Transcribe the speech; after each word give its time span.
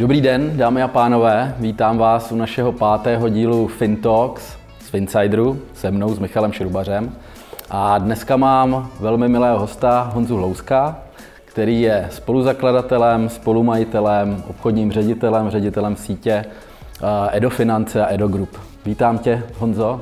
Dobrý 0.00 0.20
den, 0.20 0.56
dámy 0.56 0.82
a 0.82 0.88
pánové, 0.88 1.54
vítám 1.58 1.98
vás 1.98 2.32
u 2.32 2.36
našeho 2.36 2.72
pátého 2.72 3.28
dílu 3.28 3.66
FinTalks 3.66 4.56
z 4.80 4.88
Finsideru 4.88 5.60
se 5.74 5.90
mnou, 5.90 6.14
s 6.14 6.18
Michalem 6.18 6.52
Šrubařem. 6.52 7.12
A 7.70 7.98
dneska 7.98 8.36
mám 8.36 8.90
velmi 9.00 9.28
milého 9.28 9.58
hosta 9.58 10.10
Honzu 10.14 10.36
Hlouska, 10.36 10.98
který 11.44 11.80
je 11.80 12.08
spoluzakladatelem, 12.10 13.28
spolumajitelem, 13.28 14.42
obchodním 14.48 14.92
ředitelem, 14.92 15.50
ředitelem 15.50 15.96
sítě 15.96 16.32
eh, 16.32 17.36
Edo 17.36 17.50
Finance 17.50 18.04
a 18.06 18.14
Edo 18.14 18.28
Group. 18.28 18.56
Vítám 18.84 19.18
tě, 19.18 19.42
Honzo. 19.58 20.00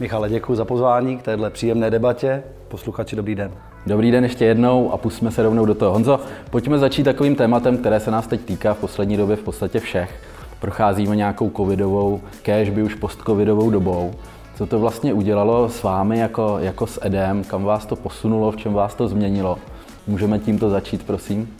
Michale, 0.00 0.28
děkuji 0.28 0.54
za 0.54 0.64
pozvání 0.64 1.18
k 1.18 1.22
téhle 1.22 1.50
příjemné 1.50 1.90
debatě. 1.90 2.42
Posluchači, 2.68 3.16
dobrý 3.16 3.34
den. 3.34 3.50
Dobrý 3.86 4.10
den 4.10 4.24
ještě 4.24 4.44
jednou 4.44 4.92
a 4.92 4.96
pustíme 4.96 5.30
se 5.30 5.42
rovnou 5.42 5.64
do 5.64 5.74
toho. 5.74 5.92
Honzo, 5.92 6.20
pojďme 6.50 6.78
začít 6.78 7.04
takovým 7.04 7.36
tématem, 7.36 7.78
které 7.78 8.00
se 8.00 8.10
nás 8.10 8.26
teď 8.26 8.40
týká 8.40 8.74
v 8.74 8.78
poslední 8.78 9.16
době 9.16 9.36
v 9.36 9.42
podstatě 9.42 9.80
všech. 9.80 10.20
Procházíme 10.60 11.16
nějakou 11.16 11.50
covidovou, 11.50 12.20
cash 12.42 12.70
by 12.70 12.82
už 12.82 12.94
post-covidovou 12.94 13.70
dobou. 13.70 14.14
Co 14.56 14.66
to 14.66 14.78
vlastně 14.78 15.14
udělalo 15.14 15.68
s 15.68 15.82
vámi 15.82 16.18
jako, 16.18 16.56
jako 16.60 16.86
s 16.86 17.00
Edem? 17.02 17.44
Kam 17.44 17.64
vás 17.64 17.86
to 17.86 17.96
posunulo? 17.96 18.52
V 18.52 18.56
čem 18.56 18.72
vás 18.72 18.94
to 18.94 19.08
změnilo? 19.08 19.58
Můžeme 20.06 20.38
tímto 20.38 20.70
začít, 20.70 21.06
prosím? 21.06 21.54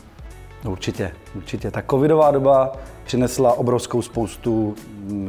No 0.65 0.70
určitě, 0.70 1.10
určitě. 1.37 1.70
Ta 1.70 1.82
covidová 1.91 2.30
doba 2.30 2.73
přinesla 3.04 3.52
obrovskou 3.52 4.02
spoustu, 4.02 4.74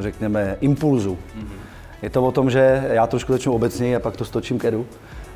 řekněme, 0.00 0.56
impulzů. 0.60 1.18
Mm-hmm. 1.38 1.66
Je 2.02 2.10
to 2.10 2.22
o 2.26 2.32
tom, 2.32 2.50
že 2.50 2.88
já 2.92 3.06
trošku 3.06 3.32
začnu 3.32 3.52
obecně 3.52 3.96
a 3.96 4.00
pak 4.00 4.16
to 4.16 4.24
stočím 4.24 4.58
k 4.58 4.64
Edu. 4.64 4.86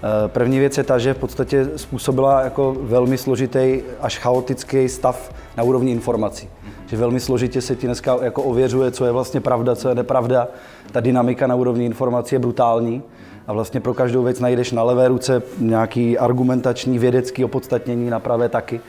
Eh, 0.03 0.29
první 0.29 0.59
věc 0.59 0.79
je 0.79 0.85
ta, 0.85 0.99
že 0.99 1.15
v 1.15 1.19
podstatě 1.19 1.69
způsobila 1.77 2.41
jako 2.41 2.77
velmi 2.81 3.19
složitý 3.19 3.81
až 4.01 4.19
chaotický 4.19 4.89
stav 4.89 5.35
na 5.57 5.63
úrovni 5.63 5.93
informací. 5.93 6.49
Že 6.87 6.97
velmi 6.97 7.21
složitě 7.21 7.61
se 7.61 7.77
ti 7.77 7.87
dneska 7.87 8.17
jako 8.23 8.43
ověřuje, 8.43 8.91
co 8.91 9.05
je 9.05 9.13
vlastně 9.13 9.41
pravda, 9.41 9.77
co 9.77 9.89
je 9.89 9.95
nepravda. 9.95 10.49
Ta 10.93 11.01
dynamika 11.01 11.47
na 11.47 11.55
úrovni 11.55 11.87
informací 11.87 12.35
je 12.35 12.39
brutální 12.39 13.03
a 13.47 13.53
vlastně 13.53 13.81
pro 13.81 13.95
každou 13.95 14.23
věc 14.23 14.41
najdeš 14.41 14.73
na 14.73 14.83
levé 14.83 15.09
ruce 15.09 15.43
nějaký 15.59 16.19
argumentační 16.19 16.99
vědecký 16.99 17.45
opodstatnění, 17.45 18.11
na 18.11 18.21
pravé 18.21 18.49
taky. 18.49 18.81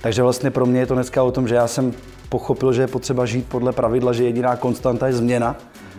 Takže 0.00 0.22
vlastně 0.22 0.50
pro 0.50 0.66
mě 0.66 0.80
je 0.80 0.86
to 0.86 0.94
dneska 0.94 1.22
o 1.22 1.30
tom, 1.30 1.48
že 1.48 1.54
já 1.54 1.66
jsem 1.66 1.92
pochopil, 2.28 2.72
že 2.72 2.82
je 2.82 2.86
potřeba 2.86 3.26
žít 3.26 3.46
podle 3.48 3.72
pravidla, 3.72 4.12
že 4.12 4.24
jediná 4.24 4.56
konstanta 4.56 5.06
je 5.06 5.12
změna 5.12 5.56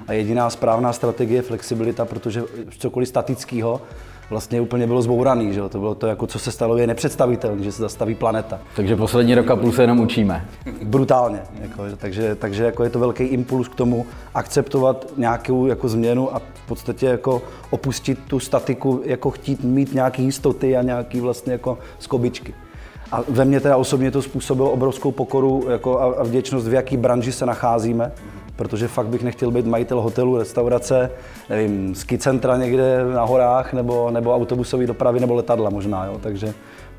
a 0.07 0.13
jediná 0.13 0.49
správná 0.49 0.93
strategie 0.93 1.37
je 1.37 1.41
flexibilita, 1.41 2.05
protože 2.05 2.43
cokoliv 2.77 3.09
statického 3.09 3.81
vlastně 4.29 4.61
úplně 4.61 4.87
bylo 4.87 5.01
zbouraný, 5.01 5.53
že 5.53 5.61
To 5.69 5.79
bylo 5.79 5.95
to, 5.95 6.07
jako 6.07 6.27
co 6.27 6.39
se 6.39 6.51
stalo, 6.51 6.77
je 6.77 6.87
nepředstavitelné, 6.87 7.63
že 7.63 7.71
se 7.71 7.81
zastaví 7.81 8.15
planeta. 8.15 8.59
Takže 8.75 8.95
poslední 8.95 9.35
rok 9.35 9.51
a 9.51 9.55
půl 9.55 9.71
se 9.71 9.83
jenom 9.83 9.99
učíme. 9.99 10.45
Brutálně. 10.83 11.39
Jako, 11.61 11.83
takže 11.97 12.35
takže 12.35 12.63
jako 12.63 12.83
je 12.83 12.89
to 12.89 12.99
velký 12.99 13.23
impuls 13.23 13.67
k 13.67 13.75
tomu 13.75 14.05
akceptovat 14.33 15.05
nějakou 15.17 15.65
jako 15.65 15.89
změnu 15.89 16.35
a 16.35 16.39
v 16.39 16.67
podstatě 16.67 17.05
jako 17.05 17.41
opustit 17.69 18.19
tu 18.27 18.39
statiku, 18.39 19.01
jako 19.05 19.31
chtít 19.31 19.63
mít 19.63 19.93
nějaké 19.93 20.21
jistoty 20.21 20.77
a 20.77 20.81
nějaký 20.81 21.19
vlastně 21.19 21.53
jako 21.53 21.77
skobičky. 21.99 22.53
A 23.11 23.21
ve 23.29 23.45
mně 23.45 23.59
teda 23.59 23.77
osobně 23.77 24.11
to 24.11 24.21
způsobilo 24.21 24.71
obrovskou 24.71 25.11
pokoru 25.11 25.65
jako 25.69 25.99
a, 25.99 26.05
a 26.05 26.23
vděčnost, 26.23 26.67
v 26.67 26.73
jaký 26.73 26.97
branži 26.97 27.31
se 27.31 27.45
nacházíme 27.45 28.11
protože 28.57 28.87
fakt 28.87 29.07
bych 29.07 29.23
nechtěl 29.23 29.51
být 29.51 29.65
majitel 29.65 30.01
hotelu, 30.01 30.37
restaurace, 30.37 31.11
nevím, 31.49 31.95
ski 31.95 32.17
centra 32.17 32.57
někde 32.57 33.05
na 33.13 33.23
horách, 33.23 33.73
nebo, 33.73 34.11
nebo 34.11 34.35
autobusové 34.35 34.87
dopravy, 34.87 35.19
nebo 35.19 35.35
letadla 35.35 35.69
možná, 35.69 36.05
jo, 36.05 36.19
takže 36.21 36.53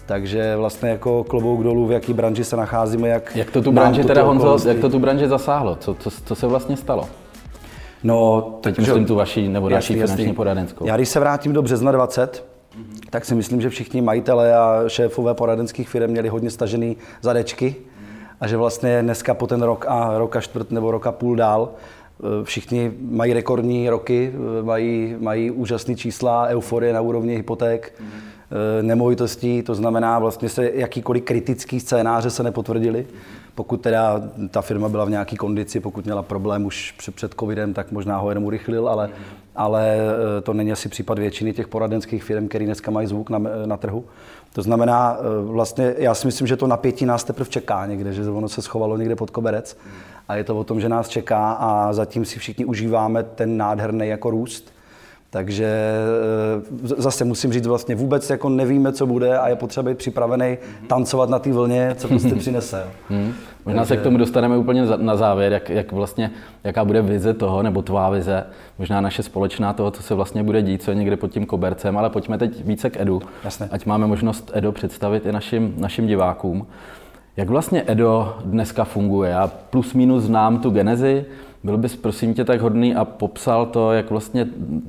takže 0.07 0.57
vlastně 0.57 0.91
jako 0.91 1.25
klobouk 1.25 1.63
dolů, 1.63 1.87
v 1.87 1.93
jaký 1.93 2.13
branži 2.13 2.45
se 2.45 2.57
nacházíme, 2.57 3.09
jak... 3.09 3.37
Jak 3.37 3.51
to 3.51 3.63
tu 3.63 3.73
branži 3.73 4.05
teda, 4.05 4.23
Honzo, 4.23 4.69
jak 4.69 4.79
to 4.79 4.89
tu 4.89 4.99
branži 4.99 5.29
zasáhlo? 5.29 5.77
Co, 5.77 5.95
co, 5.95 6.11
co 6.11 6.35
se 6.35 6.47
vlastně 6.47 6.77
stalo? 6.77 7.09
No, 8.05 8.41
teď 8.61 8.79
myslím 8.79 9.05
tu 9.07 9.15
vaší 9.15 9.49
nebo 9.49 9.69
další 9.69 9.95
finanční 9.95 10.23
jasný. 10.23 10.35
poradenskou. 10.35 10.87
Já 10.87 10.97
když 10.97 11.09
se 11.09 11.21
vrátím 11.21 11.53
do 11.53 11.63
března 11.63 11.93
20, 11.93 12.45
mm-hmm. 12.75 13.01
tak 13.11 13.25
si 13.25 13.35
myslím, 13.35 13.61
že 13.61 13.71
všichni 13.71 14.03
majitelé 14.03 14.57
a 14.57 14.85
šéfové 14.89 15.35
poradenských 15.35 15.89
firm 15.89 16.11
měli 16.11 16.29
hodně 16.29 16.51
stažený 16.51 16.97
zadečky 17.23 17.77
a 18.41 18.47
že 18.47 18.57
vlastně 18.57 19.03
dneska 19.03 19.35
po 19.35 19.47
ten 19.47 19.63
rok 19.63 19.85
a 19.89 20.19
rok 20.19 20.37
a 20.37 20.41
čtvrt 20.41 20.71
nebo 20.71 20.91
rok 20.91 21.07
a 21.07 21.13
půl 21.13 21.37
dál 21.37 21.71
eh, 21.73 22.45
všichni 22.45 22.93
mají 23.01 23.33
rekordní 23.33 23.91
roky, 23.91 24.33
eh, 24.35 24.63
mají, 24.63 25.17
mají 25.19 25.51
úžasné 25.51 25.95
čísla, 25.95 26.47
euforie 26.47 26.93
na 26.93 27.01
úrovni 27.01 27.35
hypoték, 27.35 27.93
mm-hmm. 28.01 28.38
Nemovitostí, 28.83 29.63
to 29.63 29.75
znamená 29.75 30.19
vlastně 30.19 30.49
se 30.49 30.71
jakýkoliv 30.75 31.25
kritický 31.25 31.81
scénáře 31.81 32.31
se 32.31 32.43
nepotvrdili. 32.43 33.07
Pokud 33.55 33.81
teda 33.81 34.23
ta 34.51 34.63
firma 34.63 34.89
byla 34.89 35.05
v 35.05 35.11
nějaké 35.11 35.37
kondici, 35.37 35.81
pokud 35.81 36.05
měla 36.05 36.23
problém 36.23 36.67
už 36.67 36.95
před 37.15 37.35
covidem, 37.41 37.75
tak 37.75 37.93
možná 37.93 38.19
ho 38.19 38.29
jenom 38.29 38.45
urychlil, 38.45 38.89
ale, 38.89 39.11
ale 39.57 39.97
to 40.43 40.53
není 40.53 40.73
asi 40.73 40.89
případ 40.89 41.19
většiny 41.19 41.53
těch 41.53 41.69
poradenských 41.69 42.25
firm, 42.25 42.49
které 42.49 42.65
dneska 42.65 42.91
mají 42.91 43.07
zvuk 43.07 43.31
na, 43.31 43.41
na 43.67 43.77
trhu. 43.77 44.05
To 44.53 44.63
znamená, 44.63 45.17
eh, 45.21 45.53
vlastně 45.53 45.95
já 45.99 46.15
si 46.15 46.27
myslím, 46.27 46.47
že 46.47 46.57
to 46.57 46.67
napětí 46.67 47.07
nás 47.07 47.25
teprve 47.25 47.51
čeká 47.51 47.87
někde, 47.87 48.13
že 48.13 48.31
ono 48.31 48.49
se 48.49 48.63
schovalo 48.63 48.97
někde 48.97 49.17
pod 49.17 49.31
koberec 49.31 49.77
a 50.29 50.37
je 50.37 50.45
to 50.45 50.59
o 50.59 50.65
tom, 50.65 50.81
že 50.81 50.89
nás 50.89 51.09
čeká 51.09 51.53
a 51.53 51.93
zatím 51.93 52.25
si 52.25 52.39
všichni 52.39 52.65
užíváme 52.65 53.23
ten 53.23 53.57
nádherný 53.57 54.09
jako 54.09 54.31
růst. 54.31 54.73
Takže 55.31 55.67
eh, 56.85 57.03
zase 57.03 57.25
musím 57.25 57.53
říct, 57.53 57.67
vlastně 57.67 57.95
vůbec 57.95 58.31
jako 58.31 58.49
nevíme, 58.49 58.93
co 58.93 59.07
bude 59.07 59.39
a 59.39 59.49
je 59.49 59.57
potřeba 59.57 59.91
být 59.91 59.99
připravený 59.99 60.59
tancovat 60.87 61.31
na 61.31 61.39
té 61.39 61.53
vlně, 61.53 61.95
co 61.99 62.09
prostě 62.09 62.35
přinese. 62.39 62.87
Hmm. 63.09 63.33
Možná 63.65 63.83
Takže... 63.83 63.95
se 63.95 64.01
k 64.01 64.03
tomu 64.03 64.19
dostaneme 64.19 64.57
úplně 64.57 64.87
na 64.97 65.17
závěr, 65.17 65.53
jak, 65.53 65.71
jak 65.71 65.93
vlastně, 65.93 66.31
jaká 66.65 66.85
bude 66.85 67.03
vize 67.03 67.35
toho, 67.35 67.63
nebo 67.63 67.83
tvá 67.83 68.11
vize, 68.11 68.45
možná 68.79 69.01
naše 69.01 69.23
společná 69.23 69.73
toho, 69.73 69.91
co 69.91 70.03
se 70.03 70.15
vlastně 70.15 70.43
bude 70.43 70.63
dít, 70.63 70.83
co 70.83 70.91
je 70.91 70.95
někde 70.95 71.17
pod 71.17 71.31
tím 71.31 71.47
kobercem, 71.47 71.99
ale 71.99 72.11
pojďme 72.11 72.39
teď 72.39 72.65
více 72.65 72.91
k 72.91 73.01
Edu, 73.01 73.23
Jasne. 73.45 73.69
ať 73.73 73.87
máme 73.87 74.07
možnost 74.07 74.51
Edo 74.55 74.73
představit 74.73 75.27
i 75.27 75.33
našim, 75.33 75.75
našim 75.77 76.07
divákům. 76.07 76.67
Jak 77.37 77.49
vlastně 77.49 77.85
Edo 77.87 78.37
dneska 78.45 78.85
funguje? 78.85 79.31
Já 79.31 79.47
plus 79.47 79.95
minus 79.95 80.25
znám 80.25 80.59
tu 80.59 80.71
genezi, 80.71 81.25
byl 81.69 81.79
bys 81.79 81.97
prosím 81.97 82.35
tě 82.35 82.45
tak 82.45 82.61
hodný 82.61 82.95
a 82.95 83.05
popsal 83.05 83.67
to, 83.67 83.93
jak 83.93 84.11
vlastně 84.11 84.47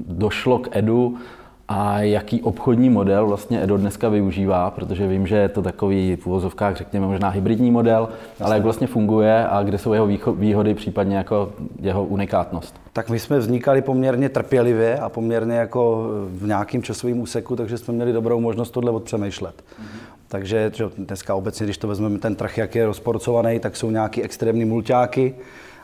došlo 0.08 0.60
k 0.60 0.70
Edu 0.72 1.18
a 1.68 2.00
jaký 2.02 2.42
obchodní 2.42 2.90
model 2.90 3.28
vlastně 3.28 3.64
Edo 3.64 3.78
dneska 3.78 4.10
využívá, 4.10 4.72
protože 4.72 5.08
vím, 5.08 5.28
že 5.28 5.36
je 5.36 5.50
to 5.50 5.62
takový 5.62 6.16
v 6.16 6.28
uvozovkách, 6.28 6.78
řekněme, 6.78 7.08
možná 7.08 7.30
hybridní 7.30 7.72
model, 7.72 8.10
Jasně. 8.12 8.46
ale 8.46 8.56
jak 8.56 8.64
vlastně 8.64 8.88
funguje 8.88 9.48
a 9.48 9.64
kde 9.64 9.78
jsou 9.78 9.94
jeho 9.94 10.08
výhody, 10.34 10.74
případně 10.74 11.18
jako 11.18 11.52
jeho 11.82 12.06
unikátnost. 12.06 12.76
Tak 12.94 13.10
my 13.10 13.20
jsme 13.20 13.40
vznikali 13.40 13.82
poměrně 13.82 14.30
trpělivě 14.30 15.00
a 15.00 15.10
poměrně 15.10 15.56
jako 15.56 16.08
v 16.28 16.48
nějakém 16.48 16.84
časovém 16.84 17.20
úseku, 17.20 17.56
takže 17.56 17.78
jsme 17.78 17.94
měli 17.94 18.14
dobrou 18.14 18.40
možnost 18.40 18.72
tohle 18.72 18.92
odpřemýšlet. 18.92 19.56
Mm-hmm. 19.56 20.20
Takže 20.28 20.72
že 20.76 20.86
dneska 20.98 21.36
obecně, 21.36 21.66
když 21.66 21.78
to 21.78 21.88
vezmeme 21.88 22.20
ten 22.20 22.36
trh, 22.36 22.58
jak 22.58 22.76
je 22.76 22.86
rozporcovaný, 22.86 23.60
tak 23.60 23.76
jsou 23.76 23.92
nějaký 23.92 24.24
extrémní 24.24 24.66
mulťáky, 24.66 25.36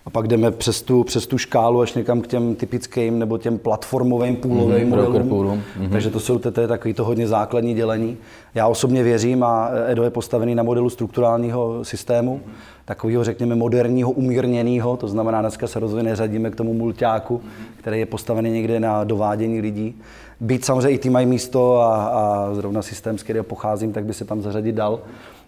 a 0.05 0.09
pak 0.09 0.27
jdeme 0.27 0.51
přes 0.51 0.81
tu, 0.81 1.03
přes 1.03 1.27
tu 1.27 1.37
škálu 1.37 1.81
až 1.81 1.93
někam 1.93 2.21
k 2.21 2.27
těm 2.27 2.55
typickým 2.55 3.19
nebo 3.19 3.37
těm 3.37 3.57
platformovým 3.57 4.35
půlovým 4.35 4.87
mm-hmm, 4.87 4.89
modelům. 4.89 5.29
Mm-hmm. 5.29 5.89
Takže 5.91 6.09
to 6.09 6.19
jsou 6.19 6.39
to 6.39 6.61
je 6.61 6.67
takový 6.67 6.93
to 6.93 7.05
hodně 7.05 7.27
základní 7.27 7.73
dělení. 7.73 8.17
Já 8.55 8.67
osobně 8.67 9.03
věřím 9.03 9.43
a 9.43 9.69
Edo 9.87 10.03
je 10.03 10.09
postavený 10.09 10.55
na 10.55 10.63
modelu 10.63 10.89
strukturálního 10.89 11.85
systému, 11.85 12.41
takového 12.85 13.23
řekněme 13.23 13.55
moderního, 13.55 14.11
umírněného, 14.11 14.97
to 14.97 15.07
znamená 15.07 15.41
dneska 15.41 15.67
se 15.67 15.79
rozhodně 15.79 16.09
neřadíme 16.09 16.49
k 16.49 16.55
tomu 16.55 16.73
mulťáku, 16.73 17.41
který 17.77 17.99
je 17.99 18.05
postavený 18.05 18.51
někde 18.51 18.79
na 18.79 19.03
dovádění 19.03 19.61
lidí. 19.61 19.95
Být 20.39 20.65
samozřejmě 20.65 20.89
i 20.89 20.97
ty 20.97 21.09
mají 21.09 21.25
místo 21.25 21.81
a, 21.81 22.05
a 22.05 22.53
zrovna 22.53 22.81
systém, 22.81 23.17
z 23.17 23.23
kterého 23.23 23.43
pocházím, 23.43 23.93
tak 23.93 24.05
by 24.05 24.13
se 24.13 24.25
tam 24.25 24.41
zařadit 24.41 24.75
dal. 24.75 24.99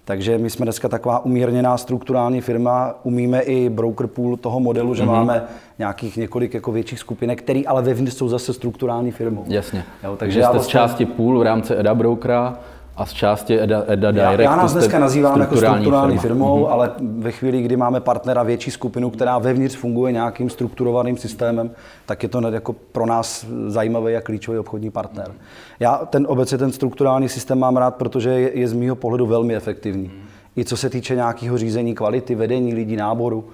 Takže 0.08 0.38
my 0.38 0.50
jsme 0.50 0.66
dneska 0.66 0.90
taková 0.90 1.26
umírněná 1.26 1.78
strukturální 1.78 2.42
firma, 2.42 2.96
umíme 3.04 3.42
i 3.42 3.70
broker 3.70 4.08
pool 4.08 4.38
toho 4.38 4.60
modelu, 4.60 4.94
že 4.96 5.04
mm-hmm. 5.04 5.12
máme 5.12 5.44
nějakých 5.80 6.18
několik 6.18 6.54
jako 6.54 6.72
větších 6.72 7.00
skupinek, 7.00 7.42
které 7.42 7.62
ale 7.68 7.82
vevnitř 7.82 8.18
jsou 8.18 8.30
zase 8.30 8.54
strukturální 8.54 9.12
firmou. 9.12 9.44
Jasně. 9.48 9.84
Jo, 10.04 10.16
takže 10.18 10.40
jste 10.40 10.52
vlastně... 10.52 10.64
z 10.64 10.68
části 10.68 11.06
pool 11.06 11.40
v 11.40 11.42
rámci 11.42 11.74
EDA 11.76 11.96
Brokera 11.96 12.60
a 12.98 13.06
z 13.06 13.14
části 13.14 13.60
EDA, 13.60 13.84
EDA 13.88 14.12
Direct. 14.12 14.40
Já, 14.40 14.42
já 14.42 14.56
nás 14.56 14.74
dneska 14.74 15.00
nazývám 15.00 15.40
jako 15.40 15.58
strukturální 15.58 16.18
firma. 16.18 16.22
firmou, 16.22 16.64
mm-hmm. 16.64 16.72
ale 16.72 16.92
ve 17.00 17.32
chvíli, 17.32 17.62
kdy 17.62 17.78
máme 17.78 18.00
partnera 18.00 18.44
větší 18.44 18.72
skupinu, 18.72 19.10
která 19.10 19.38
vevnitř 19.38 19.76
funguje 19.76 20.12
nějakým 20.12 20.50
strukturovaným 20.50 21.18
systémem, 21.18 21.72
tak 22.06 22.24
je 22.24 22.30
to 22.30 22.48
jako 22.48 22.74
pro 22.92 23.06
nás 23.06 23.46
zajímavý 23.68 24.16
a 24.16 24.22
klíčový 24.22 24.58
obchodní 24.60 24.92
partner. 24.92 25.32
Já 25.80 25.98
ten 25.98 26.26
obecně 26.30 26.58
ten 26.58 26.72
strukturální 26.72 27.30
systém 27.30 27.60
mám 27.60 27.78
rád, 27.78 27.96
protože 27.96 28.30
je, 28.30 28.60
je 28.60 28.68
z 28.68 28.74
mého 28.74 28.96
pohledu 28.96 29.26
velmi 29.26 29.56
efektivní. 29.56 30.08
Mm-hmm. 30.08 30.58
I 30.58 30.66
co 30.66 30.78
se 30.78 30.90
týče 30.90 31.16
nějakého 31.16 31.58
řízení 31.58 31.96
kvality, 31.96 32.36
vedení 32.36 32.74
lidí, 32.74 32.96
náboru, 32.96 33.46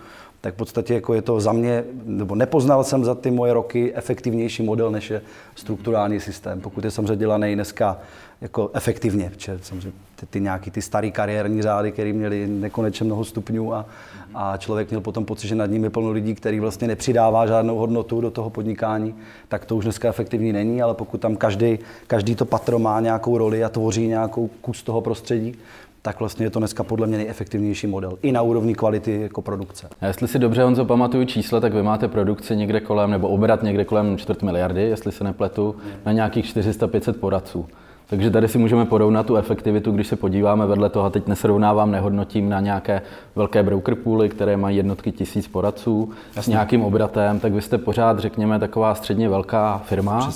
tak 0.41 0.53
v 0.53 0.57
podstatě 0.57 0.93
jako 0.93 1.13
je 1.13 1.21
to 1.21 1.39
za 1.39 1.53
mě, 1.53 1.83
nebo 2.05 2.35
nepoznal 2.35 2.83
jsem 2.83 3.03
za 3.05 3.15
ty 3.15 3.31
moje 3.31 3.53
roky 3.53 3.93
efektivnější 3.95 4.63
model, 4.63 4.91
než 4.91 5.09
je 5.09 5.21
strukturální 5.55 6.19
systém. 6.19 6.61
Pokud 6.61 6.83
je 6.83 6.91
samozřejmě 6.91 7.15
dělaný 7.15 7.55
dneska 7.55 7.97
jako 8.43 8.69
efektivně, 8.73 9.29
protože 9.29 9.59
samozřejmě 9.61 9.91
ty, 10.15 10.25
ty 10.25 10.41
nějaký 10.41 10.71
ty 10.71 10.81
starý 10.81 11.11
kariérní 11.11 11.61
řády, 11.61 11.91
které 11.91 12.13
měly 12.13 12.47
nekonečně 12.47 13.05
mnoho 13.05 13.25
stupňů 13.25 13.73
a, 13.73 13.85
a 14.35 14.57
člověk 14.57 14.89
měl 14.89 15.01
potom 15.01 15.25
pocit, 15.25 15.47
že 15.47 15.55
nad 15.55 15.71
je 15.71 15.89
plno 15.89 16.11
lidí, 16.11 16.35
který 16.35 16.59
vlastně 16.59 16.87
nepřidává 16.87 17.47
žádnou 17.47 17.77
hodnotu 17.77 18.21
do 18.21 18.31
toho 18.31 18.49
podnikání, 18.49 19.15
tak 19.47 19.65
to 19.65 19.75
už 19.75 19.83
dneska 19.83 20.09
efektivní 20.09 20.53
není, 20.53 20.81
ale 20.81 20.93
pokud 20.93 21.21
tam 21.21 21.35
každý, 21.35 21.79
každý 22.07 22.35
to 22.35 22.45
patro 22.45 22.79
má 22.79 22.99
nějakou 22.99 23.37
roli 23.37 23.63
a 23.63 23.69
tvoří 23.69 24.07
nějakou 24.07 24.47
kus 24.47 24.83
toho 24.83 25.01
prostředí, 25.01 25.55
tak 26.01 26.19
vlastně 26.19 26.45
je 26.45 26.49
to 26.49 26.59
dneska 26.59 26.83
podle 26.83 27.07
mě 27.07 27.17
nejefektivnější 27.17 27.87
model. 27.87 28.17
I 28.21 28.31
na 28.31 28.41
úrovni 28.41 28.75
kvality 28.75 29.21
jako 29.21 29.41
produkce. 29.41 29.89
A 30.01 30.05
jestli 30.05 30.27
si 30.27 30.39
dobře, 30.39 30.63
Honzo, 30.63 30.85
pamatuju 30.85 31.25
čísla, 31.25 31.59
tak 31.59 31.73
vy 31.73 31.83
máte 31.83 32.07
produkci 32.07 32.55
někde 32.55 32.79
kolem, 32.79 33.11
nebo 33.11 33.27
obrat 33.27 33.63
někde 33.63 33.85
kolem 33.85 34.17
čtvrt 34.17 34.41
miliardy, 34.41 34.81
jestli 34.81 35.11
se 35.11 35.23
nepletu, 35.23 35.75
na 36.05 36.11
nějakých 36.11 36.45
400-500 36.45 37.13
poradců. 37.13 37.65
Takže 38.13 38.31
tady 38.31 38.47
si 38.47 38.57
můžeme 38.57 38.85
porovnat 38.85 39.25
tu 39.25 39.35
efektivitu, 39.35 39.91
když 39.91 40.07
se 40.07 40.15
podíváme 40.15 40.65
vedle 40.65 40.89
toho, 40.89 41.05
a 41.05 41.09
teď 41.09 41.27
nesrovnávám, 41.27 41.91
nehodnotím 41.91 42.49
na 42.49 42.59
nějaké 42.59 43.01
velké 43.35 43.63
broker 43.63 43.95
pooly, 43.95 44.29
které 44.29 44.57
mají 44.57 44.77
jednotky 44.77 45.11
tisíc 45.11 45.47
poradců 45.47 46.09
Jasně. 46.27 46.43
s 46.43 46.47
nějakým 46.47 46.83
obratem, 46.83 47.39
tak 47.39 47.53
vy 47.53 47.61
jste 47.61 47.77
pořád, 47.77 48.19
řekněme, 48.19 48.59
taková 48.59 48.95
středně 48.95 49.29
velká 49.29 49.81
firma, 49.85 50.29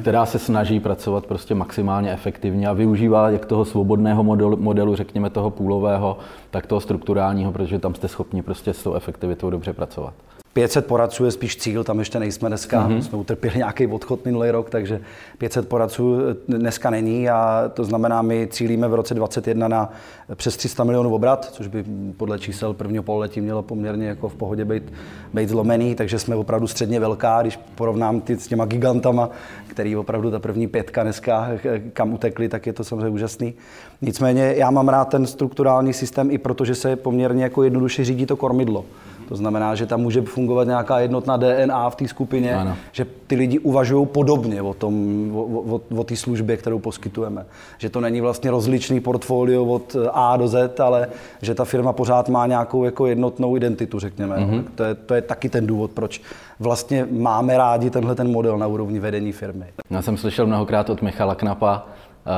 která 0.00 0.26
se 0.26 0.38
snaží 0.38 0.80
pracovat 0.80 1.26
prostě 1.26 1.54
maximálně 1.54 2.12
efektivně 2.12 2.68
a 2.68 2.72
využívá 2.72 3.30
jak 3.30 3.46
toho 3.46 3.64
svobodného 3.64 4.24
modelu, 4.24 4.56
modelu, 4.56 4.96
řekněme 4.96 5.30
toho 5.30 5.50
půlového, 5.50 6.18
tak 6.50 6.66
toho 6.66 6.80
strukturálního, 6.80 7.52
protože 7.52 7.78
tam 7.78 7.94
jste 7.94 8.08
schopni 8.08 8.42
prostě 8.42 8.72
s 8.72 8.82
tou 8.82 8.94
efektivitou 8.94 9.50
dobře 9.50 9.72
pracovat. 9.72 10.14
500 10.52 10.86
poradců 10.86 11.24
je 11.24 11.30
spíš 11.30 11.56
cíl, 11.56 11.84
tam 11.84 11.98
ještě 11.98 12.18
nejsme 12.18 12.48
dneska, 12.48 12.88
mm-hmm. 12.88 12.98
jsme 12.98 13.18
utrpěli 13.18 13.56
nějaký 13.56 13.86
odchod 13.86 14.24
minulý 14.24 14.50
rok, 14.50 14.70
takže 14.70 15.00
500 15.38 15.68
poradců 15.68 16.18
dneska 16.48 16.90
není 16.90 17.28
a 17.28 17.70
to 17.74 17.84
znamená, 17.84 18.22
my 18.22 18.48
cílíme 18.50 18.88
v 18.88 18.94
roce 18.94 19.14
2021 19.14 19.68
na 19.68 19.92
přes 20.34 20.56
300 20.56 20.84
milionů 20.84 21.14
obrat, 21.14 21.44
což 21.52 21.66
by 21.66 21.84
podle 22.16 22.38
čísel 22.38 22.74
prvního 22.74 23.02
pololetí 23.02 23.40
mělo 23.40 23.62
poměrně 23.62 24.06
jako 24.06 24.28
v 24.28 24.34
pohodě 24.34 24.64
být, 24.64 24.92
být 25.34 25.48
zlomený, 25.48 25.94
takže 25.94 26.18
jsme 26.18 26.36
opravdu 26.36 26.66
středně 26.66 27.00
velká, 27.00 27.42
když 27.42 27.56
porovnám 27.74 28.20
ty 28.20 28.36
s 28.36 28.46
těma 28.46 28.64
gigantama, 28.64 29.30
který 29.66 29.96
opravdu 29.96 30.30
ta 30.30 30.38
první 30.38 30.68
pětka 30.68 31.02
dneska 31.02 31.48
kam 31.92 32.12
utekli, 32.12 32.48
tak 32.48 32.66
je 32.66 32.72
to 32.72 32.84
samozřejmě 32.84 33.08
úžasný. 33.08 33.54
Nicméně 34.02 34.54
já 34.56 34.70
mám 34.70 34.88
rád 34.88 35.04
ten 35.04 35.26
strukturální 35.26 35.92
systém 35.92 36.30
i 36.30 36.38
protože 36.38 36.74
se 36.74 36.96
poměrně 36.96 37.42
jako 37.42 37.62
jednoduše 37.62 38.04
řídí 38.04 38.26
to 38.26 38.36
kormidlo. 38.36 38.84
To 39.32 39.36
znamená, 39.36 39.74
že 39.74 39.86
tam 39.86 40.00
může 40.00 40.22
fungovat 40.22 40.66
nějaká 40.66 41.00
jednotná 41.00 41.36
DNA 41.36 41.90
v 41.90 41.96
té 41.96 42.08
skupině, 42.08 42.56
ano. 42.56 42.76
že 42.92 43.06
ty 43.26 43.36
lidi 43.36 43.58
uvažují 43.58 44.06
podobně 44.06 44.62
o, 44.62 44.74
tom, 44.74 44.94
o, 45.36 45.42
o, 45.42 45.80
o 46.00 46.04
té 46.04 46.16
službě, 46.16 46.56
kterou 46.56 46.78
poskytujeme. 46.78 47.46
Že 47.78 47.90
to 47.90 48.00
není 48.00 48.20
vlastně 48.20 48.50
rozličný 48.50 49.00
portfolio 49.00 49.64
od 49.64 49.96
A 50.12 50.36
do 50.36 50.48
Z, 50.48 50.80
ale 50.80 51.08
že 51.42 51.54
ta 51.54 51.64
firma 51.64 51.92
pořád 51.92 52.28
má 52.28 52.46
nějakou 52.46 52.84
jako 52.84 53.06
jednotnou 53.06 53.56
identitu, 53.56 53.98
řekněme. 53.98 54.36
Mm-hmm. 54.36 54.64
To, 54.74 54.84
je, 54.84 54.94
to 54.94 55.14
je 55.14 55.22
taky 55.22 55.48
ten 55.48 55.66
důvod, 55.66 55.90
proč 55.90 56.20
vlastně 56.58 57.06
máme 57.10 57.58
rádi 57.58 57.90
tenhle 57.90 58.14
ten 58.14 58.30
model 58.30 58.58
na 58.58 58.66
úrovni 58.66 58.98
vedení 58.98 59.32
firmy. 59.32 59.66
Já 59.90 60.02
jsem 60.02 60.16
slyšel 60.16 60.46
mnohokrát 60.46 60.90
od 60.90 61.02
Michala 61.02 61.34
Knapa, 61.34 61.86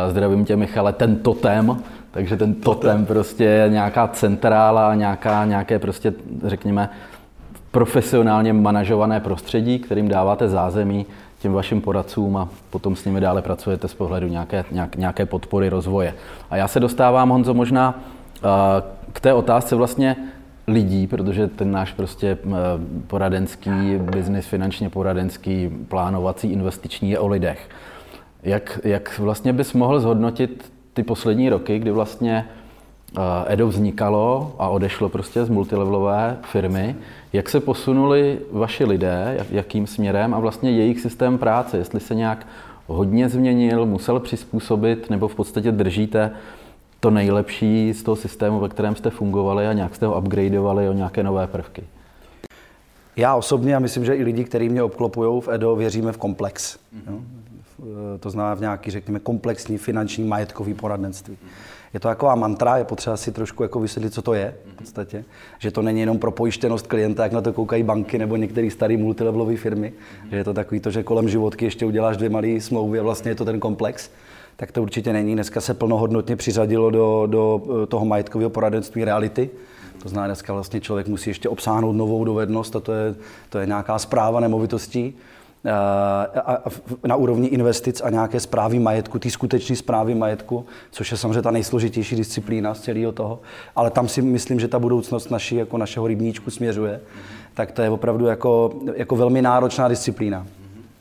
zdravím 0.08 0.44
tě 0.44 0.56
Michale, 0.56 0.92
ten 0.92 1.16
totem, 1.16 1.82
takže 2.10 2.36
ten 2.36 2.54
totem 2.54 3.06
prostě 3.06 3.44
je 3.44 3.68
nějaká 3.68 4.08
centrála, 4.08 4.94
nějaká, 4.94 5.44
nějaké 5.44 5.78
prostě, 5.78 6.12
řekněme, 6.44 6.88
profesionálně 7.70 8.52
manažované 8.52 9.20
prostředí, 9.20 9.78
kterým 9.78 10.08
dáváte 10.08 10.48
zázemí 10.48 11.06
těm 11.38 11.52
vašim 11.52 11.80
poradcům 11.80 12.36
a 12.36 12.48
potom 12.70 12.96
s 12.96 13.04
nimi 13.04 13.20
dále 13.20 13.42
pracujete 13.42 13.88
z 13.88 13.94
pohledu 13.94 14.28
nějaké, 14.28 14.64
nějak, 14.70 14.96
nějaké 14.96 15.26
podpory 15.26 15.68
rozvoje. 15.68 16.14
A 16.50 16.56
já 16.56 16.68
se 16.68 16.80
dostávám, 16.80 17.28
Honzo, 17.30 17.54
možná 17.54 18.00
k 19.12 19.20
té 19.20 19.32
otázce 19.32 19.76
vlastně 19.76 20.16
lidí, 20.66 21.06
protože 21.06 21.46
ten 21.46 21.70
náš 21.70 21.92
prostě 21.92 22.38
poradenský 23.06 23.98
biznis, 23.98 24.46
finančně 24.46 24.90
poradenský, 24.90 25.70
plánovací, 25.88 26.52
investiční 26.52 27.10
je 27.10 27.18
o 27.18 27.26
lidech. 27.26 27.68
Jak, 28.44 28.80
jak 28.84 29.18
vlastně 29.18 29.52
bys 29.52 29.72
mohl 29.72 30.00
zhodnotit 30.00 30.72
ty 30.94 31.02
poslední 31.02 31.48
roky, 31.48 31.78
kdy 31.78 31.90
vlastně 31.90 32.48
eh, 33.18 33.20
Edo 33.46 33.68
vznikalo 33.68 34.54
a 34.58 34.68
odešlo 34.68 35.08
prostě 35.08 35.44
z 35.44 35.48
multilevelové 35.48 36.36
firmy. 36.42 36.96
Jak 37.32 37.50
se 37.50 37.60
posunuli 37.60 38.38
vaši 38.52 38.84
lidé, 38.84 39.34
jak, 39.38 39.50
jakým 39.50 39.86
směrem 39.86 40.34
a 40.34 40.38
vlastně 40.38 40.70
jejich 40.70 41.00
systém 41.00 41.38
práce, 41.38 41.78
jestli 41.78 42.00
se 42.00 42.14
nějak 42.14 42.46
hodně 42.86 43.28
změnil, 43.28 43.86
musel 43.86 44.20
přizpůsobit, 44.20 45.10
nebo 45.10 45.28
v 45.28 45.34
podstatě 45.34 45.72
držíte 45.72 46.30
to 47.00 47.10
nejlepší 47.10 47.92
z 47.92 48.02
toho 48.02 48.16
systému, 48.16 48.60
ve 48.60 48.68
kterém 48.68 48.96
jste 48.96 49.10
fungovali 49.10 49.66
a 49.66 49.72
nějak 49.72 49.94
jste 49.94 50.06
ho 50.06 50.18
upgradeovali 50.18 50.88
o 50.88 50.92
nějaké 50.92 51.22
nové 51.22 51.46
prvky? 51.46 51.82
Já 53.16 53.34
osobně 53.34 53.76
a 53.76 53.78
myslím, 53.78 54.04
že 54.04 54.14
i 54.14 54.24
lidi, 54.24 54.44
kteří 54.44 54.68
mě 54.68 54.82
obklopují 54.82 55.40
v 55.42 55.48
Edo, 55.48 55.76
věříme 55.76 56.12
v 56.12 56.16
komplex. 56.16 56.78
Mm-hmm. 56.78 57.20
Eh, 57.84 58.18
to 58.18 58.30
znamená 58.30 58.54
v 58.54 58.60
nějaký, 58.60 58.90
řekněme, 58.90 59.20
komplexní 59.20 59.78
finanční 59.78 60.24
majetkový 60.24 60.74
poradenství. 60.74 61.38
Je 61.94 62.00
to 62.00 62.08
taková 62.08 62.34
mantra, 62.34 62.76
je 62.76 62.84
potřeba 62.84 63.16
si 63.16 63.32
trošku 63.32 63.62
jako 63.62 63.80
vysvětlit, 63.80 64.14
co 64.14 64.22
to 64.22 64.34
je 64.34 64.54
v 64.66 64.74
podstatě. 64.74 65.24
Že 65.58 65.70
to 65.70 65.82
není 65.82 66.00
jenom 66.00 66.18
pro 66.18 66.30
pojištěnost 66.30 66.86
klienta, 66.86 67.22
jak 67.22 67.32
na 67.32 67.40
to 67.40 67.52
koukají 67.52 67.82
banky 67.82 68.18
nebo 68.18 68.36
některé 68.36 68.70
staré 68.70 68.96
multilevelové 68.96 69.56
firmy. 69.56 69.92
Že 70.30 70.36
je 70.36 70.44
to 70.44 70.54
takový 70.54 70.80
to, 70.80 70.90
že 70.90 71.02
kolem 71.02 71.28
životky 71.28 71.64
ještě 71.64 71.86
uděláš 71.86 72.16
dvě 72.16 72.30
malé 72.30 72.60
smlouvy 72.60 72.98
a 72.98 73.02
vlastně 73.02 73.30
je 73.30 73.34
to 73.34 73.44
ten 73.44 73.60
komplex. 73.60 74.10
Tak 74.56 74.72
to 74.72 74.82
určitě 74.82 75.12
není. 75.12 75.34
Dneska 75.34 75.60
se 75.60 75.74
plnohodnotně 75.74 76.36
přiřadilo 76.36 76.90
do, 76.90 77.26
do 77.26 77.62
eh, 77.82 77.86
toho 77.86 78.04
majetkového 78.04 78.50
poradenství 78.50 79.04
reality. 79.04 79.50
To 80.02 80.08
znamená, 80.08 80.26
dneska 80.26 80.52
vlastně 80.52 80.80
člověk 80.80 81.08
musí 81.08 81.30
ještě 81.30 81.48
obsáhnout 81.48 81.92
novou 81.92 82.24
dovednost 82.24 82.76
a 82.76 82.80
to 82.80 82.92
je, 82.92 83.14
to 83.50 83.58
je 83.58 83.66
nějaká 83.66 83.98
zpráva 83.98 84.40
nemovitostí 84.40 85.14
na 87.06 87.16
úrovni 87.16 87.48
investic 87.48 88.00
a 88.00 88.10
nějaké 88.10 88.40
zprávy 88.40 88.78
majetku, 88.78 89.18
ty 89.18 89.30
skutečné 89.30 89.76
zprávy 89.76 90.14
majetku, 90.14 90.66
což 90.90 91.10
je 91.10 91.16
samozřejmě 91.16 91.42
ta 91.42 91.50
nejsložitější 91.50 92.16
disciplína 92.16 92.74
z 92.74 92.80
celého 92.80 93.12
toho. 93.12 93.40
Ale 93.76 93.90
tam 93.90 94.08
si 94.08 94.22
myslím, 94.22 94.60
že 94.60 94.68
ta 94.68 94.78
budoucnost 94.78 95.30
naší, 95.30 95.56
jako 95.56 95.78
našeho 95.78 96.06
rybníčku 96.06 96.50
směřuje. 96.50 97.00
Tak 97.54 97.72
to 97.72 97.82
je 97.82 97.90
opravdu 97.90 98.26
jako, 98.26 98.72
jako 98.94 99.16
velmi 99.16 99.42
náročná 99.42 99.88
disciplína. 99.88 100.46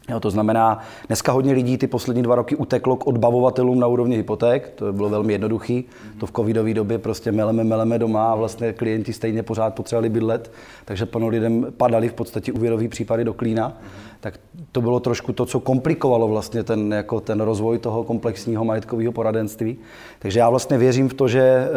Jo, 0.09 0.19
to 0.19 0.29
znamená, 0.29 0.79
dneska 1.07 1.31
hodně 1.31 1.53
lidí 1.53 1.77
ty 1.77 1.87
poslední 1.87 2.23
dva 2.23 2.35
roky 2.35 2.55
uteklo 2.55 2.95
k 2.95 3.07
odbavovatelům 3.07 3.79
na 3.79 3.87
úrovni 3.87 4.15
hypoték, 4.15 4.69
to 4.75 4.93
bylo 4.93 5.09
velmi 5.09 5.33
jednoduchý, 5.33 5.85
to 6.19 6.25
v 6.25 6.31
covidové 6.31 6.73
době 6.73 6.97
prostě 6.97 7.31
meleme, 7.31 7.63
meleme 7.63 7.99
doma 7.99 8.31
a 8.31 8.35
vlastně 8.35 8.73
klienti 8.73 9.13
stejně 9.13 9.43
pořád 9.43 9.75
potřebovali 9.75 10.09
bydlet, 10.09 10.51
takže 10.85 11.05
plno 11.05 11.27
lidem 11.27 11.67
padali 11.77 12.09
v 12.09 12.13
podstatě 12.13 12.51
úvěrový 12.51 12.87
případy 12.87 13.23
do 13.23 13.33
klína, 13.33 13.77
tak 14.19 14.39
to 14.71 14.81
bylo 14.81 14.99
trošku 14.99 15.33
to, 15.33 15.45
co 15.45 15.59
komplikovalo 15.59 16.27
vlastně 16.27 16.63
ten, 16.63 16.93
jako 16.93 17.19
ten 17.19 17.41
rozvoj 17.41 17.77
toho 17.77 18.03
komplexního 18.03 18.65
majetkového 18.65 19.11
poradenství. 19.11 19.77
Takže 20.19 20.39
já 20.39 20.49
vlastně 20.49 20.77
věřím 20.77 21.09
v 21.09 21.13
to, 21.13 21.27
že 21.27 21.41
e, 21.41 21.69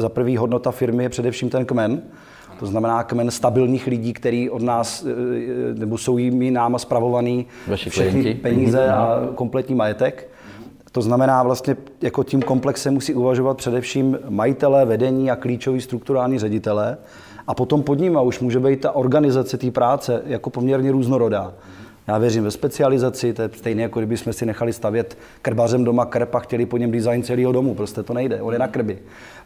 za 0.00 0.08
prvý 0.08 0.36
hodnota 0.36 0.70
firmy 0.70 1.02
je 1.02 1.08
především 1.08 1.50
ten 1.50 1.64
kmen, 1.64 2.02
to 2.58 2.66
znamená 2.66 3.02
kmen 3.02 3.30
stabilních 3.30 3.86
lidí, 3.86 4.12
který 4.12 4.50
od 4.50 4.62
nás, 4.62 5.04
eh, 5.06 5.74
nebo 5.74 5.98
jsou 5.98 6.18
jimi 6.18 6.50
náma 6.50 6.78
spravovaný 6.78 7.46
Vaši 7.66 7.90
všechny 7.90 8.20
klienti. 8.22 8.40
peníze 8.42 8.88
a 8.88 9.28
kompletní 9.34 9.74
majetek. 9.74 10.28
To 10.92 11.02
znamená 11.02 11.42
vlastně 11.42 11.76
jako 12.02 12.24
tím 12.24 12.42
komplexem 12.42 12.94
musí 12.94 13.14
uvažovat 13.14 13.56
především 13.56 14.18
majitelé, 14.28 14.84
vedení 14.84 15.30
a 15.30 15.36
klíčoví 15.36 15.80
strukturální 15.80 16.38
ředitelé. 16.38 16.96
A 17.46 17.54
potom 17.54 17.82
pod 17.82 17.98
nimi 17.98 18.18
už 18.22 18.40
může 18.40 18.60
být 18.60 18.80
ta 18.80 18.92
organizace 18.92 19.58
té 19.58 19.70
práce 19.70 20.22
jako 20.26 20.50
poměrně 20.50 20.92
různorodá. 20.92 21.54
Já 22.06 22.18
věřím 22.18 22.44
ve 22.44 22.50
specializaci, 22.50 23.32
to 23.32 23.42
je 23.42 23.50
stejné, 23.56 23.82
jako 23.82 24.00
kdybychom 24.00 24.32
si 24.32 24.46
nechali 24.46 24.72
stavět 24.72 25.18
krbařem 25.42 25.84
doma 25.84 26.04
krb 26.04 26.34
a 26.34 26.38
chtěli 26.38 26.66
po 26.66 26.78
něm 26.78 26.90
design 26.90 27.22
celého 27.22 27.52
domu. 27.52 27.74
Prostě 27.74 28.02
to 28.02 28.14
nejde, 28.14 28.42
on 28.42 28.52
je 28.52 28.58
na 28.58 28.68
krby. 28.68 28.98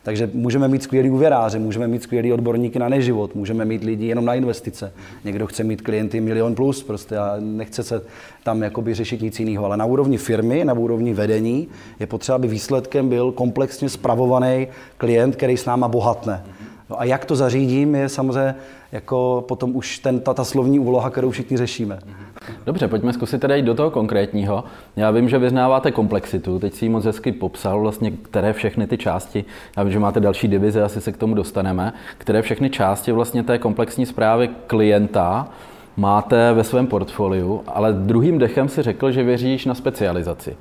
Takže 0.03 0.31
můžeme 0.35 0.69
mít 0.69 0.83
skvělý 0.83 1.11
úvěráře, 1.11 1.59
můžeme 1.59 1.89
mít 1.89 2.03
skvělý 2.03 2.33
odborníky 2.33 2.79
na 2.79 2.89
neživot, 2.89 3.35
můžeme 3.35 3.65
mít 3.65 3.85
lidi 3.85 4.07
jenom 4.07 4.25
na 4.25 4.35
investice. 4.35 4.93
Někdo 5.25 5.47
chce 5.47 5.65
mít 5.65 5.83
klienty 5.83 6.21
milion 6.21 6.55
plus 6.55 6.83
prostě 6.83 7.17
a 7.17 7.37
nechce 7.41 7.83
se 7.83 8.03
tam 8.45 8.63
jakoby 8.63 8.95
řešit 8.95 9.23
nic 9.23 9.41
jiného. 9.41 9.65
Ale 9.65 9.77
na 9.77 9.85
úrovni 9.85 10.17
firmy, 10.19 10.65
na 10.65 10.73
úrovni 10.73 11.15
vedení 11.15 11.69
je 12.01 12.07
potřeba, 12.07 12.37
aby 12.37 12.49
výsledkem 12.49 13.09
byl 13.09 13.33
komplexně 13.33 13.89
spravovaný 13.89 14.67
klient, 14.97 15.37
který 15.37 15.57
s 15.57 15.65
náma 15.65 15.89
bohatne. 15.89 16.45
No 16.91 17.01
a 17.01 17.05
jak 17.05 17.25
to 17.25 17.37
zařídím, 17.37 17.95
je 17.95 18.09
samozřejmě 18.09 18.55
jako 18.93 19.45
potom 19.49 19.77
už 19.77 19.99
ten, 19.99 20.21
ta, 20.21 20.35
ta 20.35 20.45
slovní 20.45 20.79
úloha, 20.79 21.11
kterou 21.11 21.31
všichni 21.31 21.57
řešíme. 21.57 21.99
Dobře, 22.67 22.89
pojďme 22.89 23.13
zkusit 23.13 23.41
teda 23.41 23.55
jít 23.55 23.65
do 23.65 23.75
toho 23.75 23.91
konkrétního. 23.91 24.65
Já 24.97 25.11
vím, 25.11 25.29
že 25.29 25.39
vyznáváte 25.39 25.91
komplexitu, 25.91 26.59
teď 26.59 26.75
si 26.75 26.85
ji 26.85 26.89
moc 26.89 27.05
hezky 27.05 27.33
popsal, 27.33 27.81
vlastně, 27.81 28.11
které 28.11 28.53
všechny 28.53 28.87
ty 28.87 28.99
části, 28.99 29.45
já 29.77 29.83
vím, 29.83 29.93
že 29.93 29.99
máte 29.99 30.21
další 30.21 30.49
divize, 30.49 30.83
asi 30.83 31.01
se 31.01 31.13
k 31.13 31.17
tomu 31.17 31.35
dostaneme, 31.35 31.93
které 32.19 32.43
všechny 32.43 32.71
části 32.71 33.13
vlastně 33.13 33.43
té 33.43 33.59
komplexní 33.59 34.07
zprávy 34.07 34.51
klienta 34.67 35.49
máte 35.97 36.53
ve 36.53 36.65
svém 36.65 36.87
portfoliu, 36.87 37.63
ale 37.67 37.93
druhým 37.93 38.39
dechem 38.39 38.69
si 38.69 38.83
řekl, 38.83 39.11
že 39.11 39.23
věříš 39.23 39.67
na 39.67 39.75
specializaci. 39.75 40.57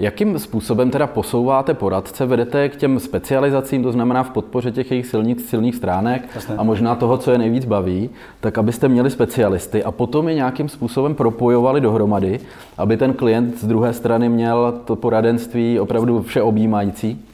Jakým 0.00 0.38
způsobem 0.38 0.90
teda 0.90 1.06
posouváte 1.06 1.74
poradce, 1.74 2.26
vedete 2.26 2.68
k 2.68 2.76
těm 2.76 3.00
specializacím, 3.00 3.82
to 3.82 3.92
znamená 3.92 4.22
v 4.22 4.30
podpoře 4.30 4.72
těch 4.72 4.90
jejich 4.90 5.06
silných, 5.06 5.40
silných 5.40 5.74
stránek 5.76 6.28
Jasně. 6.34 6.54
a 6.56 6.62
možná 6.62 6.94
toho, 6.94 7.18
co 7.18 7.30
je 7.30 7.38
nejvíc 7.38 7.64
baví, 7.64 8.10
tak 8.40 8.58
abyste 8.58 8.88
měli 8.88 9.10
specialisty 9.10 9.84
a 9.84 9.90
potom 9.90 10.28
je 10.28 10.34
nějakým 10.34 10.68
způsobem 10.68 11.14
propojovali 11.14 11.80
dohromady, 11.80 12.40
aby 12.78 12.96
ten 12.96 13.12
klient 13.12 13.60
z 13.60 13.66
druhé 13.66 13.92
strany 13.92 14.28
měl 14.28 14.80
to 14.84 14.96
poradenství 14.96 15.80
opravdu 15.80 16.22
všeobjímající? 16.22 17.24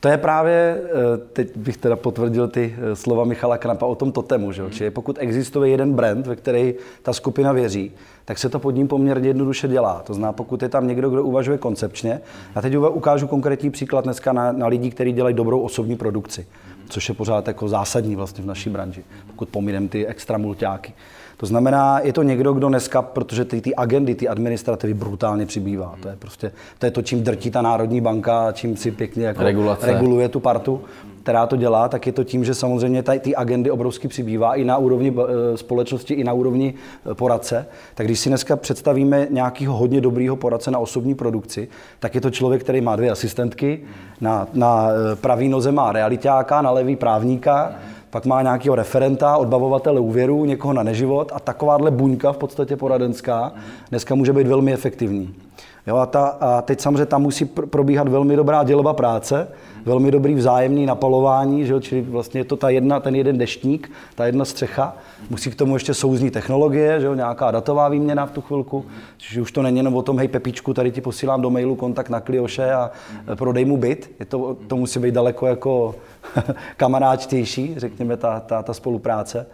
To 0.00 0.08
je 0.08 0.18
právě, 0.18 0.80
eh, 0.84 1.18
teď 1.32 1.56
bych 1.56 1.76
teda 1.76 1.96
potvrdil 1.96 2.48
ty 2.48 2.76
eh, 2.78 2.96
slova 2.96 3.24
Michala 3.24 3.58
Knapa 3.58 3.86
o 3.86 3.94
tom 3.94 4.12
totemu, 4.12 4.52
že? 4.52 4.62
Mm. 4.62 4.70
pokud 4.92 5.16
existuje 5.20 5.70
jeden 5.70 5.92
brand, 5.92 6.26
ve 6.26 6.36
který 6.36 6.74
ta 7.02 7.12
skupina 7.12 7.52
věří, 7.52 7.92
tak 8.24 8.38
se 8.38 8.48
to 8.48 8.58
pod 8.58 8.70
ním 8.70 8.88
poměrně 8.88 9.28
jednoduše 9.28 9.68
dělá. 9.68 10.02
To 10.06 10.14
znamená, 10.14 10.32
pokud 10.32 10.62
je 10.62 10.68
tam 10.68 10.88
někdo, 10.88 11.10
kdo 11.10 11.24
uvažuje 11.24 11.58
koncepčně, 11.58 12.20
já 12.56 12.62
teď 12.62 12.76
ukážu 12.76 13.26
konkrétní 13.26 13.70
příklad 13.70 14.04
dneska 14.04 14.32
na, 14.32 14.52
na 14.52 14.66
lidi, 14.66 14.90
kteří 14.90 15.12
dělají 15.12 15.34
dobrou 15.34 15.60
osobní 15.60 15.96
produkci, 15.96 16.46
což 16.88 17.08
je 17.08 17.14
pořád 17.14 17.46
jako 17.46 17.68
zásadní 17.68 18.16
vlastně 18.16 18.44
v 18.44 18.46
naší 18.46 18.70
branži, 18.70 19.04
pokud 19.26 19.48
pominem 19.48 19.88
ty 19.88 20.06
extra 20.06 20.38
mulťáky. 20.38 20.94
To 21.38 21.46
znamená, 21.46 22.00
je 22.00 22.12
to 22.12 22.22
někdo, 22.22 22.52
kdo 22.52 22.68
dneska, 22.68 23.02
protože 23.02 23.44
ty, 23.44 23.60
ty 23.60 23.74
agendy, 23.74 24.14
ty 24.14 24.28
administrativy 24.28 24.94
brutálně 24.94 25.46
přibývá. 25.46 25.94
To 26.02 26.08
je 26.08 26.16
prostě, 26.18 26.52
to 26.78 26.86
je 26.86 26.90
to, 26.90 27.02
čím 27.02 27.22
drtí 27.22 27.50
ta 27.50 27.62
Národní 27.62 28.00
banka, 28.00 28.52
čím 28.52 28.76
si 28.76 28.90
pěkně 28.90 29.26
jako 29.26 29.42
reguluje 29.82 30.28
tu 30.28 30.40
partu, 30.40 30.80
která 31.22 31.46
to 31.46 31.56
dělá, 31.56 31.88
tak 31.88 32.06
je 32.06 32.12
to 32.12 32.24
tím, 32.24 32.44
že 32.44 32.54
samozřejmě 32.54 33.02
ty, 33.02 33.18
ty 33.18 33.36
agendy 33.36 33.70
obrovsky 33.70 34.08
přibývá 34.08 34.54
i 34.54 34.64
na 34.64 34.76
úrovni 34.76 35.14
eh, 35.18 35.56
společnosti, 35.56 36.14
i 36.14 36.24
na 36.24 36.32
úrovni 36.32 36.74
eh, 37.10 37.14
poradce. 37.14 37.66
Tak 37.94 38.06
když 38.06 38.20
si 38.20 38.28
dneska 38.28 38.56
představíme 38.56 39.26
nějakého 39.30 39.76
hodně 39.76 40.00
dobrýho 40.00 40.36
poradce 40.36 40.70
na 40.70 40.78
osobní 40.78 41.14
produkci, 41.14 41.68
tak 42.00 42.14
je 42.14 42.20
to 42.20 42.30
člověk, 42.30 42.62
který 42.62 42.80
má 42.80 42.96
dvě 42.96 43.10
asistentky, 43.10 43.80
na, 44.20 44.48
na 44.54 44.88
eh, 44.90 45.16
pravý 45.16 45.48
noze 45.48 45.72
má 45.72 45.92
realitáka, 45.92 46.62
na 46.62 46.70
levý 46.70 46.96
právníka, 46.96 47.74
pak 48.10 48.26
má 48.26 48.42
nějakého 48.42 48.74
referenta, 48.74 49.36
odbavovatele 49.36 50.00
úvěru, 50.00 50.44
někoho 50.44 50.72
na 50.72 50.82
neživot 50.82 51.32
a 51.34 51.40
takováhle 51.40 51.90
buňka 51.90 52.32
v 52.32 52.36
podstatě 52.36 52.76
poradenská 52.76 53.52
dneska 53.90 54.14
může 54.14 54.32
být 54.32 54.46
velmi 54.46 54.72
efektivní. 54.72 55.34
Jo, 55.88 55.96
a, 55.96 56.06
ta, 56.06 56.26
a 56.26 56.62
teď 56.62 56.80
samozřejmě 56.80 57.06
tam 57.06 57.22
musí 57.22 57.44
probíhat 57.44 58.08
velmi 58.08 58.36
dobrá 58.36 58.64
dělba 58.64 58.94
práce, 58.94 59.48
velmi 59.84 60.10
dobrý 60.10 60.34
vzájemný 60.34 60.86
napalování, 60.86 61.66
že 61.66 61.72
jo, 61.72 61.80
čili 61.80 62.00
vlastně 62.00 62.40
je 62.40 62.44
to 62.44 62.56
ta 62.56 62.70
jedna, 62.70 63.00
ten 63.00 63.16
jeden 63.16 63.38
deštník, 63.38 63.90
ta 64.14 64.26
jedna 64.26 64.44
střecha. 64.44 64.96
Musí 65.30 65.50
k 65.50 65.54
tomu 65.54 65.74
ještě 65.74 65.94
souzní 65.94 66.30
technologie, 66.30 67.00
že 67.00 67.06
jo, 67.06 67.14
nějaká 67.14 67.50
datová 67.50 67.88
výměna 67.88 68.26
v 68.26 68.30
tu 68.30 68.40
chvilku, 68.40 68.84
čiže 69.16 69.42
už 69.42 69.52
to 69.52 69.62
není 69.62 69.76
jenom 69.76 69.96
o 69.96 70.02
tom, 70.02 70.18
hej 70.18 70.28
Pepičku, 70.28 70.74
tady 70.74 70.90
ti 70.90 71.00
posílám 71.00 71.42
do 71.42 71.50
mailu 71.50 71.74
kontakt 71.74 72.08
na 72.08 72.20
Klioše 72.20 72.72
a 72.72 72.90
prodej 73.34 73.64
mu 73.64 73.76
byt. 73.76 74.10
Je 74.20 74.26
to, 74.26 74.56
to 74.66 74.76
musí 74.76 75.00
být 75.00 75.14
daleko 75.14 75.46
jako 75.46 75.94
kamaráčtější, 76.76 77.74
řekněme, 77.76 78.16
ta, 78.16 78.40
ta, 78.40 78.62
ta 78.62 78.74
spolupráce. 78.74 79.46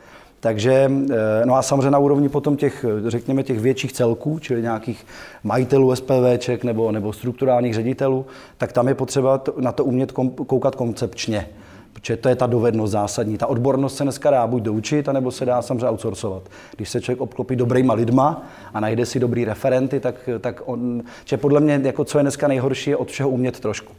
Takže, 0.45 0.91
eh, 1.11 1.47
no 1.47 1.55
a 1.55 1.63
samozřejmě 1.63 1.91
na 1.91 1.99
úrovni 1.99 2.29
potom 2.29 2.57
těch, 2.57 2.85
řekněme, 3.07 3.43
těch 3.43 3.61
větších 3.61 3.93
celků, 3.93 4.39
čili 4.39 4.63
nějakých 4.63 5.07
majitelů 5.45 5.97
SPVček 5.97 6.65
nebo, 6.65 6.93
nebo 6.93 7.13
strukturálních 7.13 7.75
ředitelů, 7.75 8.27
tak 8.59 8.73
tam 8.73 8.89
je 8.89 8.95
potřeba 8.95 9.43
na 9.57 9.73
to 9.73 9.85
umět 9.85 10.13
koukat 10.47 10.75
koncepčně. 10.75 11.49
Protože 11.93 12.17
to 12.17 12.29
je 12.29 12.37
ta 12.37 12.47
dovednost 12.47 12.93
zásadní. 12.93 13.39
Ta 13.39 13.47
odbornost 13.47 13.97
se 13.97 14.03
dneska 14.03 14.31
dá 14.31 14.47
buď 14.47 14.63
doučit, 14.63 15.09
anebo 15.09 15.31
se 15.31 15.45
dá 15.45 15.63
samozřejmě 15.63 15.89
outsourcovat. 15.89 16.43
Když 16.77 16.89
se 16.89 17.01
člověk 17.01 17.21
obklopí 17.21 17.57
dobrýma 17.57 17.95
lidma 17.95 18.43
a 18.75 18.81
najde 18.81 19.07
si 19.07 19.21
dobrý 19.21 19.45
referenty, 19.45 20.01
tak, 20.01 20.29
tak 20.41 20.63
on, 20.65 21.03
že 21.25 21.37
podle 21.37 21.61
mě, 21.61 21.81
jako 21.85 22.05
co 22.05 22.19
je 22.19 22.23
dneska 22.23 22.49
nejhorší, 22.49 22.91
je 22.91 22.97
od 22.97 23.09
všeho 23.09 23.29
umět 23.31 23.61
trošku. 23.61 23.93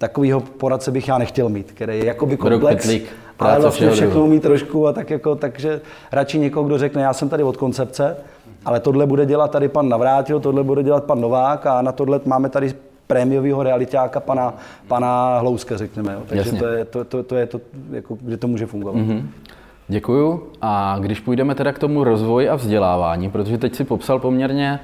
Takovýho 0.00 0.40
poradce 0.40 0.90
bych 0.90 1.08
já 1.08 1.18
nechtěl 1.18 1.48
mít, 1.48 1.72
který 1.72 1.98
je 1.98 2.06
jakoby 2.06 2.36
komplex, 2.36 2.90
ale 3.38 3.60
vlastně 3.60 3.90
všechno 3.90 4.24
umí 4.24 4.40
trošku 4.40 4.86
a 4.86 4.92
tak 4.92 5.10
jako, 5.10 5.34
takže 5.34 5.80
radši 6.12 6.38
někoho, 6.38 6.66
kdo 6.66 6.78
řekne, 6.78 7.02
já 7.02 7.12
jsem 7.12 7.28
tady 7.28 7.42
od 7.42 7.56
koncepce, 7.56 8.16
ale 8.64 8.80
tohle 8.80 9.06
bude 9.06 9.26
dělat 9.26 9.50
tady 9.50 9.68
pan 9.68 9.88
Navrátil, 9.88 10.40
tohle 10.40 10.64
bude 10.64 10.82
dělat 10.82 11.04
pan 11.04 11.20
Novák 11.20 11.66
a 11.66 11.82
na 11.82 11.92
tohle 11.92 12.20
máme 12.24 12.48
tady 12.48 12.74
prémiového 13.06 13.62
realitáka 13.62 14.20
pana, 14.20 14.54
pana 14.88 15.38
Hlouska, 15.38 15.76
řekněme. 15.76 16.12
Jo. 16.12 16.20
Takže 16.26 16.52
to 16.52 16.66
je 16.66 16.84
to, 16.84 17.04
to, 17.04 17.22
to, 17.22 17.36
je 17.36 17.46
to 17.46 17.60
jako, 17.90 18.18
kde 18.20 18.36
to 18.36 18.48
může 18.48 18.66
fungovat. 18.66 18.94
Mm-hmm. 18.94 19.22
Děkuju. 19.88 20.42
A 20.62 20.96
když 21.00 21.20
půjdeme 21.20 21.54
teda 21.54 21.72
k 21.72 21.78
tomu 21.78 22.04
rozvoji 22.04 22.48
a 22.48 22.56
vzdělávání, 22.56 23.30
protože 23.30 23.58
teď 23.58 23.74
si 23.74 23.84
popsal 23.84 24.18
poměrně 24.18 24.80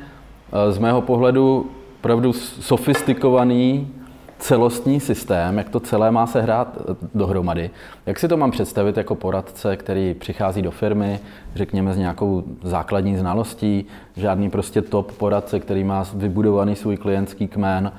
eh, 0.52 0.72
z 0.72 0.78
mého 0.78 1.02
pohledu 1.02 1.66
opravdu 2.00 2.32
sofistikovaný 2.32 3.88
celostní 4.38 5.00
systém, 5.00 5.58
jak 5.58 5.68
to 5.68 5.80
celé 5.80 6.10
má 6.10 6.26
se 6.26 6.42
hrát 6.42 6.78
eh, 6.80 6.94
dohromady. 7.14 7.70
Jak 8.06 8.18
si 8.18 8.28
to 8.28 8.36
mám 8.36 8.50
představit 8.50 8.96
jako 8.96 9.14
poradce, 9.14 9.76
který 9.76 10.14
přichází 10.14 10.62
do 10.62 10.70
firmy, 10.70 11.20
řekněme 11.54 11.94
s 11.94 11.96
nějakou 11.96 12.44
základní 12.62 13.16
znalostí, 13.16 13.86
žádný 14.16 14.50
prostě 14.50 14.82
top 14.82 15.12
poradce, 15.12 15.60
který 15.60 15.84
má 15.84 16.04
vybudovaný 16.14 16.76
svůj 16.76 16.96
klientský 16.96 17.48
kmen, 17.48 17.92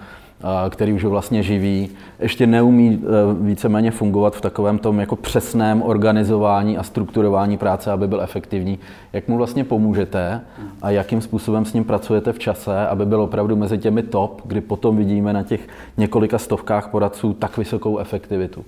který 0.69 0.93
už 0.93 1.03
ho 1.03 1.09
vlastně 1.09 1.43
živí, 1.43 1.89
ještě 2.19 2.47
neumí 2.47 3.03
e, 3.03 3.43
víceméně 3.43 3.91
fungovat 3.91 4.35
v 4.35 4.41
takovém 4.41 4.79
tom 4.79 4.99
jako 4.99 5.15
přesném 5.15 5.81
organizování 5.81 6.77
a 6.77 6.83
strukturování 6.83 7.57
práce, 7.57 7.91
aby 7.91 8.07
byl 8.07 8.21
efektivní. 8.21 8.79
Jak 9.13 9.27
mu 9.27 9.37
vlastně 9.37 9.63
pomůžete 9.63 10.41
a 10.81 10.89
jakým 10.89 11.21
způsobem 11.21 11.65
s 11.65 11.73
ním 11.73 11.83
pracujete 11.83 12.33
v 12.33 12.39
čase, 12.39 12.87
aby 12.87 13.05
byl 13.05 13.21
opravdu 13.21 13.55
mezi 13.55 13.77
těmi 13.77 14.03
top, 14.03 14.41
kdy 14.45 14.61
potom 14.61 14.97
vidíme 14.97 15.33
na 15.33 15.43
těch 15.43 15.67
několika 15.97 16.37
stovkách 16.37 16.89
poradců 16.89 17.33
tak 17.33 17.57
vysokou 17.57 17.97
efektivitu? 17.97 18.65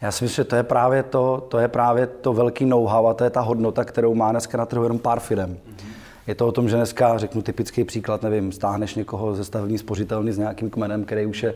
Já 0.00 0.10
si 0.12 0.24
myslím, 0.24 0.44
že 0.44 0.48
to 0.48 0.56
je 0.56 0.62
právě 0.62 1.02
to, 1.02 1.46
to, 1.48 1.58
je 1.58 1.68
právě 1.68 2.06
to 2.06 2.32
velký 2.32 2.64
know-how 2.64 3.06
a 3.06 3.14
to 3.14 3.24
je 3.24 3.30
ta 3.30 3.40
hodnota, 3.40 3.84
kterou 3.84 4.14
má 4.14 4.30
dneska 4.30 4.58
na 4.58 4.66
trhu 4.66 4.82
jenom 4.82 4.98
pár 4.98 5.20
firm. 5.20 5.50
Mm-hmm 5.50 5.95
je 6.26 6.34
to 6.34 6.46
o 6.46 6.52
tom, 6.52 6.68
že 6.68 6.76
dneska, 6.76 7.18
řeknu 7.18 7.42
typický 7.42 7.84
příklad, 7.84 8.22
nevím, 8.22 8.52
stáhneš 8.52 8.94
někoho 8.94 9.34
ze 9.34 9.44
stavební 9.44 9.78
spořitelny 9.78 10.32
s 10.32 10.38
nějakým 10.38 10.70
kmenem, 10.70 11.04
který 11.04 11.26
už 11.26 11.42
je 11.42 11.54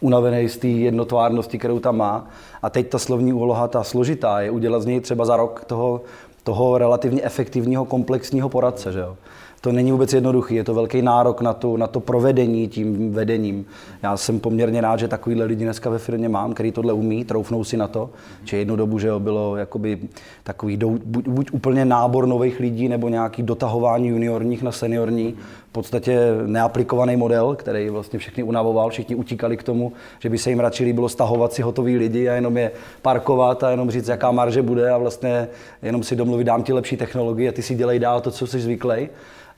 unavený 0.00 0.48
z 0.48 0.56
té 0.56 0.66
jednotvárnosti, 0.66 1.58
kterou 1.58 1.80
tam 1.80 1.96
má. 1.96 2.26
A 2.62 2.70
teď 2.70 2.88
ta 2.88 2.98
slovní 2.98 3.32
úloha, 3.32 3.68
ta 3.68 3.84
složitá, 3.84 4.40
je 4.40 4.50
udělat 4.50 4.82
z 4.82 4.86
něj 4.86 5.00
třeba 5.00 5.24
za 5.24 5.36
rok 5.36 5.64
toho, 5.64 6.00
toho 6.42 6.78
relativně 6.78 7.22
efektivního 7.22 7.84
komplexního 7.84 8.48
poradce. 8.48 8.92
Že 8.92 8.98
jo? 8.98 9.16
To 9.60 9.72
není 9.72 9.92
vůbec 9.92 10.12
jednoduchý, 10.12 10.54
je 10.54 10.64
to 10.64 10.74
velký 10.74 11.02
nárok 11.02 11.40
na 11.40 11.54
to, 11.54 11.76
na 11.76 11.86
to 11.86 12.00
provedení 12.00 12.68
tím 12.68 13.12
vedením. 13.12 13.66
Já 14.02 14.16
jsem 14.16 14.40
poměrně 14.40 14.80
rád, 14.80 14.96
že 14.96 15.08
takovýhle 15.08 15.44
lidi 15.44 15.64
dneska 15.64 15.90
ve 15.90 15.98
firmě 15.98 16.28
mám, 16.28 16.54
který 16.54 16.72
tohle 16.72 16.92
umí, 16.92 17.24
troufnou 17.24 17.64
si 17.64 17.76
na 17.76 17.88
to, 17.88 18.10
že 18.44 18.56
jednu 18.56 18.76
dobu, 18.76 18.98
že 18.98 19.08
jo, 19.08 19.20
bylo 19.20 19.56
jakoby 19.56 19.98
takový 20.44 20.76
buď, 20.76 21.28
buď 21.28 21.50
úplně 21.52 21.84
nábor 21.84 22.26
nových 22.26 22.60
lidí, 22.60 22.88
nebo 22.88 23.08
nějaký 23.08 23.42
dotahování 23.42 24.08
juniorních 24.08 24.62
na 24.62 24.72
seniorní, 24.72 25.34
v 25.68 25.72
podstatě 25.72 26.18
neaplikovaný 26.46 27.16
model, 27.16 27.56
který 27.56 27.90
vlastně 27.90 28.18
všechny 28.18 28.42
unavoval, 28.42 28.90
všichni 28.90 29.14
utíkali 29.14 29.56
k 29.56 29.62
tomu, 29.62 29.92
že 30.18 30.28
by 30.28 30.38
se 30.38 30.50
jim 30.50 30.60
radši 30.60 30.84
líbilo 30.84 31.08
stahovat 31.08 31.52
si 31.52 31.62
hotový 31.62 31.96
lidi 31.96 32.28
a 32.28 32.34
jenom 32.34 32.56
je 32.56 32.70
parkovat 33.02 33.64
a 33.64 33.70
jenom 33.70 33.90
říct, 33.90 34.08
jaká 34.08 34.30
marže 34.30 34.62
bude 34.62 34.90
a 34.90 34.98
vlastně 34.98 35.48
jenom 35.82 36.02
si 36.02 36.16
domluvit, 36.16 36.44
dám 36.44 36.62
ti 36.62 36.72
lepší 36.72 36.96
technologie 36.96 37.48
a 37.48 37.52
ty 37.52 37.62
si 37.62 37.74
dělej 37.74 37.98
dál 37.98 38.20
to, 38.20 38.30
co 38.30 38.46
jsi 38.46 38.60
zvyklý 38.60 39.08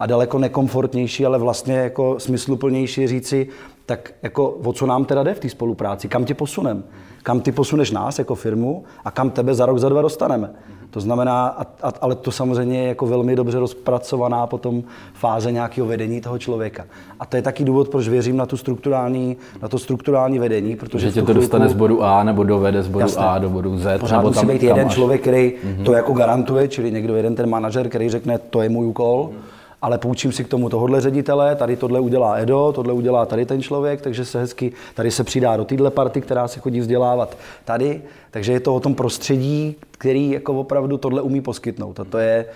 a 0.00 0.06
daleko 0.06 0.38
nekomfortnější, 0.38 1.26
ale 1.26 1.38
vlastně 1.38 1.74
jako 1.74 2.20
smysluplnější 2.20 3.06
říci, 3.06 3.48
tak 3.86 4.12
jako 4.22 4.48
o 4.48 4.72
co 4.72 4.86
nám 4.86 5.04
teda 5.04 5.22
jde 5.22 5.34
v 5.34 5.40
té 5.40 5.48
spolupráci, 5.48 6.08
kam 6.08 6.24
tě 6.24 6.34
posunem, 6.34 6.84
kam 7.22 7.40
ty 7.40 7.52
posuneš 7.52 7.90
nás 7.90 8.18
jako 8.18 8.34
firmu 8.34 8.84
a 9.04 9.10
kam 9.10 9.30
tebe 9.30 9.54
za 9.54 9.66
rok, 9.66 9.78
za 9.78 9.88
dva 9.88 10.02
dostaneme. 10.02 10.50
To 10.90 11.00
znamená, 11.00 11.46
a, 11.46 11.66
a, 11.82 11.92
ale 12.00 12.14
to 12.14 12.32
samozřejmě 12.32 12.82
je 12.82 12.88
jako 12.88 13.06
velmi 13.06 13.36
dobře 13.36 13.58
rozpracovaná 13.58 14.46
potom 14.46 14.82
fáze 15.14 15.52
nějakého 15.52 15.86
vedení 15.86 16.20
toho 16.20 16.38
člověka. 16.38 16.84
A 17.20 17.26
to 17.26 17.36
je 17.36 17.42
taky 17.42 17.64
důvod, 17.64 17.88
proč 17.88 18.08
věřím 18.08 18.36
na, 18.36 18.46
tu 18.46 18.56
strukturální, 18.56 19.36
na 19.62 19.68
to 19.68 19.78
strukturální 19.78 20.38
vedení. 20.38 20.76
Protože 20.76 21.06
že 21.06 21.12
tě 21.12 21.22
to 21.22 21.32
dostane 21.32 21.68
z 21.68 21.72
bodu 21.72 22.02
A 22.02 22.24
nebo 22.24 22.44
dovede 22.44 22.82
z 22.82 22.88
bodu 22.88 23.00
jasné, 23.00 23.24
A 23.24 23.38
do 23.38 23.50
bodu 23.50 23.78
Z. 23.78 24.00
Pořád 24.00 24.24
musí 24.24 24.46
být 24.46 24.62
jeden 24.62 24.84
máš. 24.84 24.94
člověk, 24.94 25.20
který 25.20 25.52
mm-hmm. 25.52 25.84
to 25.84 25.92
jako 25.92 26.12
garantuje, 26.12 26.68
čili 26.68 26.92
někdo 26.92 27.16
jeden 27.16 27.34
ten 27.34 27.50
manažer, 27.50 27.88
který 27.88 28.08
řekne, 28.08 28.38
to 28.38 28.62
je 28.62 28.68
můj 28.68 28.86
úkol. 28.86 29.30
Mm 29.32 29.40
ale 29.82 29.98
půjčím 29.98 30.32
si 30.32 30.44
k 30.44 30.48
tomu 30.48 30.68
tohohle 30.68 31.00
ředitele, 31.00 31.56
tady 31.56 31.76
tohle 31.76 32.00
udělá 32.00 32.34
Edo, 32.34 32.72
tohle 32.74 32.92
udělá 32.92 33.26
tady 33.26 33.46
ten 33.46 33.62
člověk, 33.62 34.00
takže 34.00 34.24
se 34.24 34.40
hezky, 34.40 34.72
tady 34.94 35.10
se 35.10 35.24
přidá 35.24 35.56
do 35.56 35.64
téhle 35.64 35.90
party, 35.90 36.20
která 36.20 36.48
se 36.48 36.60
chodí 36.60 36.80
vzdělávat 36.80 37.36
tady, 37.64 38.02
takže 38.30 38.52
je 38.52 38.60
to 38.60 38.74
o 38.74 38.80
tom 38.80 38.94
prostředí, 38.94 39.76
který 39.90 40.30
jako 40.30 40.60
opravdu 40.60 40.98
tohle 40.98 41.22
umí 41.22 41.40
poskytnout. 41.40 42.00
A 42.00 42.04
to 42.04 42.18
je, 42.18 42.46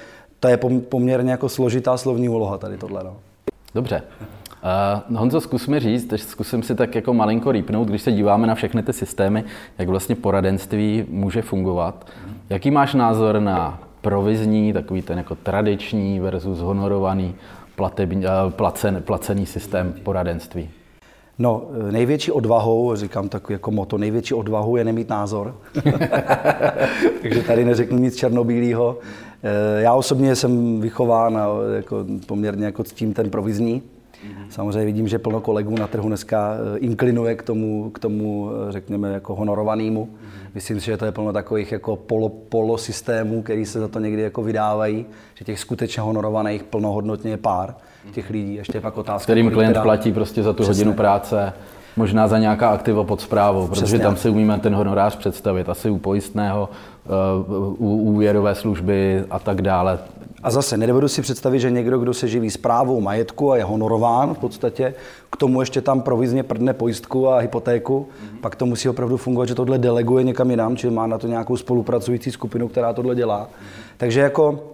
to 0.40 0.48
je 0.48 0.56
poměrně 0.88 1.30
jako 1.30 1.48
složitá 1.48 1.96
slovní 1.96 2.28
úloha 2.28 2.58
tady 2.58 2.76
tohle. 2.76 3.04
No. 3.04 3.16
Dobře. 3.74 4.02
Uh, 5.10 5.16
Honzo, 5.18 5.40
zkus 5.40 5.66
mi 5.66 5.80
říct, 5.80 6.12
zkusím 6.16 6.62
si 6.62 6.74
tak 6.74 6.94
jako 6.94 7.14
malinko 7.14 7.52
rýpnout, 7.52 7.88
když 7.88 8.02
se 8.02 8.12
díváme 8.12 8.46
na 8.46 8.54
všechny 8.54 8.82
ty 8.82 8.92
systémy, 8.92 9.44
jak 9.78 9.88
vlastně 9.88 10.14
poradenství 10.14 11.04
může 11.08 11.42
fungovat. 11.42 12.06
Jaký 12.50 12.70
máš 12.70 12.94
názor 12.94 13.40
na 13.40 13.82
provizní, 14.04 14.72
takový 14.72 15.02
ten 15.02 15.18
jako 15.18 15.34
tradiční 15.34 16.20
versus 16.20 16.58
honorovaný 16.58 17.34
platební, 17.76 18.26
uh, 18.26 18.50
placen, 18.50 19.02
placený 19.02 19.46
systém 19.46 19.94
poradenství? 20.02 20.70
No, 21.38 21.66
největší 21.90 22.32
odvahou, 22.32 22.96
říkám 22.96 23.28
tak 23.28 23.50
jako 23.50 23.70
moto, 23.70 23.98
největší 23.98 24.34
odvahou 24.34 24.76
je 24.76 24.84
nemít 24.84 25.08
názor. 25.08 25.54
Takže 27.22 27.42
tady 27.42 27.64
neřeknu 27.64 27.98
nic 27.98 28.16
černobílého. 28.16 28.98
Eh, 29.42 29.82
já 29.82 29.94
osobně 29.94 30.36
jsem 30.36 30.80
vychován 30.80 31.38
a 31.38 31.48
jako 31.76 32.04
poměrně 32.26 32.64
jako 32.64 32.84
ctím 32.84 33.14
ten 33.14 33.30
provizní. 33.30 33.82
Samozřejmě 34.50 34.84
vidím, 34.84 35.08
že 35.08 35.18
plno 35.18 35.40
kolegů 35.40 35.74
na 35.78 35.86
trhu 35.86 36.08
dneska 36.08 36.54
eh, 36.54 36.78
inklinuje 36.78 37.34
k 37.34 37.42
tomu, 37.42 37.90
k 37.90 37.98
tomu 37.98 38.50
eh, 38.50 38.72
řekněme, 38.72 39.12
jako 39.12 39.34
honorovanému. 39.34 40.08
Myslím 40.54 40.80
si, 40.80 40.86
že 40.86 40.96
to 40.96 41.04
je 41.04 41.12
plno 41.12 41.32
takových 41.32 41.72
jako 41.72 41.96
polo, 41.96 42.28
polo 42.28 42.78
systémů, 42.78 43.42
který 43.42 43.66
se 43.66 43.80
za 43.80 43.88
to 43.88 43.98
někdy 43.98 44.22
jako 44.22 44.42
vydávají, 44.42 45.06
že 45.34 45.44
těch 45.44 45.60
skutečně 45.60 46.02
honorovaných 46.02 46.62
plnohodnotně 46.62 47.30
je 47.30 47.36
pár 47.36 47.74
těch 48.12 48.30
lidí. 48.30 48.54
Ještě 48.54 48.80
pak 48.80 48.98
otázka. 48.98 49.22
Kterým 49.22 49.50
klient 49.50 49.72
teda... 49.72 49.82
platí 49.82 50.12
prostě 50.12 50.42
za 50.42 50.52
tu 50.52 50.62
Přesně. 50.62 50.84
hodinu 50.84 50.96
práce, 50.96 51.52
možná 51.96 52.28
za 52.28 52.38
nějaká 52.38 52.68
aktiva 52.68 53.04
pod 53.04 53.20
zprávou, 53.20 53.66
protože 53.66 53.82
Přesně. 53.82 53.98
tam 53.98 54.16
si 54.16 54.28
umíme 54.28 54.58
ten 54.58 54.74
honorář 54.74 55.16
představit. 55.16 55.68
Asi 55.68 55.90
u 55.90 55.98
pojistného, 55.98 56.68
eh, 57.06 57.08
u 57.78 57.96
úvěrové 57.96 58.54
služby 58.54 59.24
a 59.30 59.38
tak 59.38 59.62
dále. 59.62 59.98
A 60.44 60.50
zase 60.50 60.76
nedovedu 60.76 61.08
si 61.08 61.22
představit, 61.22 61.60
že 61.60 61.70
někdo, 61.70 61.98
kdo 61.98 62.14
se 62.14 62.28
živí 62.28 62.50
zprávou 62.50 63.00
majetku 63.00 63.52
a 63.52 63.56
je 63.56 63.64
honorován 63.64 64.34
v 64.34 64.38
podstatě, 64.38 64.94
k 65.32 65.36
tomu 65.36 65.60
ještě 65.60 65.80
tam 65.80 66.00
provizně 66.00 66.42
prdne 66.42 66.72
pojistku 66.72 67.28
a 67.28 67.38
hypotéku, 67.38 68.08
mm-hmm. 68.08 68.40
pak 68.40 68.56
to 68.56 68.66
musí 68.66 68.88
opravdu 68.88 69.16
fungovat, 69.16 69.46
že 69.46 69.54
tohle 69.54 69.78
deleguje 69.78 70.24
někam 70.24 70.50
jinam, 70.50 70.76
či 70.76 70.90
má 70.90 71.06
na 71.06 71.18
to 71.18 71.26
nějakou 71.26 71.56
spolupracující 71.56 72.30
skupinu, 72.30 72.68
která 72.68 72.92
tohle 72.92 73.14
dělá. 73.14 73.42
Mm-hmm. 73.42 73.94
Takže 73.96 74.20
jako 74.20 74.64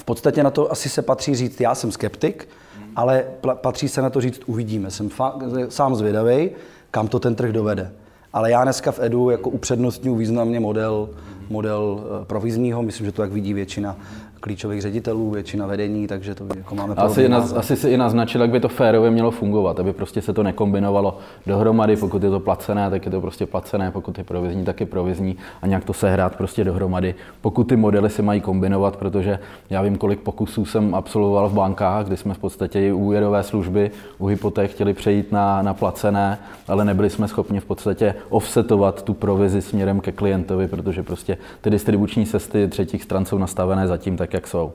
v 0.00 0.04
podstatě 0.04 0.42
na 0.42 0.50
to 0.50 0.72
asi 0.72 0.88
se 0.88 1.02
patří 1.02 1.34
říct, 1.34 1.60
já 1.60 1.74
jsem 1.74 1.92
skeptik, 1.92 2.48
mm-hmm. 2.48 2.92
ale 2.96 3.24
patří 3.54 3.88
se 3.88 4.02
na 4.02 4.10
to 4.10 4.20
říct, 4.20 4.40
uvidíme. 4.46 4.90
Jsem 4.90 5.08
fa- 5.08 5.66
sám 5.68 5.94
zvědavý, 5.94 6.50
kam 6.90 7.08
to 7.08 7.18
ten 7.18 7.34
trh 7.34 7.52
dovede. 7.52 7.92
Ale 8.32 8.50
já 8.50 8.64
dneska 8.64 8.92
v 8.92 9.00
Edu 9.02 9.30
jako 9.30 9.50
upřednostňuji 9.50 10.18
významně 10.18 10.60
model, 10.60 11.08
model 11.50 12.04
eh, 12.04 12.24
provizního, 12.24 12.82
myslím, 12.82 13.06
že 13.06 13.12
to 13.12 13.22
tak 13.22 13.32
vidí 13.32 13.54
většina 13.54 13.96
klíčových 14.42 14.82
ředitelů, 14.82 15.30
většina 15.30 15.66
vedení, 15.66 16.06
takže 16.06 16.34
to 16.34 16.46
jako 16.56 16.74
máme 16.74 16.94
asi, 16.94 17.28
naz, 17.28 17.52
asi 17.52 17.76
si 17.76 17.88
i 17.88 17.96
naznačil, 17.96 18.40
jak 18.40 18.50
by 18.50 18.60
to 18.60 18.68
férově 18.68 19.10
mělo 19.10 19.30
fungovat, 19.30 19.80
aby 19.80 19.92
prostě 19.92 20.22
se 20.22 20.32
to 20.32 20.42
nekombinovalo 20.42 21.18
dohromady, 21.46 21.96
pokud 21.96 22.22
je 22.22 22.30
to 22.30 22.40
placené, 22.40 22.90
tak 22.90 23.04
je 23.04 23.10
to 23.10 23.20
prostě 23.20 23.46
placené, 23.46 23.90
pokud 23.90 24.18
je 24.18 24.24
provizní, 24.24 24.64
tak 24.64 24.80
je 24.80 24.86
provizní. 24.86 25.36
A 25.62 25.66
nějak 25.66 25.84
to 25.84 25.92
sehrát 25.92 26.36
prostě 26.36 26.64
dohromady. 26.64 27.14
Pokud 27.40 27.64
ty 27.64 27.76
modely 27.76 28.10
se 28.10 28.22
mají 28.22 28.40
kombinovat, 28.40 28.96
protože 28.96 29.38
já 29.70 29.82
vím, 29.82 29.96
kolik 29.96 30.20
pokusů 30.20 30.64
jsem 30.64 30.94
absolvoval 30.94 31.48
v 31.48 31.54
bankách, 31.54 32.06
kdy 32.06 32.16
jsme 32.16 32.34
v 32.34 32.38
podstatě 32.38 32.80
i 32.80 32.92
úvěrové 32.92 33.42
služby 33.42 33.90
u 34.18 34.26
hypoték 34.26 34.70
chtěli 34.70 34.94
přejít 34.94 35.32
na, 35.32 35.62
na 35.62 35.74
placené, 35.74 36.38
ale 36.68 36.84
nebyli 36.84 37.10
jsme 37.10 37.28
schopni 37.28 37.60
v 37.60 37.64
podstatě 37.64 38.14
offsetovat 38.28 39.02
tu 39.02 39.14
provizi 39.14 39.62
směrem 39.62 40.00
ke 40.00 40.12
klientovi, 40.12 40.68
protože 40.68 41.02
prostě 41.02 41.38
ty 41.60 41.70
distribuční 41.70 42.26
cesty 42.26 42.68
třetích 42.68 43.02
stran 43.02 43.24
jsou 43.24 43.38
nastavené 43.38 43.86
zatím 43.86 44.16
tak, 44.16 44.31
jak 44.34 44.46
jsou. 44.46 44.72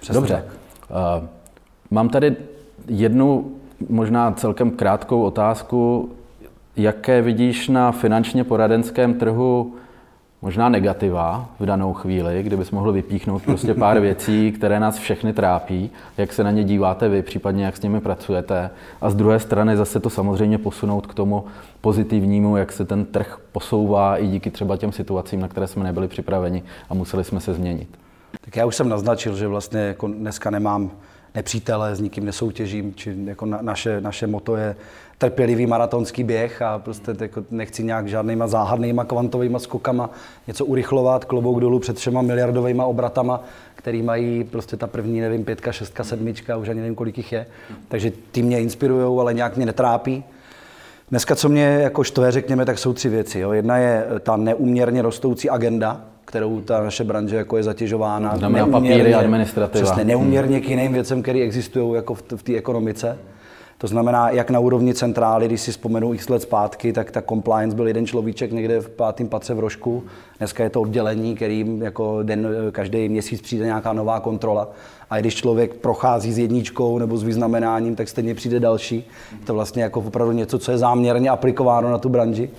Přesně 0.00 0.14
Dobře. 0.14 0.34
Tak. 0.34 0.44
Uh, 1.20 1.28
mám 1.90 2.08
tady 2.08 2.36
jednu 2.88 3.52
možná 3.88 4.32
celkem 4.32 4.70
krátkou 4.70 5.22
otázku. 5.22 6.10
Jaké 6.76 7.22
vidíš 7.22 7.68
na 7.68 7.92
finančně 7.92 8.44
poradenském 8.44 9.14
trhu 9.14 9.74
možná 10.44 10.68
negativa 10.68 11.48
v 11.60 11.66
danou 11.66 11.92
chvíli, 11.92 12.42
kdybys 12.42 12.70
mohl 12.70 12.92
vypíchnout 12.92 13.42
prostě 13.42 13.74
pár 13.74 14.00
věcí, 14.08 14.52
které 14.52 14.80
nás 14.80 14.98
všechny 14.98 15.32
trápí, 15.32 15.90
jak 16.18 16.32
se 16.32 16.44
na 16.44 16.50
ně 16.50 16.64
díváte 16.64 17.08
vy, 17.08 17.22
případně 17.22 17.64
jak 17.64 17.76
s 17.76 17.82
nimi 17.82 18.00
pracujete. 18.00 18.70
A 19.00 19.10
z 19.10 19.14
druhé 19.14 19.40
strany 19.40 19.76
zase 19.76 20.00
to 20.00 20.10
samozřejmě 20.10 20.58
posunout 20.58 21.06
k 21.06 21.14
tomu 21.14 21.44
pozitivnímu, 21.80 22.56
jak 22.56 22.72
se 22.72 22.84
ten 22.84 23.04
trh 23.04 23.38
posouvá 23.52 24.16
i 24.16 24.26
díky 24.26 24.50
třeba 24.50 24.76
těm 24.76 24.92
situacím, 24.92 25.40
na 25.40 25.48
které 25.48 25.66
jsme 25.66 25.84
nebyli 25.84 26.08
připraveni 26.08 26.62
a 26.90 26.94
museli 26.94 27.24
jsme 27.24 27.40
se 27.40 27.54
změnit. 27.54 27.88
Tak 28.40 28.56
já 28.56 28.66
už 28.66 28.76
jsem 28.76 28.88
naznačil, 28.88 29.36
že 29.36 29.48
vlastně 29.48 29.80
jako 29.80 30.06
dneska 30.06 30.50
nemám 30.50 30.90
nepřítele, 31.34 31.96
s 31.96 32.00
nikým 32.00 32.24
nesoutěžím, 32.24 32.94
či 32.94 33.16
jako 33.24 33.46
na, 33.46 33.58
naše, 33.62 34.00
naše 34.00 34.26
moto 34.26 34.56
je 34.56 34.76
trpělivý 35.18 35.66
maratonský 35.66 36.24
běh 36.24 36.62
a 36.62 36.78
prostě 36.78 37.14
jako 37.20 37.44
nechci 37.50 37.84
nějak 37.84 38.08
žádnýma 38.08 38.46
záhadnýma 38.46 39.04
kvantovými 39.04 39.60
skokama 39.60 40.10
něco 40.46 40.64
urychlovat, 40.64 41.24
klobouk 41.24 41.60
dolů 41.60 41.78
před 41.78 41.96
třema 41.96 42.22
miliardovými 42.22 42.82
obratama, 42.82 43.44
který 43.74 44.02
mají 44.02 44.44
prostě 44.44 44.76
ta 44.76 44.86
první, 44.86 45.20
nevím, 45.20 45.44
pětka, 45.44 45.72
šestka, 45.72 46.04
sedmička, 46.04 46.56
už 46.56 46.68
ani 46.68 46.80
nevím, 46.80 46.94
kolik 46.94 47.16
jich 47.16 47.32
je. 47.32 47.46
Takže 47.88 48.12
ty 48.32 48.42
mě 48.42 48.60
inspirují, 48.60 49.20
ale 49.20 49.34
nějak 49.34 49.56
mě 49.56 49.66
netrápí. 49.66 50.24
Dneska, 51.10 51.36
co 51.36 51.48
mě 51.48 51.64
jako 51.64 52.04
štve, 52.04 52.30
řekněme, 52.30 52.64
tak 52.64 52.78
jsou 52.78 52.92
tři 52.92 53.08
věci. 53.08 53.40
Jo. 53.40 53.52
Jedna 53.52 53.76
je 53.76 54.06
ta 54.20 54.36
neuměrně 54.36 55.02
rostoucí 55.02 55.50
agenda, 55.50 56.00
kterou 56.24 56.60
ta 56.60 56.82
naše 56.82 57.04
branže 57.04 57.36
jako 57.36 57.56
je 57.56 57.62
zatěžována. 57.62 58.36
Znamená 58.36 58.66
papíry, 58.66 59.14
administrativa. 59.14 59.84
Přesně, 59.84 60.04
neuměrně 60.04 60.60
k 60.60 60.68
jiným 60.68 60.92
věcem, 60.92 61.22
které 61.22 61.38
existují 61.38 61.94
jako 61.94 62.14
v, 62.14 62.22
v 62.36 62.42
té 62.42 62.54
ekonomice. 62.56 63.18
To 63.78 63.86
znamená, 63.86 64.30
jak 64.30 64.50
na 64.50 64.58
úrovni 64.58 64.94
centrály, 64.94 65.46
když 65.46 65.60
si 65.60 65.70
vzpomenu 65.70 66.14
x 66.14 66.28
let 66.28 66.42
zpátky, 66.42 66.92
tak 66.92 67.10
ta 67.10 67.22
compliance 67.22 67.76
byl 67.76 67.86
jeden 67.86 68.06
človíček 68.06 68.52
někde 68.52 68.80
v 68.80 68.88
pátém 68.88 69.28
patře 69.28 69.54
v 69.54 69.58
Rožku. 69.58 70.02
Dneska 70.38 70.64
je 70.64 70.70
to 70.70 70.80
oddělení, 70.80 71.34
kterým 71.34 71.82
jako 71.82 72.22
den, 72.22 72.48
každý 72.72 73.08
měsíc 73.08 73.42
přijde 73.42 73.64
nějaká 73.64 73.92
nová 73.92 74.20
kontrola. 74.20 74.68
A 75.10 75.20
když 75.20 75.34
člověk 75.34 75.74
prochází 75.74 76.32
s 76.32 76.38
jedničkou 76.38 76.98
nebo 76.98 77.16
s 77.16 77.22
vyznamenáním, 77.22 77.96
tak 77.96 78.08
stejně 78.08 78.34
přijde 78.34 78.60
další. 78.60 79.08
To 79.44 79.52
je 79.52 79.54
vlastně 79.54 79.82
jako 79.82 80.00
opravdu 80.00 80.32
něco, 80.32 80.58
co 80.58 80.70
je 80.70 80.78
záměrně 80.78 81.30
aplikováno 81.30 81.90
na 81.90 81.98
tu 81.98 82.08
branži. 82.08 82.50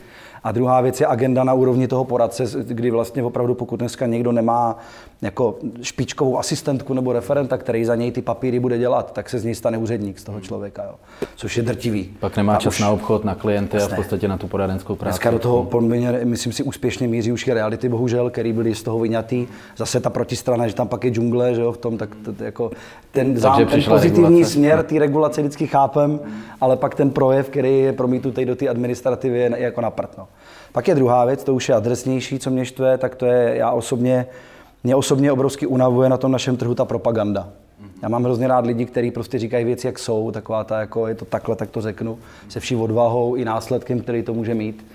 A 0.45 0.51
druhá 0.51 0.81
věc 0.81 1.01
je 1.01 1.07
agenda 1.07 1.43
na 1.43 1.53
úrovni 1.53 1.87
toho 1.87 2.05
poradce, 2.05 2.43
kdy 2.63 2.91
vlastně 2.91 3.23
opravdu 3.23 3.55
pokud 3.55 3.75
dneska 3.79 4.05
někdo 4.05 4.31
nemá 4.31 4.77
jako 5.21 5.55
špičkovou 5.81 6.39
asistentku 6.39 6.93
nebo 6.93 7.13
referenta, 7.13 7.57
který 7.57 7.85
za 7.85 7.95
něj 7.95 8.11
ty 8.11 8.21
papíry 8.21 8.59
bude 8.59 8.77
dělat, 8.77 9.13
tak 9.13 9.29
se 9.29 9.39
z 9.39 9.43
něj 9.43 9.55
stane 9.55 9.77
úředník 9.77 10.19
z 10.19 10.23
toho 10.23 10.41
člověka, 10.41 10.83
jo. 10.83 10.95
což 11.35 11.57
je 11.57 11.63
drtivý. 11.63 12.13
Pak 12.19 12.37
nemá 12.37 12.55
a 12.55 12.57
čas 12.57 12.73
už... 12.73 12.79
na 12.79 12.89
obchod, 12.89 13.25
na 13.25 13.35
klienty 13.35 13.77
a 13.77 13.87
v 13.87 13.95
podstatě 13.95 14.27
na 14.27 14.37
tu 14.37 14.47
poradenskou 14.47 14.95
práci. 14.95 15.11
Dneska 15.11 15.31
do 15.31 15.39
toho 15.39 15.63
poměrně, 15.63 16.25
myslím 16.25 16.53
si, 16.53 16.63
úspěšně 16.63 17.07
míří 17.07 17.31
už 17.31 17.47
i 17.47 17.53
reality, 17.53 17.89
bohužel, 17.89 18.29
který 18.29 18.53
byli 18.53 18.75
z 18.75 18.83
toho 18.83 18.99
vyňatý. 18.99 19.47
Zase 19.77 19.99
ta 19.99 20.09
protistrana, 20.09 20.67
že 20.67 20.75
tam 20.75 20.87
pak 20.87 21.03
je 21.03 21.11
džungle, 21.11 21.55
že 21.55 21.61
jo, 21.61 21.71
v 21.71 21.77
tom, 21.77 21.97
tak 21.97 22.09
to, 22.25 22.43
jako 22.43 22.71
ten, 23.11 23.37
zám, 23.37 23.65
ten 23.65 23.83
pozitivní 23.83 24.23
regulace. 24.23 24.51
směr 24.51 24.83
té 24.83 24.99
regulace 24.99 25.41
vždycky 25.41 25.67
chápem, 25.67 26.19
ale 26.61 26.77
pak 26.77 26.95
ten 26.95 27.09
projev, 27.09 27.49
který 27.49 27.79
je 27.79 27.93
promítnutý 27.93 28.45
do 28.45 28.55
té 28.55 28.67
administrativy, 28.67 29.39
je 29.39 29.51
jako 29.57 29.81
na 29.81 29.89
prd, 29.89 30.17
no. 30.17 30.27
Pak 30.71 30.87
je 30.87 30.95
druhá 30.95 31.25
věc, 31.25 31.43
to 31.43 31.53
už 31.53 31.69
je 31.69 31.75
adresnější, 31.75 32.39
co 32.39 32.49
mě 32.49 32.65
štve, 32.65 32.97
tak 32.97 33.15
to 33.15 33.25
je, 33.25 33.55
já 33.55 33.71
osobně, 33.71 34.25
mě 34.83 34.95
osobně 34.95 35.31
obrovsky 35.31 35.67
unavuje 35.67 36.09
na 36.09 36.17
tom 36.17 36.31
našem 36.31 36.57
trhu 36.57 36.75
ta 36.75 36.85
propaganda. 36.85 37.49
Já 38.03 38.09
mám 38.09 38.23
hrozně 38.23 38.47
rád 38.47 38.65
lidi, 38.65 38.85
kteří 38.85 39.11
prostě 39.11 39.39
říkají 39.39 39.65
věci, 39.65 39.87
jak 39.87 39.99
jsou, 39.99 40.31
taková 40.31 40.63
ta, 40.63 40.79
jako 40.79 41.07
je 41.07 41.15
to 41.15 41.25
takhle, 41.25 41.55
tak 41.55 41.69
to 41.69 41.81
řeknu, 41.81 42.19
se 42.49 42.59
vší 42.59 42.75
odvahou 42.75 43.35
i 43.35 43.45
následkem, 43.45 43.99
který 43.99 44.23
to 44.23 44.33
může 44.33 44.53
mít. 44.53 44.85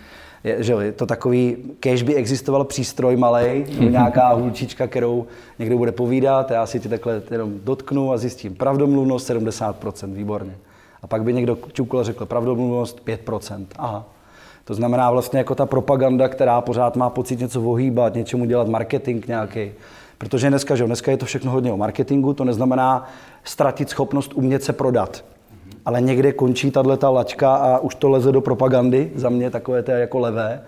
Je, 0.44 0.62
že 0.62 0.72
je 0.72 0.92
to 0.92 1.06
takový, 1.06 1.56
kež 1.80 2.02
by 2.02 2.14
existoval 2.14 2.64
přístroj 2.64 3.16
malý, 3.16 3.64
nějaká 3.90 4.32
hulčička, 4.32 4.86
kterou 4.86 5.26
někdo 5.58 5.78
bude 5.78 5.92
povídat, 5.92 6.50
já 6.50 6.66
si 6.66 6.80
ti 6.80 6.88
takhle 6.88 7.22
jenom 7.30 7.60
dotknu 7.64 8.12
a 8.12 8.16
zjistím 8.16 8.54
pravdomluvnost 8.54 9.30
70%, 9.30 10.12
výborně. 10.12 10.56
A 11.02 11.06
pak 11.06 11.22
by 11.22 11.32
někdo 11.32 11.58
čukl 11.72 11.98
a 11.98 12.02
řekl 12.02 12.26
pravdomluvnost 12.26 13.06
5%, 13.06 13.66
aha. 13.78 14.06
To 14.70 14.74
znamená 14.74 15.10
vlastně 15.10 15.38
jako 15.38 15.54
ta 15.54 15.66
propaganda, 15.66 16.28
která 16.28 16.60
pořád 16.60 16.96
má 16.96 17.10
pocit 17.10 17.40
něco 17.40 17.62
ohýbat, 17.62 18.14
něčemu 18.14 18.44
dělat 18.44 18.68
marketing 18.68 19.26
nějaký. 19.26 19.70
Protože 20.18 20.48
dneska, 20.48 20.76
že 20.76 20.84
dneska 20.84 21.10
je 21.10 21.16
to 21.16 21.26
všechno 21.26 21.50
hodně 21.52 21.72
o 21.72 21.76
marketingu, 21.76 22.34
to 22.34 22.44
neznamená 22.44 23.08
ztratit 23.44 23.90
schopnost 23.90 24.32
umět 24.34 24.62
se 24.62 24.72
prodat. 24.72 25.24
Ale 25.84 26.00
někde 26.00 26.32
končí 26.32 26.70
tato 26.70 27.12
lačka 27.12 27.54
a 27.54 27.78
už 27.78 27.94
to 27.94 28.08
leze 28.08 28.32
do 28.32 28.40
propagandy, 28.40 29.12
za 29.14 29.28
mě 29.28 29.50
takové 29.50 29.82
to 29.82 29.90
jako 29.90 30.18
levé. 30.18 30.62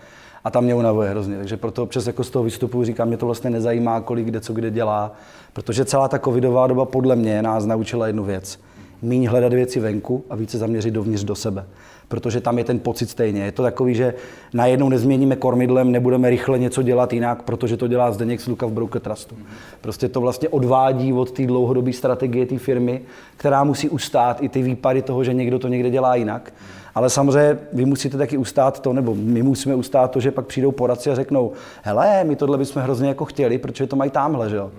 A 0.44 0.50
tam 0.50 0.64
mě 0.64 0.74
unavuje 0.74 1.10
hrozně. 1.10 1.36
Takže 1.36 1.56
proto 1.56 1.82
občas 1.82 2.06
jako 2.06 2.24
z 2.24 2.30
toho 2.30 2.42
vystupu 2.42 2.84
říkám, 2.84 3.08
mě 3.08 3.16
to 3.16 3.26
vlastně 3.26 3.50
nezajímá, 3.50 4.00
kolik 4.00 4.26
kde 4.26 4.40
co 4.40 4.52
kde 4.52 4.70
dělá. 4.70 5.12
Protože 5.52 5.84
celá 5.84 6.08
ta 6.08 6.18
covidová 6.18 6.66
doba 6.66 6.84
podle 6.84 7.16
mě 7.16 7.42
nás 7.42 7.66
naučila 7.66 8.06
jednu 8.06 8.24
věc 8.24 8.58
méně 9.02 9.28
hledat 9.28 9.52
věci 9.52 9.80
venku 9.80 10.24
a 10.30 10.36
více 10.36 10.58
zaměřit 10.58 10.90
dovnitř 10.90 11.24
do 11.24 11.34
sebe 11.34 11.64
protože 12.12 12.40
tam 12.40 12.58
je 12.58 12.64
ten 12.64 12.78
pocit 12.78 13.10
stejně. 13.10 13.44
Je 13.44 13.52
to 13.52 13.62
takový, 13.62 13.94
že 13.94 14.14
najednou 14.54 14.88
nezměníme 14.88 15.36
kormidlem, 15.36 15.92
nebudeme 15.92 16.30
rychle 16.30 16.58
něco 16.58 16.82
dělat 16.82 17.12
jinak, 17.12 17.42
protože 17.42 17.76
to 17.76 17.88
dělá 17.88 18.12
Zdeněk 18.12 18.40
Sluka 18.40 18.66
v 18.66 18.72
Broker 18.72 19.02
Trustu. 19.02 19.36
Prostě 19.80 20.08
to 20.08 20.20
vlastně 20.20 20.48
odvádí 20.48 21.12
od 21.12 21.30
té 21.30 21.46
dlouhodobé 21.46 21.92
strategie 21.92 22.46
té 22.46 22.58
firmy, 22.58 23.00
která 23.36 23.64
musí 23.64 23.88
ustát 23.88 24.42
i 24.42 24.48
ty 24.48 24.62
výpady 24.62 25.02
toho, 25.02 25.24
že 25.24 25.34
někdo 25.34 25.58
to 25.58 25.68
někde 25.68 25.90
dělá 25.90 26.14
jinak. 26.14 26.52
Ale 26.94 27.10
samozřejmě 27.10 27.58
vy 27.72 27.84
musíte 27.84 28.18
taky 28.18 28.36
ustát 28.36 28.80
to, 28.80 28.92
nebo 28.92 29.14
my 29.14 29.42
musíme 29.42 29.74
ustát 29.74 30.10
to, 30.10 30.20
že 30.20 30.30
pak 30.30 30.46
přijdou 30.46 30.72
poradci 30.72 31.10
a 31.10 31.14
řeknou, 31.14 31.52
hele, 31.82 32.24
my 32.24 32.36
tohle 32.36 32.58
bychom 32.58 32.82
hrozně 32.82 33.08
jako 33.08 33.24
chtěli, 33.24 33.58
protože 33.58 33.86
to 33.86 33.96
mají 33.96 34.10
tamhle, 34.10 34.50
že 34.50 34.56
jo. 34.56 34.70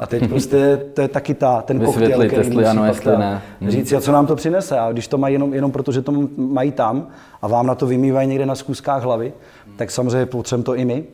A 0.00 0.06
teď 0.06 0.28
prostě 0.28 0.80
to 0.94 1.00
je 1.00 1.08
taky 1.08 1.34
ta, 1.34 1.62
ten 1.62 1.80
koktejl, 1.80 2.26
který 2.26 2.36
jestli 2.46 2.66
ano, 2.66 2.84
jestli 2.86 3.16
ne. 3.18 3.42
Říct, 3.68 3.92
a 3.92 4.00
co 4.00 4.12
nám 4.12 4.26
to 4.26 4.36
přinese. 4.36 4.78
A 4.78 4.92
když 4.92 5.08
to 5.08 5.18
mají 5.18 5.32
jenom, 5.34 5.54
jenom 5.54 5.72
proto, 5.72 5.92
že 5.92 6.02
to 6.02 6.12
mají 6.36 6.72
tam 6.72 7.06
a 7.42 7.48
vám 7.48 7.66
na 7.66 7.74
to 7.74 7.86
vymývají 7.86 8.28
někde 8.28 8.46
na 8.46 8.54
zkuskách 8.54 9.02
hlavy, 9.02 9.32
tak 9.76 9.90
samozřejmě 9.90 10.26
potřebujeme 10.26 10.64
to 10.64 10.74
i 10.74 10.84
my. 10.84 11.04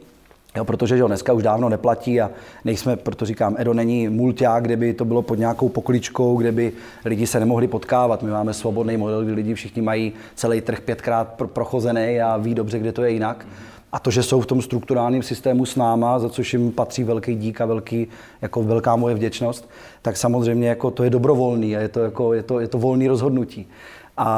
Jo, 0.57 0.65
protože 0.65 0.97
že 0.97 1.01
jo, 1.01 1.07
dneska 1.09 1.33
už 1.33 1.43
dávno 1.43 1.69
neplatí 1.69 2.21
a 2.21 2.31
nejsme, 2.65 2.97
proto 2.97 3.27
říkám, 3.27 3.57
Edo 3.59 3.75
není 3.75 4.09
mulťák, 4.09 4.63
kde 4.63 4.77
by 4.77 4.95
to 4.95 5.05
bylo 5.05 5.23
pod 5.23 5.39
nějakou 5.39 5.69
pokličkou, 5.69 6.37
kde 6.37 6.53
by 6.53 6.73
lidi 7.05 7.27
se 7.27 7.41
nemohli 7.41 7.69
potkávat. 7.69 8.23
My 8.23 8.31
máme 8.31 8.55
svobodný 8.55 8.97
model, 8.97 9.25
kdy 9.25 9.33
lidi 9.33 9.55
všichni 9.55 9.83
mají 9.83 10.13
celý 10.35 10.61
trh 10.61 10.81
pětkrát 10.81 11.29
pro- 11.29 11.49
prochozený 11.49 12.21
a 12.21 12.37
ví 12.37 12.55
dobře, 12.55 12.79
kde 12.79 12.93
to 12.93 13.03
je 13.05 13.11
jinak. 13.11 13.47
A 13.93 13.99
to, 13.99 14.11
že 14.11 14.23
jsou 14.23 14.41
v 14.41 14.47
tom 14.47 14.63
strukturálním 14.63 15.23
systému 15.23 15.67
s 15.67 15.77
náma, 15.77 16.19
za 16.19 16.29
což 16.29 16.53
jim 16.53 16.73
patří 16.73 17.05
velký 17.05 17.35
dík 17.35 17.61
a 17.61 17.67
velký, 17.67 18.07
jako 18.43 18.63
velká 18.63 18.97
moje 18.97 19.15
vděčnost, 19.15 19.71
tak 20.03 20.17
samozřejmě 20.17 20.69
jako 20.69 20.91
to 20.91 21.05
je 21.05 21.11
dobrovolný 21.11 21.77
a 21.77 21.81
je 21.81 21.89
to, 21.89 22.01
jako, 22.01 22.35
je 22.35 22.43
to, 22.43 22.61
je 22.61 22.69
to 22.69 22.79
volný 22.79 23.09
rozhodnutí. 23.09 23.69
A, 24.17 24.29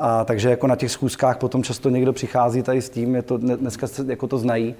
a, 0.00 0.24
takže 0.24 0.50
jako 0.50 0.66
na 0.66 0.76
těch 0.76 0.90
schůzkách 0.90 1.38
potom 1.38 1.62
často 1.62 1.88
někdo 1.88 2.12
přichází 2.12 2.62
tady 2.62 2.82
s 2.82 2.90
tím, 2.90 3.14
je 3.14 3.22
to, 3.22 3.38
dneska 3.38 3.86
jako 4.06 4.26
to 4.26 4.38
znají. 4.38 4.74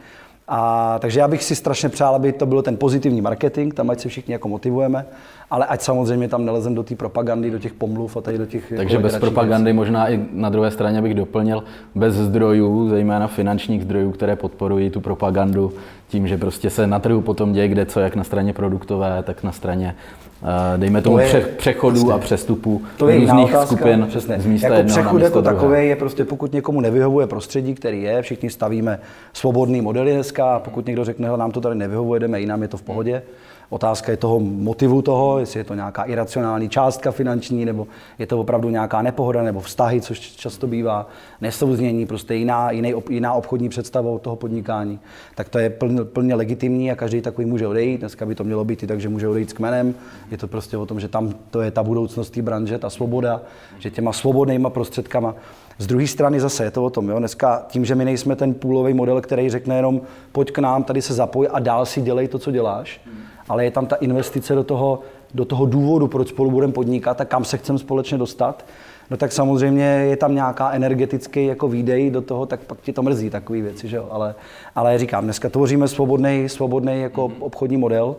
A, 0.49 0.99
takže 0.99 1.21
já 1.21 1.29
bych 1.29 1.45
si 1.45 1.57
strašně 1.57 1.89
přál, 1.89 2.15
aby 2.15 2.33
to 2.33 2.47
byl 2.47 2.63
ten 2.63 2.77
pozitivní 2.77 3.21
marketing, 3.21 3.75
tam 3.75 3.91
ať 3.91 4.01
se 4.01 4.09
všichni 4.09 4.33
jako 4.33 4.49
motivujeme, 4.49 5.07
ale 5.51 5.67
ať 5.67 5.81
samozřejmě 5.81 6.29
tam 6.29 6.45
nelezem 6.45 6.75
do 6.75 6.83
té 6.83 6.97
propagandy, 6.97 7.51
do 7.51 7.59
těch 7.59 7.73
pomluv 7.73 8.17
a 8.17 8.21
tady 8.21 8.39
do 8.39 8.47
těch 8.47 8.73
Takže 8.77 8.99
bez 8.99 9.19
propagandy 9.19 9.73
možná 9.73 10.11
i 10.11 10.21
na 10.33 10.49
druhé 10.49 10.71
straně 10.71 11.03
bych 11.03 11.15
doplnil, 11.15 11.65
bez 11.95 12.15
zdrojů, 12.15 12.89
zejména 12.89 13.27
finančních 13.27 13.83
zdrojů, 13.83 14.11
které 14.11 14.37
podporují 14.37 14.91
tu 14.91 15.01
propagandu 15.01 15.73
tím, 16.13 16.29
že 16.29 16.37
prostě 16.39 16.71
se 16.71 16.87
na 16.87 16.99
trhu 16.99 17.21
potom 17.21 17.53
děje 17.53 17.69
kde 17.69 17.87
co, 17.87 18.01
jak 18.01 18.17
na 18.17 18.25
straně 18.25 18.53
produktové, 18.53 19.23
tak 19.23 19.43
na 19.43 19.53
straně, 19.53 19.95
eh, 20.43 20.79
dejme 20.79 21.03
tomu, 21.03 21.19
je- 21.19 21.27
pře- 21.27 21.41
přechodů 21.41 21.97
jasně. 21.97 22.13
a 22.13 22.19
přestupů 22.19 22.83
To 22.97 23.09
je 23.09 23.17
různých 23.21 23.45
otázka, 23.55 23.67
skupin 23.77 24.05
přesně. 24.09 24.37
z 24.41 24.47
místa 24.47 24.67
jako 24.67 24.77
jednoho 24.77 24.97
na 24.97 25.03
přechod 25.03 25.19
místo 25.19 25.39
jako 25.39 25.43
takový 25.43 25.89
je 25.89 25.97
prostě, 25.97 26.25
pokud 26.25 26.53
někomu 26.53 26.81
nevyhovuje 26.81 27.27
prostředí, 27.27 27.75
který 27.75 28.03
je, 28.03 28.23
všichni 28.23 28.51
stavíme 28.51 28.99
svobodný 29.33 29.81
modely 29.81 30.13
dneska, 30.15 30.55
a 30.55 30.59
pokud 30.59 30.87
někdo 30.87 31.05
řekne, 31.05 31.29
nám 31.37 31.51
to 31.51 31.61
tady 31.61 31.75
nevyhovuje, 31.75 32.21
jdeme 32.21 32.41
jinam, 32.41 32.63
je 32.63 32.69
to 32.69 32.77
v 32.77 32.83
pohodě. 32.83 33.23
Otázka 33.71 34.11
je 34.11 34.17
toho 34.17 34.41
motivu 34.41 35.03
toho, 35.03 35.39
jestli 35.39 35.61
je 35.61 35.65
to 35.65 35.75
nějaká 35.75 36.03
iracionální 36.03 36.69
částka 36.69 37.11
finanční, 37.11 37.65
nebo 37.65 37.87
je 38.19 38.27
to 38.27 38.41
opravdu 38.41 38.71
nějaká 38.71 39.03
nepohoda, 39.03 39.43
nebo 39.43 39.61
vztahy, 39.61 40.01
což 40.01 40.21
často 40.21 40.67
bývá, 40.67 41.09
nesouznění, 41.41 42.07
prostě 42.07 42.35
jiná, 42.35 42.71
jiný, 42.71 42.95
jiná 43.11 43.33
obchodní 43.33 43.69
představa 43.69 44.11
od 44.11 44.23
toho 44.23 44.37
podnikání. 44.37 45.01
Tak 45.35 45.49
to 45.49 45.59
je 45.59 45.71
plně, 45.71 46.05
plně 46.05 46.35
legitimní 46.35 46.93
a 46.93 46.97
každý 46.97 47.21
takový 47.21 47.47
může 47.47 47.67
odejít. 47.67 48.01
Dneska 48.01 48.27
by 48.27 48.35
to 48.35 48.45
mělo 48.45 48.65
být 48.65 48.83
i 48.83 48.87
tak, 48.87 49.01
že 49.01 49.09
může 49.09 49.29
odejít 49.29 49.51
s 49.51 49.53
kmenem. 49.53 49.95
Je 50.31 50.39
to 50.39 50.49
prostě 50.49 50.77
o 50.77 50.87
tom, 50.87 51.01
že 51.01 51.09
tam 51.09 51.35
to 51.51 51.61
je 51.61 51.71
ta 51.71 51.83
budoucnost 51.83 52.31
té 52.31 52.43
branže, 52.43 52.79
ta 52.79 52.91
svoboda, 52.91 53.41
že 53.79 53.91
těma 53.91 54.13
svobodnýma 54.13 54.71
prostředkama. 54.71 55.35
Z 55.79 55.87
druhé 55.87 56.07
strany 56.07 56.41
zase 56.41 56.65
je 56.65 56.71
to 56.71 56.85
o 56.85 56.91
tom, 56.91 57.09
jo? 57.09 57.19
dneska 57.19 57.67
tím, 57.69 57.85
že 57.85 57.95
my 57.95 58.05
nejsme 58.05 58.37
ten 58.37 58.55
půlový 58.55 58.95
model, 58.95 59.21
který 59.21 59.51
řekne 59.51 59.77
jenom 59.77 60.01
pojď 60.33 60.53
k 60.53 60.59
nám, 60.59 60.85
tady 60.85 61.03
se 61.03 61.15
zapoj 61.15 61.49
a 61.53 61.59
dál 61.59 61.87
si 61.87 62.01
dělej 62.01 62.29
to, 62.29 62.39
co 62.39 62.51
děláš, 62.51 63.01
ale 63.49 63.65
je 63.65 63.71
tam 63.71 63.87
ta 63.87 63.97
investice 63.97 64.55
do 64.55 64.65
toho, 64.65 65.01
do 65.35 65.45
toho 65.45 65.67
důvodu, 65.67 66.09
proč 66.09 66.29
spolu 66.29 66.51
budeme 66.51 66.73
podnikat 66.73 67.21
a 67.21 67.25
kam 67.25 67.45
se 67.45 67.59
chceme 67.59 67.79
společně 67.79 68.19
dostat, 68.19 68.65
no 69.11 69.17
tak 69.17 69.33
samozřejmě 69.33 69.85
je 69.85 70.17
tam 70.17 70.35
nějaká 70.35 70.71
energetický 70.71 71.47
jako 71.47 71.69
výdej 71.69 72.11
do 72.11 72.23
toho, 72.23 72.47
tak 72.47 72.61
pak 72.61 72.81
ti 72.81 72.93
to 72.93 73.03
mrzí 73.03 73.31
takové 73.31 73.61
věci, 73.61 73.89
že 73.89 73.97
jo? 73.97 74.09
Ale, 74.11 74.35
ale 74.75 74.99
říkám, 74.99 75.25
dneska 75.25 75.49
tvoříme 75.49 75.89
svobodný, 75.89 76.49
svobodný 76.49 77.01
jako 77.01 77.33
obchodní 77.39 77.77
model, 77.77 78.17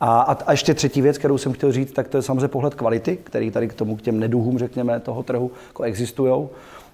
a, 0.00 0.20
a, 0.20 0.32
a 0.32 0.50
ještě 0.50 0.74
třetí 0.74 1.02
věc, 1.02 1.18
kterou 1.18 1.38
jsem 1.38 1.52
chtěl 1.52 1.72
říct, 1.72 1.92
tak 1.92 2.08
to 2.08 2.16
je 2.16 2.22
samozřejmě 2.22 2.48
pohled 2.48 2.74
kvality, 2.74 3.18
který 3.24 3.50
tady 3.50 3.68
k 3.68 3.74
tomu, 3.74 3.96
k 3.96 4.02
těm 4.02 4.20
neduhům, 4.20 4.58
řekněme, 4.58 5.00
toho 5.00 5.22
trhu 5.22 5.50
jako 5.68 5.82
existují. 5.82 6.48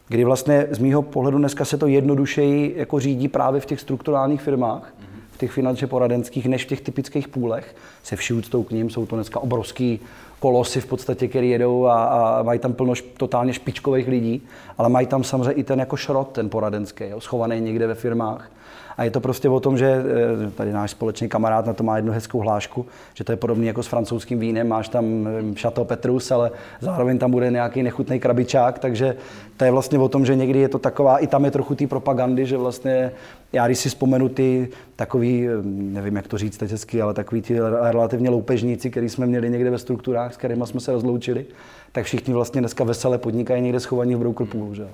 Kdy 0.08 0.24
vlastně 0.24 0.66
z 0.70 0.78
mýho 0.78 1.02
pohledu 1.02 1.38
dneska 1.38 1.64
se 1.64 1.78
to 1.78 1.86
jednodušeji 1.86 2.74
jako 2.76 3.00
řídí 3.00 3.28
právě 3.28 3.60
v 3.60 3.66
těch 3.66 3.80
strukturálních 3.80 4.42
firmách, 4.42 4.92
v 5.09 5.09
těch 5.40 5.52
finančně 5.52 5.86
poradenských, 5.86 6.46
než 6.46 6.64
v 6.64 6.68
těch 6.68 6.80
typických 6.80 7.28
půlech. 7.28 7.76
Se 8.02 8.16
vší 8.16 8.34
úctou 8.34 8.62
k 8.62 8.70
ním 8.70 8.90
jsou 8.90 9.06
to 9.06 9.16
dneska 9.16 9.40
obrovský 9.40 10.00
kolosy 10.40 10.80
v 10.80 10.86
podstatě, 10.86 11.28
který 11.28 11.50
jedou 11.50 11.86
a, 11.86 12.04
a 12.04 12.42
mají 12.42 12.58
tam 12.58 12.72
plno 12.72 12.92
š, 12.94 13.04
totálně 13.16 13.52
špičkových 13.52 14.08
lidí, 14.08 14.42
ale 14.78 14.88
mají 14.88 15.06
tam 15.06 15.24
samozřejmě 15.24 15.52
i 15.52 15.64
ten 15.64 15.78
jako 15.78 15.96
šrot, 15.96 16.28
ten 16.28 16.48
poradenský, 16.48 17.04
jo, 17.08 17.20
schovaný 17.20 17.60
někde 17.60 17.86
ve 17.86 17.94
firmách. 17.94 18.50
A 18.96 19.04
je 19.04 19.10
to 19.10 19.20
prostě 19.20 19.48
o 19.48 19.60
tom, 19.60 19.78
že 19.78 20.04
eh, 20.46 20.50
tady 20.50 20.72
náš 20.72 20.90
společný 20.90 21.28
kamarád 21.28 21.66
na 21.66 21.72
to 21.72 21.82
má 21.84 21.96
jednu 21.96 22.12
hezkou 22.12 22.38
hlášku, 22.38 22.86
že 23.14 23.24
to 23.24 23.32
je 23.32 23.36
podobné 23.36 23.66
jako 23.66 23.82
s 23.82 23.86
francouzským 23.86 24.38
vínem, 24.38 24.68
máš 24.68 24.88
tam 24.88 25.24
nevím, 25.24 25.54
Chateau 25.54 25.84
Petrus, 25.84 26.30
ale 26.30 26.50
zároveň 26.80 27.18
tam 27.18 27.30
bude 27.30 27.50
nějaký 27.50 27.82
nechutný 27.82 28.20
krabičák, 28.20 28.78
takže 28.78 29.16
to 29.56 29.64
je 29.64 29.70
vlastně 29.70 29.98
o 29.98 30.08
tom, 30.08 30.26
že 30.26 30.36
někdy 30.36 30.58
je 30.58 30.68
to 30.68 30.78
taková, 30.78 31.18
i 31.18 31.26
tam 31.26 31.44
je 31.44 31.50
trochu 31.50 31.74
té 31.74 31.86
propagandy, 31.86 32.46
že 32.46 32.56
vlastně 32.56 33.12
já 33.52 33.66
když 33.66 33.78
si 33.78 33.88
vzpomenu 33.88 34.28
ty 34.28 34.68
takový, 34.96 35.48
nevím 35.62 36.16
jak 36.16 36.28
to 36.28 36.38
říct 36.38 36.56
teď 36.56 36.70
hezky, 36.70 37.02
ale 37.02 37.14
takový 37.14 37.42
ti 37.42 37.60
relativně 37.82 38.30
loupežníci, 38.30 38.90
který 38.90 39.08
jsme 39.08 39.26
měli 39.26 39.50
někde 39.50 39.70
ve 39.70 39.78
strukturách, 39.78 40.34
s 40.34 40.36
kterými 40.36 40.66
jsme 40.66 40.80
se 40.80 40.92
rozloučili, 40.92 41.46
tak 41.92 42.04
všichni 42.04 42.34
vlastně 42.34 42.60
dneska 42.60 42.84
vesele 42.84 43.18
podnikají 43.18 43.62
někde 43.62 43.80
schovaní 43.80 44.14
v 44.14 44.18
broker 44.18 44.46
poolu, 44.46 44.74
že? 44.74 44.88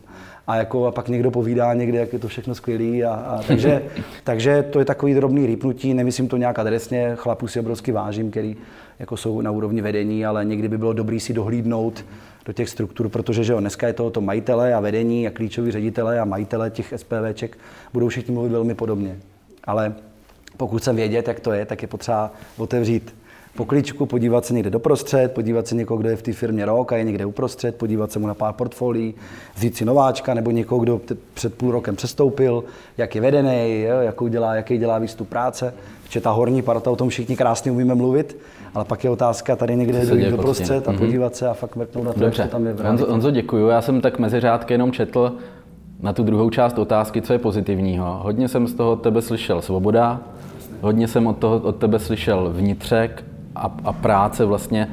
A, 0.47 0.57
jako, 0.57 0.87
a 0.87 0.91
pak 0.91 1.09
někdo 1.09 1.31
povídá 1.31 1.75
někde, 1.75 1.99
jak 1.99 2.13
je 2.13 2.19
to 2.19 2.29
všechno 2.29 2.55
skvělý. 2.55 3.05
A, 3.05 3.15
a 3.15 3.43
takže, 3.47 3.83
takže, 4.25 4.63
to 4.63 4.79
je 4.79 4.85
takový 4.85 5.15
drobný 5.15 5.47
rýpnutí, 5.47 5.95
nemyslím 5.95 6.29
to 6.29 6.37
nějak 6.37 6.59
adresně, 6.59 7.13
chlapů 7.15 7.49
si 7.49 7.61
obrovsky 7.61 7.93
vážím, 7.93 8.31
který 8.31 8.57
jako 8.99 9.17
jsou 9.17 9.41
na 9.41 9.51
úrovni 9.51 9.83
vedení, 9.83 10.27
ale 10.27 10.45
někdy 10.45 10.69
by 10.69 10.79
bylo 10.79 10.93
dobré 10.93 11.21
si 11.21 11.33
dohlídnout 11.33 12.05
do 12.47 12.53
těch 12.53 12.69
struktur, 12.69 13.09
protože 13.09 13.45
že 13.45 13.53
jo, 13.53 13.61
dneska 13.61 13.87
je 13.87 13.93
to, 13.93 14.11
to 14.11 14.21
majitele 14.21 14.75
a 14.75 14.81
vedení 14.81 15.29
a 15.29 15.31
klíčoví 15.31 15.71
ředitele 15.71 16.21
a 16.21 16.25
majitele 16.25 16.71
těch 16.71 16.95
SPVček 16.97 17.59
budou 17.93 18.09
všichni 18.09 18.35
mluvit 18.35 18.53
velmi 18.53 18.75
podobně. 18.75 19.17
Ale 19.65 19.95
pokud 20.57 20.79
chcem 20.79 20.97
vědět, 20.97 21.29
jak 21.29 21.41
to 21.41 21.53
je, 21.53 21.67
tak 21.67 21.83
je 21.83 21.89
potřeba 21.89 22.31
otevřít 22.57 23.15
pokličku, 23.57 24.07
podívat 24.07 24.45
se 24.45 24.55
někde 24.55 24.71
doprostřed, 24.71 25.33
podívat 25.33 25.67
se 25.67 25.75
někoho, 25.75 25.99
kdo 25.99 26.09
je 26.09 26.17
v 26.17 26.23
té 26.23 26.33
firmě 26.33 26.65
rok 26.65 26.93
a 26.93 26.97
je 26.97 27.05
někde 27.05 27.27
uprostřed, 27.27 27.77
podívat 27.77 28.13
se 28.13 28.19
mu 28.19 28.27
na 28.27 28.35
pár 28.35 28.55
portfolií, 28.55 29.15
vzít 29.55 29.77
si 29.77 29.85
nováčka 29.85 30.35
nebo 30.35 30.51
někoho, 30.51 30.81
kdo 30.81 31.01
před 31.35 31.55
půl 31.55 31.73
rokem 31.73 31.97
přestoupil, 31.97 32.65
jak 32.99 33.15
je 33.15 33.21
vedený, 33.21 33.83
jo, 33.83 34.01
jakou 34.01 34.29
dělá, 34.29 34.55
jaký 34.55 34.79
dělá 34.79 34.99
výstup 34.99 35.29
práce. 35.29 35.75
Protože 36.07 36.21
ta 36.21 36.31
horní 36.31 36.63
parta, 36.63 36.91
o 36.91 36.97
tom 36.97 37.09
všichni 37.09 37.37
krásně 37.37 37.71
umíme 37.73 37.95
mluvit, 37.95 38.37
ale 38.75 38.85
pak 38.85 39.05
je 39.05 39.11
otázka 39.11 39.57
tady 39.57 39.77
někde 39.77 40.07
dojít 40.07 40.31
doprostřed 40.31 40.85
tím. 40.85 40.95
a 40.95 40.99
podívat 40.99 41.37
se 41.37 41.49
a 41.49 41.55
fakt 41.55 41.77
mrknout 41.77 42.07
na 42.07 42.13
to, 42.13 42.21
Dobře, 42.21 42.43
to 42.43 42.49
tam 42.49 42.67
je 42.67 42.73
v 42.73 42.85
Honzo. 42.85 43.07
Honzo, 43.11 43.31
děkuju. 43.31 43.69
Já 43.69 43.83
jsem 43.83 44.01
tak 44.01 44.19
mezi 44.19 44.41
řádky 44.41 44.75
jenom 44.75 44.93
četl 44.93 45.33
na 46.03 46.13
tu 46.13 46.23
druhou 46.23 46.51
část 46.51 46.79
otázky, 46.79 47.23
co 47.23 47.33
je 47.33 47.39
pozitivního. 47.39 48.21
Hodně 48.23 48.49
jsem 48.49 48.67
z 48.67 48.75
toho 48.75 48.93
od 48.93 49.03
tebe 49.03 49.23
slyšel 49.23 49.63
svoboda, 49.63 50.21
hodně 50.81 51.09
jsem 51.09 51.27
od, 51.27 51.39
toho, 51.39 51.59
od 51.59 51.77
tebe 51.77 51.99
slyšel 51.99 52.51
vnitřek 52.55 53.25
a, 53.57 53.75
a 53.85 53.93
práce 53.93 54.45
vlastně 54.45 54.89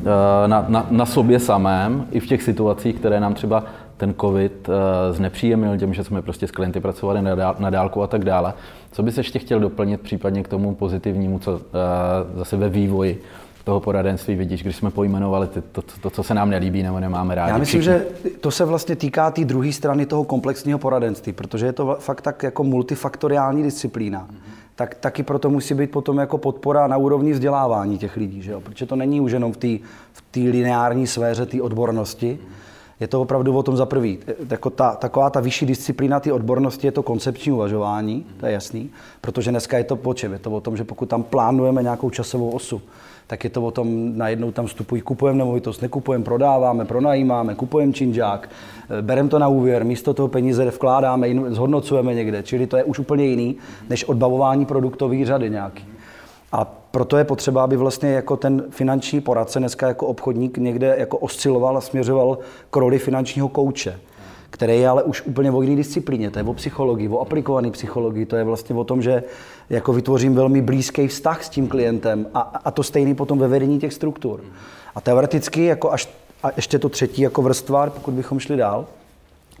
eh, 0.00 0.48
na, 0.48 0.64
na, 0.68 0.86
na 0.90 1.06
sobě 1.06 1.38
samém, 1.38 2.06
i 2.10 2.20
v 2.20 2.26
těch 2.26 2.42
situacích, 2.42 2.96
které 2.96 3.20
nám 3.20 3.34
třeba 3.34 3.64
ten 3.98 4.14
covid 4.20 4.68
eh, 4.68 5.12
znepříjemnil 5.12 5.78
tím, 5.78 5.94
že 5.94 6.04
jsme 6.04 6.22
prostě 6.22 6.46
s 6.46 6.50
klienty 6.50 6.80
pracovali 6.80 7.22
na, 7.22 7.34
dál, 7.34 7.56
na 7.58 7.70
dálku 7.70 8.02
a 8.02 8.06
tak 8.06 8.24
dále. 8.24 8.54
Co 8.92 9.02
bys 9.02 9.18
ještě 9.18 9.38
chtěl 9.38 9.60
doplnit 9.60 10.00
případně 10.00 10.42
k 10.42 10.48
tomu 10.48 10.74
pozitivnímu, 10.74 11.38
co 11.38 11.60
eh, 11.60 12.38
zase 12.38 12.56
ve 12.56 12.68
vývoji 12.68 13.22
toho 13.68 13.80
poradenství 13.80 14.34
vidíš, 14.34 14.62
když 14.62 14.76
jsme 14.76 14.90
pojmenovali 14.90 15.46
ty, 15.46 15.60
to, 15.60 15.82
to, 15.82 15.92
to, 16.00 16.10
co 16.10 16.22
se 16.22 16.34
nám 16.34 16.50
nelíbí 16.50 16.82
nebo 16.82 17.00
nemáme 17.00 17.34
rádi. 17.34 17.50
Já 17.50 17.58
myslím, 17.58 17.80
všichni. 17.80 17.98
že 17.98 18.06
to 18.40 18.50
se 18.50 18.64
vlastně 18.64 18.96
týká 18.96 19.30
té 19.30 19.34
tý 19.34 19.44
druhé 19.44 19.72
strany 19.72 20.06
toho 20.06 20.24
komplexního 20.24 20.78
poradenství, 20.78 21.32
protože 21.32 21.66
je 21.66 21.72
to 21.72 21.96
fakt 22.00 22.20
tak 22.20 22.42
jako 22.42 22.64
multifaktoriální 22.64 23.62
disciplína. 23.62 24.28
Tak 24.74 24.94
taky 24.94 25.22
proto 25.22 25.50
musí 25.50 25.74
být 25.74 25.90
potom 25.90 26.18
jako 26.18 26.38
podpora 26.38 26.86
na 26.86 26.96
úrovni 26.96 27.32
vzdělávání 27.32 27.98
těch 27.98 28.16
lidí, 28.16 28.42
že 28.42 28.52
jo? 28.52 28.60
protože 28.60 28.86
to 28.86 28.96
není 28.96 29.20
už 29.20 29.32
jenom 29.32 29.52
v 29.52 29.56
té 29.56 29.68
v 30.12 30.50
lineární 30.50 31.06
sféře 31.06 31.46
té 31.46 31.62
odbornosti, 31.62 32.38
je 33.00 33.08
to 33.08 33.22
opravdu 33.22 33.56
o 33.56 33.62
tom 33.62 33.76
za 33.76 33.86
prvý. 33.86 34.18
Jako 34.50 34.70
ta, 34.70 34.94
taková 34.94 35.30
ta 35.30 35.40
vyšší 35.40 35.66
disciplína 35.66 36.20
té 36.20 36.32
odbornosti 36.32 36.86
je 36.86 36.92
to 36.92 37.02
koncepční 37.02 37.52
uvažování, 37.52 38.26
to 38.40 38.46
je 38.46 38.52
jasný, 38.52 38.90
protože 39.20 39.50
dneska 39.50 39.78
je 39.78 39.84
to 39.84 39.96
po 39.96 40.14
čem? 40.14 40.32
Je 40.32 40.38
to 40.38 40.50
o 40.50 40.60
tom, 40.60 40.76
že 40.76 40.84
pokud 40.84 41.08
tam 41.08 41.22
plánujeme 41.22 41.82
nějakou 41.82 42.10
časovou 42.10 42.50
osu, 42.50 42.82
tak 43.26 43.44
je 43.44 43.50
to 43.50 43.62
o 43.62 43.70
tom, 43.70 44.18
najednou 44.18 44.52
tam 44.52 44.66
vstupují, 44.66 45.02
kupujeme 45.02 45.38
nemovitost, 45.38 45.82
nekupujeme, 45.82 46.24
prodáváme, 46.24 46.84
pronajímáme, 46.84 47.54
kupujeme 47.54 47.92
činžák, 47.92 48.50
eh, 48.98 49.02
bereme 49.02 49.28
to 49.28 49.38
na 49.38 49.48
úvěr, 49.48 49.84
místo 49.84 50.14
toho 50.14 50.28
peníze 50.28 50.70
vkládáme, 50.70 51.28
zhodnocujeme 51.48 52.14
někde, 52.14 52.42
čili 52.42 52.66
to 52.66 52.76
je 52.76 52.84
už 52.84 52.98
úplně 52.98 53.24
jiný, 53.24 53.56
než 53.88 54.04
odbavování 54.04 54.66
produktové 54.66 55.24
řady 55.24 55.50
nějaký. 55.50 55.84
A 56.52 56.64
proto 56.64 57.16
je 57.16 57.24
potřeba, 57.24 57.64
aby 57.64 57.76
vlastně 57.76 58.12
jako 58.12 58.36
ten 58.36 58.64
finanční 58.70 59.20
poradce 59.20 59.58
dneska 59.58 59.88
jako 59.88 60.06
obchodník 60.06 60.58
někde 60.58 60.94
jako 60.98 61.18
osciloval 61.18 61.76
a 61.76 61.80
směřoval 61.80 62.38
k 62.70 62.76
roli 62.76 62.98
finančního 62.98 63.48
kouče 63.48 64.00
který 64.50 64.80
je 64.80 64.88
ale 64.88 65.02
už 65.02 65.22
úplně 65.22 65.50
o 65.50 65.62
jiné 65.62 65.76
disciplíně. 65.76 66.30
To 66.30 66.38
je 66.38 66.44
o 66.44 66.54
psychologii, 66.54 67.08
o 67.08 67.20
aplikované 67.20 67.70
psychologii. 67.70 68.26
To 68.26 68.36
je 68.36 68.44
vlastně 68.44 68.76
o 68.76 68.84
tom, 68.84 69.02
že 69.02 69.22
jako 69.70 69.92
vytvořím 69.92 70.34
velmi 70.34 70.62
blízký 70.62 71.08
vztah 71.08 71.44
s 71.44 71.48
tím 71.48 71.68
klientem 71.68 72.26
a, 72.34 72.40
a 72.40 72.70
to 72.70 72.82
stejný 72.82 73.14
potom 73.14 73.38
ve 73.38 73.48
vedení 73.48 73.78
těch 73.78 73.92
struktur. 73.92 74.40
A 74.94 75.00
teoreticky, 75.00 75.64
jako 75.64 75.92
až, 75.92 76.08
a 76.42 76.48
ještě 76.56 76.78
to 76.78 76.88
třetí 76.88 77.22
jako 77.22 77.42
vrstva, 77.42 77.90
pokud 77.90 78.14
bychom 78.14 78.38
šli 78.38 78.56
dál, 78.56 78.86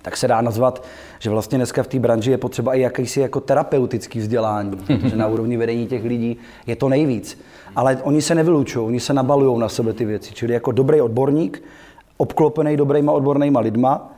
tak 0.02 0.16
se 0.16 0.28
dá 0.28 0.40
nazvat, 0.40 0.84
že 1.18 1.30
vlastně 1.30 1.58
dneska 1.58 1.82
v 1.82 1.86
té 1.86 1.98
branži 1.98 2.30
je 2.30 2.38
potřeba 2.38 2.74
i 2.74 2.80
jakýsi 2.80 3.20
jako 3.20 3.40
terapeutický 3.40 4.18
vzdělání, 4.18 4.76
protože 4.86 5.16
na 5.16 5.26
úrovni 5.26 5.56
vedení 5.56 5.86
těch 5.86 6.04
lidí 6.04 6.36
je 6.66 6.76
to 6.76 6.88
nejvíc. 6.88 7.40
Ale 7.76 7.98
oni 8.02 8.22
se 8.22 8.34
nevylučují, 8.34 8.86
oni 8.86 9.00
se 9.00 9.12
nabalují 9.12 9.60
na 9.60 9.68
sebe 9.68 9.92
ty 9.92 10.04
věci. 10.04 10.34
Čili 10.34 10.52
jako 10.52 10.72
dobrý 10.72 11.00
odborník, 11.00 11.62
obklopený 12.16 12.76
dobrýma 12.76 13.12
odbornýma 13.12 13.60
lidma, 13.60 14.12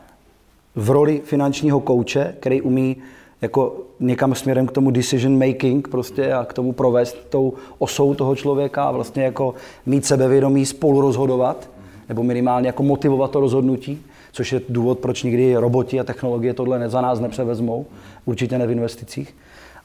v 0.76 0.90
roli 0.90 1.22
finančního 1.24 1.80
kouče, 1.80 2.34
který 2.40 2.62
umí 2.62 2.96
jako 3.42 3.76
někam 4.00 4.34
směrem 4.34 4.66
k 4.66 4.72
tomu 4.72 4.90
decision 4.90 5.46
making 5.46 5.88
prostě 5.88 6.32
a 6.32 6.44
k 6.44 6.52
tomu 6.52 6.72
provést 6.72 7.16
tou 7.28 7.54
osou 7.78 8.14
toho 8.14 8.36
člověka 8.36 8.84
a 8.84 8.90
vlastně 8.90 9.24
jako 9.24 9.54
mít 9.86 10.06
sebevědomí 10.06 10.66
spolu 10.66 11.00
rozhodovat, 11.00 11.70
nebo 12.08 12.22
minimálně 12.22 12.68
jako 12.68 12.82
motivovat 12.82 13.30
to 13.30 13.40
rozhodnutí, 13.40 14.02
což 14.32 14.52
je 14.52 14.60
důvod, 14.68 14.98
proč 14.98 15.22
nikdy 15.22 15.56
roboti 15.56 16.00
a 16.00 16.04
technologie 16.04 16.54
tohle 16.54 16.88
za 16.88 17.00
nás 17.00 17.20
nepřevezmou, 17.20 17.86
určitě 18.24 18.58
ne 18.58 18.66
v 18.66 18.70
investicích. 18.70 19.34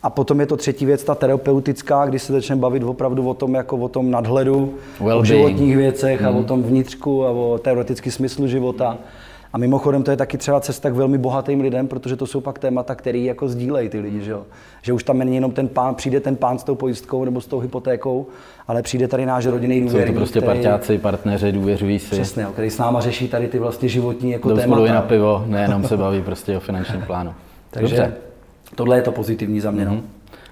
A 0.03 0.09
potom 0.09 0.39
je 0.39 0.45
to 0.45 0.57
třetí 0.57 0.85
věc, 0.85 1.03
ta 1.03 1.15
terapeutická, 1.15 2.05
kdy 2.05 2.19
se 2.19 2.33
začneme 2.33 2.61
bavit 2.61 2.83
opravdu 2.83 3.29
o 3.29 3.33
tom, 3.33 3.53
jako 3.53 3.77
o 3.77 3.87
tom 3.87 4.11
nadhledu, 4.11 4.73
well 4.99 5.19
o 5.19 5.25
životních 5.25 5.77
věcech 5.77 6.21
mm. 6.21 6.27
a 6.27 6.29
o 6.29 6.43
tom 6.43 6.63
vnitřku 6.63 7.25
a 7.25 7.31
o 7.31 7.59
teoretický 7.63 8.11
smyslu 8.11 8.47
života. 8.47 8.97
A 9.55 9.57
mimochodem 9.57 10.03
to 10.03 10.11
je 10.11 10.17
taky 10.17 10.37
třeba 10.37 10.59
cesta 10.59 10.89
k 10.89 10.93
velmi 10.93 11.17
bohatým 11.17 11.61
lidem, 11.61 11.87
protože 11.87 12.15
to 12.15 12.27
jsou 12.27 12.41
pak 12.41 12.59
témata, 12.59 12.95
které 12.95 13.17
jako 13.17 13.47
sdílejí 13.47 13.89
ty 13.89 13.99
lidi, 13.99 14.21
že, 14.21 14.31
jo? 14.31 14.43
že 14.81 14.93
už 14.93 15.03
tam 15.03 15.17
není 15.17 15.35
jenom 15.35 15.51
ten 15.51 15.67
pán, 15.67 15.95
přijde 15.95 16.19
ten 16.19 16.35
pán 16.35 16.59
s 16.59 16.63
tou 16.63 16.75
pojistkou 16.75 17.25
nebo 17.25 17.41
s 17.41 17.47
tou 17.47 17.59
hypotékou, 17.59 18.27
ale 18.67 18.81
přijde 18.81 19.07
tady 19.07 19.25
náš 19.25 19.45
rodinný 19.45 19.81
důvěrník. 19.81 20.07
Jsou 20.07 20.13
to 20.13 20.19
prostě 20.19 20.39
který, 20.39 20.53
parťáci, 20.53 20.97
partneři, 20.97 21.51
důvěřují 21.51 21.99
si. 21.99 22.11
Přesně, 22.11 22.45
který 22.53 22.69
s 22.69 22.77
náma 22.77 23.01
řeší 23.01 23.27
tady 23.27 23.47
ty 23.47 23.59
vlastně 23.59 23.89
životní 23.89 24.31
jako 24.31 24.49
Jdou 24.49 24.55
témata. 24.55 24.93
na 24.93 25.01
pivo, 25.01 25.43
nejenom 25.47 25.83
se 25.83 25.97
baví 25.97 26.21
prostě 26.21 26.57
o 26.57 26.59
finančním 26.59 27.01
plánu. 27.07 27.33
Takže 27.71 27.95
Dobře. 27.95 28.13
tohle 28.75 28.97
je 28.97 29.01
to 29.01 29.11
pozitivní 29.11 29.59
za 29.59 29.71
mě. 29.71 29.85
Mm-hmm. 29.85 30.01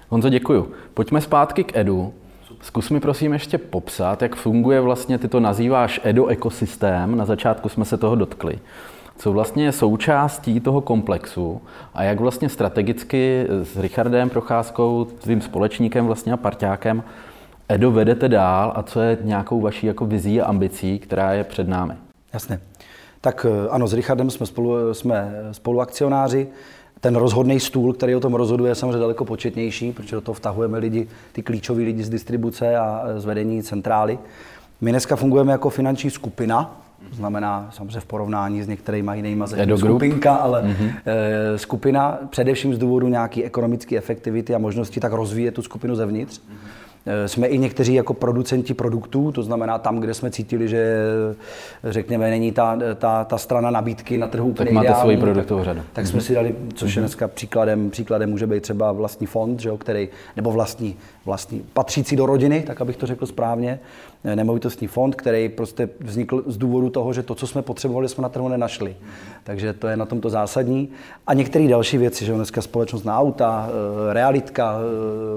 Honzo, 0.08 0.28
děkuju. 0.28 0.68
Pojďme 0.94 1.20
zpátky 1.20 1.64
k 1.64 1.76
Edu. 1.76 2.12
Zkus 2.60 2.90
mi 2.90 3.00
prosím 3.00 3.32
ještě 3.32 3.58
popsat, 3.58 4.22
jak 4.22 4.36
funguje 4.36 4.80
vlastně, 4.80 5.18
ty 5.18 5.28
to 5.28 5.40
nazýváš 5.40 6.00
Edo 6.04 6.26
ekosystém, 6.26 7.16
na 7.16 7.24
začátku 7.24 7.68
jsme 7.68 7.84
se 7.84 7.96
toho 7.96 8.14
dotkli 8.14 8.58
co 9.16 9.32
vlastně 9.32 9.64
je 9.64 9.72
součástí 9.72 10.60
toho 10.60 10.80
komplexu 10.80 11.60
a 11.94 12.02
jak 12.02 12.20
vlastně 12.20 12.48
strategicky 12.48 13.46
s 13.62 13.76
Richardem 13.76 14.30
Procházkou, 14.30 15.04
tvým 15.04 15.40
společníkem 15.40 16.06
vlastně 16.06 16.32
a 16.32 16.36
parťákem, 16.36 17.02
Edo 17.68 17.90
vedete 17.90 18.28
dál 18.28 18.72
a 18.76 18.82
co 18.82 19.00
je 19.00 19.18
nějakou 19.22 19.60
vaší 19.60 19.86
jako 19.86 20.06
vizí 20.06 20.40
a 20.40 20.46
ambicí, 20.46 20.98
která 20.98 21.32
je 21.32 21.44
před 21.44 21.68
námi? 21.68 21.94
Jasně. 22.32 22.60
Tak 23.20 23.46
eh, 23.48 23.68
ano, 23.68 23.86
s 23.86 23.92
Richardem 23.92 24.30
jsme, 24.30 24.46
spolu, 24.46 24.94
jsme 24.94 25.32
spoluakcionáři. 25.52 26.48
Ten 27.00 27.16
rozhodný 27.16 27.60
stůl, 27.60 27.92
který 27.92 28.14
o 28.14 28.20
tom 28.20 28.34
rozhoduje, 28.34 28.70
je 28.70 28.74
samozřejmě 28.74 28.98
daleko 28.98 29.24
početnější, 29.24 29.92
protože 29.92 30.16
do 30.16 30.20
toho 30.20 30.34
vtahujeme 30.34 30.78
lidi, 30.78 31.08
ty 31.32 31.42
klíčoví 31.42 31.84
lidi 31.84 32.04
z 32.04 32.08
distribuce 32.08 32.76
a 32.76 33.04
z 33.16 33.24
vedení 33.24 33.62
centrály. 33.62 34.18
My 34.80 34.90
dneska 34.90 35.16
fungujeme 35.16 35.52
jako 35.52 35.70
finanční 35.70 36.10
skupina, 36.10 36.83
to 37.10 37.16
znamená 37.16 37.68
samozřejmě 37.72 38.00
v 38.00 38.04
porovnání 38.04 38.62
s 38.62 38.68
některými 38.68 39.12
jinými 39.14 39.44
zeměmi 39.46 39.78
skupinka, 39.78 40.34
ale 40.34 40.62
mm-hmm. 40.62 40.92
skupina 41.56 42.18
především 42.30 42.74
z 42.74 42.78
důvodu 42.78 43.08
nějaké 43.08 43.42
ekonomické 43.42 43.96
efektivity 43.96 44.54
a 44.54 44.58
možnosti 44.58 45.00
tak 45.00 45.12
rozvíjet 45.12 45.54
tu 45.54 45.62
skupinu 45.62 45.96
zevnitř. 45.96 46.40
Mm-hmm. 46.40 46.83
Eh, 47.06 47.28
jsme 47.28 47.46
i 47.46 47.58
někteří 47.58 47.94
jako 47.94 48.14
producenti 48.14 48.74
produktů, 48.74 49.32
to 49.32 49.42
znamená 49.42 49.78
tam, 49.78 50.00
kde 50.00 50.14
jsme 50.14 50.30
cítili, 50.30 50.68
že 50.68 50.96
řekněme, 51.84 52.30
není 52.30 52.52
ta, 52.52 52.78
ta, 52.98 53.24
ta 53.24 53.38
strana 53.38 53.70
nabídky 53.70 54.18
na 54.18 54.26
trhu 54.26 54.48
úplně 54.48 54.66
Tak 54.66 54.74
máte 54.74 55.00
svoji 55.00 55.16
produktovou 55.16 55.64
řadu. 55.64 55.80
Tak, 55.80 55.88
tak 55.92 56.06
jsme 56.06 56.16
mhm. 56.16 56.26
si 56.26 56.34
dali, 56.34 56.54
což 56.74 56.94
je 56.94 57.00
mhm. 57.00 57.06
dneska 57.06 57.28
příkladem, 57.28 57.90
příkladem 57.90 58.30
může 58.30 58.46
být 58.46 58.62
třeba 58.62 58.92
vlastní 58.92 59.26
fond, 59.26 59.60
že 59.60 59.68
jo, 59.68 59.76
který, 59.76 60.08
nebo 60.36 60.52
vlastní, 60.52 60.96
vlastní, 61.24 61.64
patřící 61.72 62.16
do 62.16 62.26
rodiny, 62.26 62.62
tak 62.66 62.80
abych 62.80 62.96
to 62.96 63.06
řekl 63.06 63.26
správně, 63.26 63.80
eh, 64.24 64.36
nemovitostní 64.36 64.86
fond, 64.86 65.14
který 65.14 65.48
prostě 65.48 65.88
vznikl 66.00 66.42
z 66.46 66.56
důvodu 66.56 66.90
toho, 66.90 67.12
že 67.12 67.22
to, 67.22 67.34
co 67.34 67.46
jsme 67.46 67.62
potřebovali, 67.62 68.08
jsme 68.08 68.22
na 68.22 68.28
trhu 68.28 68.48
nenašli. 68.48 68.96
Takže 69.44 69.72
to 69.72 69.88
je 69.88 69.96
na 69.96 70.06
tomto 70.06 70.30
zásadní. 70.30 70.88
A 71.26 71.34
některé 71.34 71.68
další 71.68 71.98
věci, 71.98 72.24
že 72.24 72.32
jo, 72.32 72.36
dneska 72.36 72.62
společnost 72.62 73.04
na 73.04 73.18
auta, 73.18 73.68
eh, 73.68 74.12
realitka, 74.12 74.78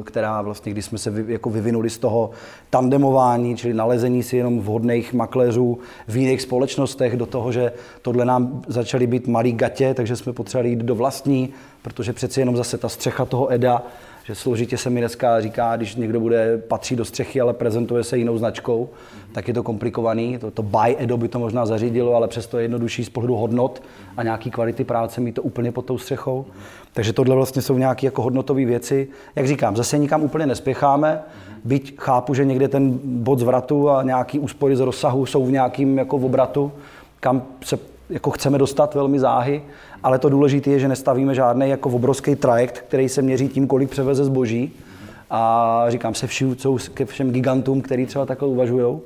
která 0.03 0.41
vlastně, 0.41 0.71
když 0.71 0.85
jsme 0.85 0.97
se 0.97 1.13
jako 1.27 1.49
vyvinuli 1.57 1.89
z 1.89 1.97
toho 1.97 2.29
tandemování, 2.69 3.57
čili 3.57 3.73
nalezení 3.73 4.23
si 4.23 4.37
jenom 4.37 4.59
vhodných 4.59 5.13
makléřů 5.13 5.79
v 6.07 6.17
jiných 6.17 6.41
společnostech, 6.41 7.17
do 7.17 7.25
toho, 7.25 7.51
že 7.51 7.71
tohle 8.01 8.25
nám 8.25 8.61
začaly 8.67 9.07
být 9.07 9.27
malý 9.27 9.53
gatě, 9.53 9.93
takže 9.93 10.15
jsme 10.15 10.33
potřebovali 10.33 10.69
jít 10.69 10.79
do 10.79 10.95
vlastní, 10.95 11.49
protože 11.81 12.13
přeci 12.13 12.39
jenom 12.39 12.57
zase 12.57 12.77
ta 12.77 12.89
střecha 12.89 13.25
toho 13.25 13.53
EDA 13.53 13.81
že 14.27 14.35
složitě 14.35 14.77
se 14.77 14.89
mi 14.89 14.99
dneska 14.99 15.41
říká, 15.41 15.75
když 15.75 15.95
někdo 15.95 16.19
bude 16.19 16.57
patří 16.57 16.95
do 16.95 17.05
střechy, 17.05 17.41
ale 17.41 17.53
prezentuje 17.53 18.03
se 18.03 18.17
jinou 18.17 18.37
značkou, 18.37 18.85
mm-hmm. 18.85 19.33
tak 19.33 19.47
je 19.47 19.53
to 19.53 19.63
komplikovaný. 19.63 20.37
To, 20.37 20.51
to 20.51 20.63
buy 20.63 20.95
Edo 20.97 21.17
by 21.17 21.27
to 21.27 21.39
možná 21.39 21.65
zařídilo, 21.65 22.15
ale 22.15 22.27
přesto 22.27 22.57
je 22.57 22.63
jednodušší 22.63 23.05
z 23.05 23.09
pohledu 23.09 23.35
hodnot 23.35 23.83
a 24.17 24.23
nějaký 24.23 24.51
kvality 24.51 24.83
práce 24.83 25.21
mít 25.21 25.31
to 25.31 25.41
úplně 25.41 25.71
pod 25.71 25.85
tou 25.85 25.97
střechou. 25.97 26.45
Mm-hmm. 26.49 26.87
Takže 26.93 27.13
tohle 27.13 27.35
vlastně 27.35 27.61
jsou 27.61 27.77
nějaké 27.77 28.07
jako 28.07 28.21
hodnotové 28.21 28.65
věci. 28.65 29.07
Jak 29.35 29.47
říkám, 29.47 29.75
zase 29.75 29.97
nikam 29.97 30.23
úplně 30.23 30.45
nespěcháme, 30.45 31.21
mm-hmm. 31.23 31.53
byť 31.63 31.97
chápu, 31.99 32.33
že 32.33 32.45
někde 32.45 32.67
ten 32.67 32.99
bod 33.03 33.39
zvratu 33.39 33.89
a 33.89 34.03
nějaký 34.03 34.39
úspory 34.39 34.75
z 34.75 34.79
rozsahu 34.79 35.25
jsou 35.25 35.45
v 35.45 35.51
nějakým 35.51 35.97
jako 35.97 36.17
obratu, 36.17 36.71
kam 37.19 37.43
se 37.63 37.79
jako 38.09 38.31
chceme 38.31 38.57
dostat 38.57 38.95
velmi 38.95 39.19
záhy, 39.19 39.63
ale 40.03 40.19
to 40.19 40.29
důležité 40.29 40.69
je, 40.69 40.79
že 40.79 40.87
nestavíme 40.87 41.35
žádný 41.35 41.69
jako 41.69 41.89
obrovský 41.89 42.35
trajekt, 42.35 42.83
který 42.87 43.09
se 43.09 43.21
měří 43.21 43.49
tím, 43.49 43.67
kolik 43.67 43.89
převeze 43.89 44.25
zboží. 44.25 44.73
A 45.29 45.85
říkám 45.87 46.13
se 46.13 46.27
všim, 46.27 46.55
ke 46.93 47.05
všem 47.05 47.31
gigantům, 47.31 47.81
který 47.81 48.05
třeba 48.05 48.25
takhle 48.25 48.47
uvažují, 48.47 48.99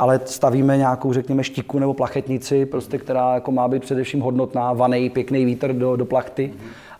ale 0.00 0.20
stavíme 0.24 0.76
nějakou, 0.76 1.12
řekněme, 1.12 1.44
štiku 1.44 1.78
nebo 1.78 1.94
plachetnici, 1.94 2.66
prostě, 2.66 2.98
která 2.98 3.34
jako 3.34 3.52
má 3.52 3.68
být 3.68 3.82
především 3.82 4.20
hodnotná, 4.20 4.72
vanej, 4.72 5.10
pěkný 5.10 5.44
vítr 5.44 5.72
do, 5.72 5.96
do 5.96 6.04
plachty. 6.04 6.52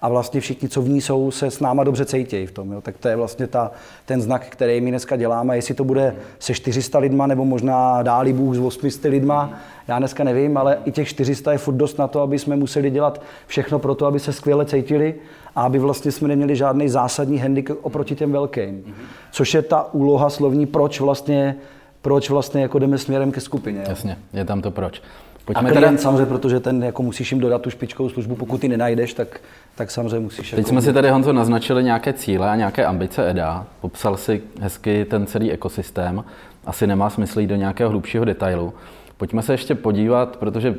A 0.03 0.09
vlastně 0.09 0.41
všichni, 0.41 0.69
co 0.69 0.83
v 0.83 0.89
ní 0.89 1.01
jsou, 1.01 1.31
se 1.31 1.51
s 1.51 1.61
náma 1.61 1.85
dobře 1.85 2.05
cítějí 2.05 2.47
v 2.47 2.53
tom. 2.53 2.73
Jo. 2.73 2.81
Tak 2.81 2.99
to 2.99 3.09
je 3.09 3.17
vlastně 3.17 3.47
ta, 3.47 3.71
ten 4.07 4.23
znak, 4.23 4.47
který 4.49 4.81
my 4.81 4.91
dneska 4.91 5.17
děláme. 5.17 5.57
Jestli 5.57 5.75
to 5.75 5.85
bude 5.85 6.17
se 6.39 6.55
400 6.55 6.99
lidma, 6.99 7.27
nebo 7.27 7.45
možná 7.45 8.03
dáli 8.03 8.33
Bůh 8.33 8.57
s 8.57 8.59
800 8.59 9.05
lidma, 9.05 9.53
já 9.89 9.99
dneska 9.99 10.25
nevím, 10.25 10.57
ale 10.57 10.79
i 10.85 10.93
těch 10.93 11.09
400 11.09 11.53
je 11.53 11.59
furt 11.59 11.75
dost 11.75 11.99
na 11.99 12.09
to, 12.09 12.21
aby 12.21 12.39
jsme 12.39 12.57
museli 12.57 12.91
dělat 12.91 13.23
všechno 13.47 13.79
pro 13.79 13.95
to, 13.95 14.07
aby 14.07 14.21
se 14.21 14.33
skvěle 14.33 14.67
cítili 14.67 15.15
a 15.57 15.63
aby 15.63 15.79
vlastně 15.79 16.13
jsme 16.13 16.29
neměli 16.29 16.57
žádný 16.57 16.89
zásadní 16.89 17.39
handicap 17.39 17.77
oproti 17.83 18.15
těm 18.15 18.33
velkým. 18.33 18.95
Což 19.33 19.55
je 19.55 19.63
ta 19.63 19.95
úloha 19.95 20.31
slovní, 20.31 20.67
proč 20.67 21.01
vlastně 21.01 21.57
proč 22.03 22.31
vlastně 22.31 22.63
jako 22.63 22.79
jdeme 22.79 22.99
směrem 22.99 23.33
ke 23.33 23.41
skupině. 23.41 23.79
Jo? 23.79 23.87
Jasně, 23.89 24.17
je 24.33 24.45
tam 24.45 24.63
to 24.63 24.71
proč. 24.71 25.03
Pojďme 25.45 25.71
a 25.71 25.73
klient 25.73 25.85
teda... 25.85 26.03
samozřejmě, 26.03 26.27
protože 26.27 26.61
ten 26.61 26.85
jako 26.85 27.03
musíš 27.03 27.33
jim 27.33 27.41
dodat 27.41 27.63
tu 27.63 27.71
špičkovou 27.71 28.09
službu, 28.09 28.37
pokud 28.37 28.61
ty 28.61 28.69
nenajdeš, 28.69 29.15
tak, 29.15 29.41
tak 29.75 29.91
samozřejmě 29.91 30.21
musíš. 30.21 30.51
Teď 30.51 30.59
jako... 30.59 30.69
jsme 30.69 30.83
si 30.83 30.93
tady, 30.93 31.11
Honzo, 31.11 31.33
naznačili 31.33 31.85
nějaké 31.85 32.13
cíle 32.13 32.51
a 32.51 32.57
nějaké 32.57 32.87
ambice 32.87 33.31
EDA. 33.31 33.67
Popsal 33.81 34.17
si 34.17 34.43
hezky 34.61 35.05
ten 35.05 35.27
celý 35.27 35.53
ekosystém. 35.53 36.25
Asi 36.67 36.87
nemá 36.87 37.11
smysl 37.11 37.41
jít 37.41 37.47
do 37.47 37.57
nějakého 37.57 37.91
hlubšího 37.91 38.25
detailu. 38.25 38.73
Pojďme 39.17 39.43
se 39.43 39.53
ještě 39.53 39.75
podívat, 39.75 40.37
protože 40.37 40.75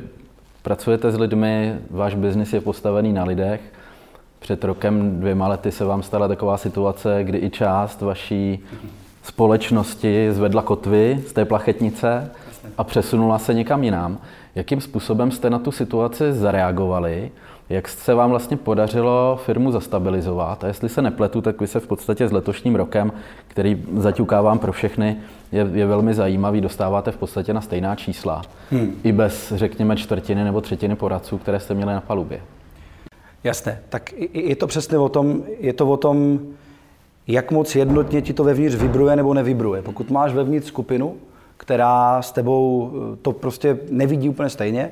pracujete 0.62 1.12
s 1.12 1.20
lidmi, 1.20 1.76
váš 1.90 2.16
biznis 2.16 2.54
je 2.54 2.62
postavený 2.62 3.14
na 3.14 3.24
lidech. 3.24 3.62
Před 4.40 4.64
rokem, 4.64 5.20
dvěma 5.20 5.48
lety 5.48 5.72
se 5.72 5.86
vám 5.86 6.04
stala 6.04 6.28
taková 6.28 6.58
situace, 6.58 7.24
kdy 7.24 7.38
i 7.38 7.50
část 7.50 8.02
vaší 8.02 8.64
společnosti 9.24 10.28
zvedla 10.32 10.62
kotvy 10.62 11.24
z 11.28 11.34
té 11.34 11.46
plachetnice 11.46 12.32
a 12.78 12.84
přesunula 12.84 13.40
se 13.40 13.54
někam 13.54 13.84
jinam. 13.84 14.18
Jakým 14.56 14.82
způsobem 14.82 15.32
jste 15.32 15.50
na 15.50 15.60
tu 15.60 15.72
situaci 15.72 16.34
zareagovali? 16.34 17.32
Jak 17.70 17.88
se 17.88 18.14
vám 18.14 18.30
vlastně 18.30 18.58
podařilo 18.58 19.40
firmu 19.46 19.72
zastabilizovat? 19.72 20.64
A 20.64 20.68
jestli 20.68 20.90
se 20.90 21.02
nepletu, 21.02 21.42
tak 21.42 21.62
vy 21.62 21.68
se 21.68 21.80
v 21.80 21.88
podstatě 21.88 22.28
s 22.28 22.32
letošním 22.32 22.76
rokem, 22.76 23.12
který 23.48 23.84
zaťukávám 23.96 24.60
pro 24.60 24.72
všechny, 24.72 25.18
je, 25.52 25.68
je 25.74 25.86
velmi 25.86 26.14
zajímavý, 26.14 26.62
dostáváte 26.62 27.12
v 27.12 27.18
podstatě 27.18 27.54
na 27.54 27.62
stejná 27.62 27.96
čísla. 27.96 28.42
Hmm. 28.72 28.94
I 29.04 29.12
bez, 29.12 29.54
řekněme, 29.56 29.96
čtvrtiny 29.96 30.44
nebo 30.44 30.62
třetiny 30.62 30.96
poradců, 30.96 31.38
které 31.38 31.60
jste 31.60 31.74
měli 31.74 31.94
na 31.94 32.02
palubě. 32.02 32.42
Jasné, 33.44 33.80
tak 33.90 34.14
je 34.34 34.56
to 34.56 34.68
přesně 34.68 34.98
o 34.98 35.10
tom, 35.10 35.44
je 35.60 35.74
to 35.74 35.90
o 35.90 35.98
tom, 35.98 36.40
jak 37.28 37.52
moc 37.52 37.76
jednotně 37.76 38.22
ti 38.22 38.34
to 38.34 38.44
vevnitř 38.44 38.76
vibruje 38.76 39.16
nebo 39.16 39.34
nevibruje. 39.34 39.82
Pokud 39.82 40.10
máš 40.10 40.34
vevnitř 40.34 40.68
skupinu, 40.68 41.16
která 41.58 42.22
s 42.22 42.32
tebou 42.32 42.92
eh, 42.94 43.16
to 43.16 43.32
prostě 43.32 43.80
nevidí 43.90 44.30
úplně 44.30 44.50
stejně, 44.50 44.92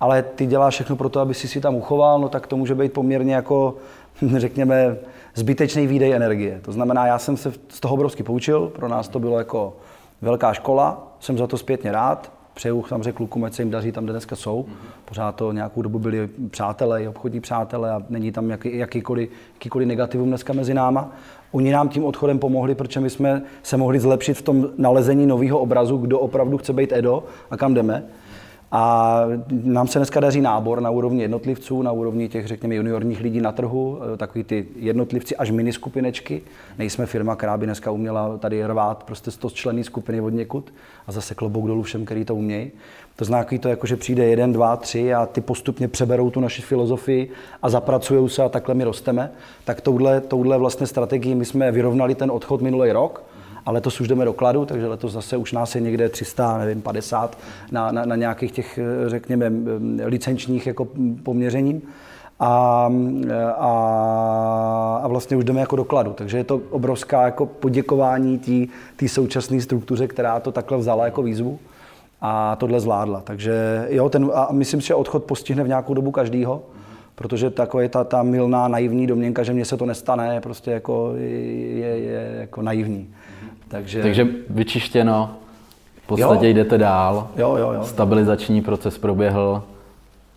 ale 0.00 0.22
ty 0.22 0.46
děláš 0.46 0.74
všechno 0.74 0.96
pro 0.96 1.08
to, 1.08 1.20
aby 1.20 1.34
si 1.34 1.48
si 1.48 1.60
tam 1.60 1.74
uchoval, 1.74 2.20
no 2.20 2.28
tak 2.28 2.46
to 2.46 2.56
může 2.56 2.74
být 2.74 2.92
poměrně 2.92 3.34
jako, 3.34 3.76
řekněme, 4.36 4.96
zbytečný 5.34 5.86
výdej 5.86 6.12
energie. 6.12 6.60
To 6.62 6.72
znamená, 6.72 7.06
já 7.06 7.18
jsem 7.18 7.36
se 7.36 7.52
z 7.68 7.80
toho 7.80 7.94
obrovsky 7.94 8.22
poučil, 8.22 8.68
pro 8.68 8.88
nás 8.88 9.08
to 9.08 9.18
bylo 9.18 9.38
jako 9.38 9.76
velká 10.22 10.52
škola, 10.52 11.16
jsem 11.20 11.38
za 11.38 11.46
to 11.46 11.58
zpětně 11.58 11.92
rád, 11.92 12.32
přeju 12.54 12.84
samozřejmě 12.88 13.12
klukům, 13.12 13.44
ať 13.44 13.54
se 13.54 13.62
jim 13.62 13.70
daří 13.70 13.92
tam, 13.92 14.04
kde 14.04 14.12
dneska 14.12 14.36
jsou. 14.36 14.66
Pořád 15.04 15.34
to 15.34 15.52
nějakou 15.52 15.82
dobu 15.82 15.98
byli 15.98 16.28
přátelé, 16.50 17.08
obchodní 17.08 17.40
přátelé 17.40 17.90
a 17.90 18.02
není 18.08 18.32
tam 18.32 18.50
jaký, 18.50 18.78
jakýkoliv, 18.78 19.30
jakýkoliv 19.54 19.88
negativum 19.88 20.28
dneska 20.28 20.52
mezi 20.52 20.74
náma. 20.74 21.10
Oni 21.52 21.72
nám 21.72 21.88
tím 21.88 22.04
odchodem 22.04 22.38
pomohli, 22.38 22.74
protože 22.74 23.00
my 23.00 23.10
jsme 23.10 23.42
se 23.62 23.76
mohli 23.76 24.00
zlepšit 24.00 24.34
v 24.34 24.42
tom 24.42 24.68
nalezení 24.78 25.26
nového 25.26 25.58
obrazu, 25.58 25.96
kdo 25.96 26.18
opravdu 26.18 26.58
chce 26.58 26.72
být 26.72 26.92
Edo 26.92 27.24
a 27.50 27.56
kam 27.56 27.74
jdeme. 27.74 28.04
A 28.74 29.22
nám 29.50 29.88
se 29.88 29.98
dneska 29.98 30.20
daří 30.20 30.40
nábor 30.40 30.80
na 30.80 30.90
úrovni 30.90 31.22
jednotlivců, 31.22 31.82
na 31.82 31.92
úrovni 31.92 32.28
těch, 32.28 32.46
řekněme, 32.46 32.74
juniorních 32.74 33.20
lidí 33.20 33.40
na 33.40 33.52
trhu, 33.52 33.98
eh, 34.14 34.16
takový 34.16 34.44
ty 34.44 34.66
jednotlivci 34.76 35.36
až 35.36 35.50
mini 35.50 35.72
skupinečky. 35.72 36.42
Nejsme 36.78 37.06
firma, 37.06 37.36
která 37.36 37.56
by 37.56 37.66
dneska 37.66 37.90
uměla 37.90 38.38
tady 38.38 38.66
rvát 38.66 39.02
prostě 39.02 39.30
100 39.30 39.50
členy 39.50 39.84
skupiny 39.84 40.20
od 40.20 40.30
někud 40.30 40.74
a 41.06 41.12
zase 41.12 41.34
klobouk 41.34 41.66
dolů 41.66 41.82
všem, 41.82 42.04
který 42.04 42.24
to 42.24 42.34
umějí. 42.34 42.70
To 43.16 43.24
znamená, 43.24 43.48
to 43.60 43.68
jako, 43.68 43.86
že 43.86 43.96
přijde 43.96 44.24
jeden, 44.24 44.52
dva, 44.52 44.76
tři 44.76 45.14
a 45.14 45.26
ty 45.26 45.40
postupně 45.40 45.88
přeberou 45.88 46.30
tu 46.30 46.40
naši 46.40 46.62
filozofii 46.62 47.30
a 47.62 47.70
zapracují 47.70 48.28
se 48.28 48.42
a 48.42 48.48
takhle 48.48 48.74
my 48.74 48.84
rosteme. 48.84 49.32
Tak 49.64 49.80
touhle, 49.80 50.20
touhle 50.20 50.58
vlastně 50.58 50.86
strategii 50.86 51.34
my 51.34 51.44
jsme 51.44 51.72
vyrovnali 51.72 52.14
ten 52.14 52.30
odchod 52.30 52.60
minulý 52.60 52.92
rok 52.92 53.24
a 53.66 53.70
letos 53.70 54.00
už 54.00 54.08
jdeme 54.08 54.24
do 54.24 54.32
kladu, 54.32 54.64
takže 54.64 54.86
letos 54.86 55.12
zase 55.12 55.36
už 55.36 55.52
nás 55.52 55.74
je 55.74 55.80
někde 55.80 56.08
300, 56.08 56.58
nevím, 56.58 56.82
50 56.82 57.38
na, 57.70 57.92
na, 57.92 58.04
na 58.04 58.16
nějakých 58.16 58.52
těch, 58.52 58.78
řekněme, 59.06 59.52
licenčních 60.04 60.66
jako 60.66 60.88
poměřením. 61.22 61.82
A, 62.40 62.90
a, 63.58 65.00
a 65.02 65.08
vlastně 65.08 65.36
už 65.36 65.44
jdeme 65.44 65.60
jako 65.60 65.76
dokladu. 65.76 66.12
Takže 66.12 66.36
je 66.36 66.44
to 66.44 66.60
obrovská 66.70 67.24
jako 67.24 67.46
poděkování 67.46 68.68
té 68.96 69.08
současné 69.08 69.60
struktuře, 69.60 70.08
která 70.08 70.40
to 70.40 70.52
takhle 70.52 70.78
vzala 70.78 71.04
jako 71.04 71.22
výzvu 71.22 71.58
a 72.20 72.56
tohle 72.56 72.80
zvládla. 72.80 73.20
Takže 73.20 73.86
jo, 73.90 74.08
ten, 74.08 74.30
a 74.34 74.48
myslím 74.52 74.80
si, 74.80 74.86
že 74.86 74.94
odchod 74.94 75.24
postihne 75.24 75.64
v 75.64 75.68
nějakou 75.68 75.94
dobu 75.94 76.10
každýho, 76.10 76.62
protože 77.14 77.50
takové 77.50 77.88
ta, 77.88 78.04
ta 78.04 78.22
milná 78.22 78.68
naivní 78.68 79.06
domněnka, 79.06 79.42
že 79.42 79.52
mně 79.52 79.64
se 79.64 79.76
to 79.76 79.86
nestane, 79.86 80.34
je 80.34 80.40
prostě 80.40 80.70
jako, 80.70 81.12
je, 81.16 81.28
je, 81.78 81.96
je 81.98 82.36
jako 82.40 82.62
naivní. 82.62 83.08
Takže, 83.68 84.02
Takže 84.02 84.26
vyčištěno, 84.50 85.30
v 86.04 86.06
podstatě 86.06 86.46
jo. 86.46 86.54
jdete 86.54 86.78
dál, 86.78 87.28
jo, 87.36 87.56
jo, 87.56 87.72
jo. 87.72 87.84
stabilizační 87.84 88.62
proces 88.62 88.98
proběhl, 88.98 89.62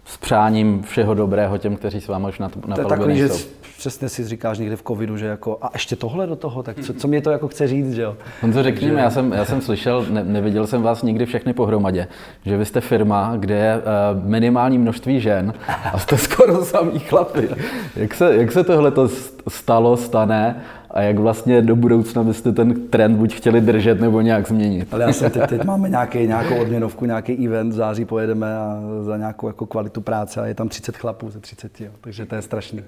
s 0.06 0.18
přáním 0.18 0.84
všeho 0.84 1.14
dobrého 1.14 1.58
těm, 1.58 1.76
kteří 1.76 2.02
s 2.02 2.08
vámi 2.08 2.26
už 2.30 2.40
na, 2.40 2.52
na 2.68 2.76
to 2.76 2.82
je 2.82 2.88
takový, 2.88 3.18
že 3.18 3.30
přesně 3.78 4.10
si 4.10 4.28
říkáš 4.28 4.58
někdy 4.58 4.76
v 4.76 4.84
covidu, 4.84 5.18
že 5.18 5.26
jako 5.26 5.58
a 5.62 5.70
ještě 5.74 5.96
tohle 5.96 6.28
do 6.28 6.36
toho, 6.36 6.64
tak 6.64 6.80
co, 6.80 6.94
co 6.94 7.08
mě 7.08 7.22
to 7.22 7.32
jako 7.32 7.48
chce 7.48 7.68
říct, 7.68 7.94
že 7.94 8.02
jo? 8.02 8.18
On 8.44 8.54
to 8.54 8.64
řekněme, 8.64 9.02
já 9.02 9.10
jsem, 9.10 9.32
já 9.32 9.46
jsem 9.46 9.62
slyšel, 9.62 10.06
ne, 10.10 10.24
neviděl 10.24 10.68
jsem 10.68 10.82
vás 10.82 11.04
nikdy 11.04 11.26
všechny 11.26 11.54
pohromadě, 11.54 12.08
že 12.46 12.58
vy 12.58 12.66
jste 12.66 12.82
firma, 12.82 13.34
kde 13.38 13.56
je 13.56 13.78
uh, 13.78 14.30
minimální 14.30 14.78
množství 14.78 15.20
žen 15.20 15.54
a 15.94 16.00
jste 16.00 16.18
skoro 16.18 16.66
samý 16.66 17.00
chlapy. 17.00 17.50
Jak 17.96 18.14
se, 18.14 18.36
jak 18.36 18.52
se 18.52 18.64
tohle 18.64 18.92
to 18.92 19.10
stalo, 19.48 19.98
stane 19.98 20.62
a 20.96 21.02
jak 21.02 21.20
vlastně 21.20 21.62
do 21.62 21.76
budoucna 21.76 22.24
byste 22.24 22.52
ten 22.52 22.88
trend 22.88 23.18
buď 23.18 23.34
chtěli 23.34 23.62
držet 23.62 24.02
nebo 24.02 24.22
nějak 24.22 24.48
změnit. 24.48 24.94
Ale 24.94 25.04
já 25.04 25.14
jsem 25.14 25.32
teď, 25.32 25.50
teď 25.50 25.64
máme 25.64 25.90
nějaký, 25.90 26.28
nějakou 26.28 26.62
odměnovku, 26.62 27.06
nějaký 27.06 27.48
event, 27.48 27.74
v 27.74 27.76
září 27.76 28.06
pojedeme 28.06 28.58
a 28.58 28.80
za 29.02 29.18
nějakou 29.18 29.48
jako 29.48 29.66
kvalitu 29.66 30.02
práce 30.02 30.42
a 30.42 30.46
je 30.46 30.54
tam 30.54 30.70
30 30.70 30.98
chlapů 30.98 31.30
ze 31.30 31.40
30, 31.40 31.82
jo, 31.82 31.92
takže 32.02 32.26
to 32.26 32.36
je 32.36 32.42
strašný. 32.42 32.84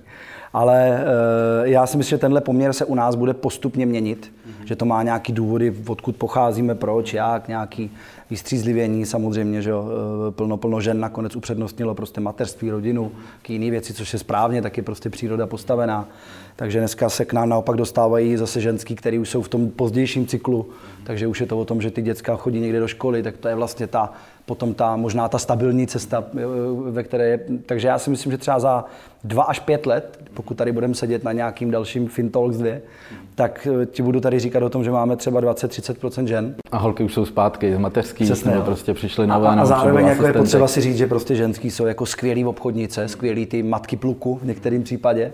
Ale 0.53 1.05
e, 1.63 1.69
já 1.69 1.87
si 1.87 1.97
myslím, 1.97 2.17
že 2.17 2.21
tenhle 2.21 2.41
poměr 2.41 2.73
se 2.73 2.85
u 2.85 2.95
nás 2.95 3.15
bude 3.15 3.33
postupně 3.33 3.85
měnit, 3.85 4.31
mm-hmm. 4.31 4.65
že 4.65 4.75
to 4.75 4.85
má 4.85 5.03
nějaký 5.03 5.33
důvody, 5.33 5.73
odkud 5.87 6.15
pocházíme, 6.15 6.75
proč, 6.75 7.13
jak, 7.13 7.47
nějaký 7.47 7.91
vystřízlivění 8.29 9.05
samozřejmě, 9.05 9.61
že 9.61 9.69
jo, 9.69 9.85
eh, 10.27 10.31
plno, 10.31 10.57
plno 10.57 10.81
žen 10.81 10.99
nakonec 10.99 11.35
upřednostnilo 11.35 11.95
prostě 11.95 12.21
mateřství, 12.21 12.71
rodinu, 12.71 13.11
k 13.41 13.49
jiné 13.49 13.71
věci, 13.71 13.93
což 13.93 14.13
je 14.13 14.19
správně, 14.19 14.61
tak 14.61 14.77
je 14.77 14.83
prostě 14.83 15.09
příroda 15.09 15.47
postavená. 15.47 16.07
Takže 16.59 16.79
dneska 16.79 17.09
se 17.09 17.25
k 17.25 17.33
nám 17.33 17.49
naopak 17.49 17.75
dostávají 17.75 18.37
zase 18.37 18.61
ženský, 18.61 18.95
který 18.95 19.19
už 19.19 19.29
jsou 19.29 19.41
v 19.41 19.49
tom 19.49 19.69
pozdějším 19.69 20.27
cyklu, 20.27 20.69
takže 21.03 21.27
už 21.27 21.41
je 21.41 21.47
to 21.47 21.59
o 21.59 21.65
tom, 21.65 21.81
že 21.81 21.91
ty 21.91 22.01
děcka 22.01 22.35
chodí 22.35 22.59
někde 22.59 22.79
do 22.79 22.87
školy, 22.87 23.23
tak 23.23 23.37
to 23.37 23.47
je 23.47 23.55
vlastně 23.55 23.87
ta, 23.87 24.13
potom 24.45 24.73
ta, 24.73 24.95
možná 24.95 25.29
ta 25.29 25.37
stabilní 25.37 25.87
cesta, 25.87 26.23
eh, 26.37 26.41
ve 26.91 27.03
které 27.03 27.27
je. 27.27 27.39
Takže 27.65 27.87
já 27.87 27.99
si 27.99 28.09
myslím, 28.09 28.31
že 28.31 28.37
třeba 28.37 28.59
za 28.59 28.85
dva 29.23 29.43
až 29.43 29.59
pět 29.59 29.85
let, 29.85 30.19
pokud 30.33 30.57
tady 30.57 30.71
budeme 30.71 30.95
sedět 30.95 31.23
na 31.23 31.31
nějakým 31.31 31.71
dalším 31.71 32.07
FinTalks 32.07 32.57
2, 32.57 32.75
tak 33.35 33.67
eh, 33.81 33.85
ti 33.85 34.03
budu 34.03 34.19
tady 34.19 34.39
říkat 34.39 34.63
o 34.63 34.69
tom, 34.69 34.83
že 34.83 34.91
máme 34.91 35.15
třeba 35.15 35.41
20-30% 35.41 36.25
žen. 36.25 36.55
A 36.71 36.77
holky 36.77 37.03
už 37.03 37.13
jsou 37.13 37.25
zpátky 37.25 37.75
z 37.75 37.77
mateřský, 37.77 38.23
Přesně, 38.23 38.51
nebo 38.51 38.63
prostě 38.63 38.93
přišli 38.93 39.27
na 39.27 39.35
A, 39.35 39.61
a 39.61 39.65
zároveň 39.65 40.05
jako 40.05 40.25
je 40.27 40.33
potřeba 40.33 40.67
si 40.67 40.81
říct, 40.81 40.97
že 40.97 41.07
prostě 41.07 41.35
ženský 41.35 41.71
jsou 41.71 41.85
jako 41.85 42.05
skvělý 42.05 42.45
obchodnice, 42.45 43.07
skvělý 43.07 43.45
ty 43.45 43.63
matky 43.63 43.97
pluku 43.97 44.39
v 44.41 44.45
některém 44.45 44.83
případě. 44.83 45.33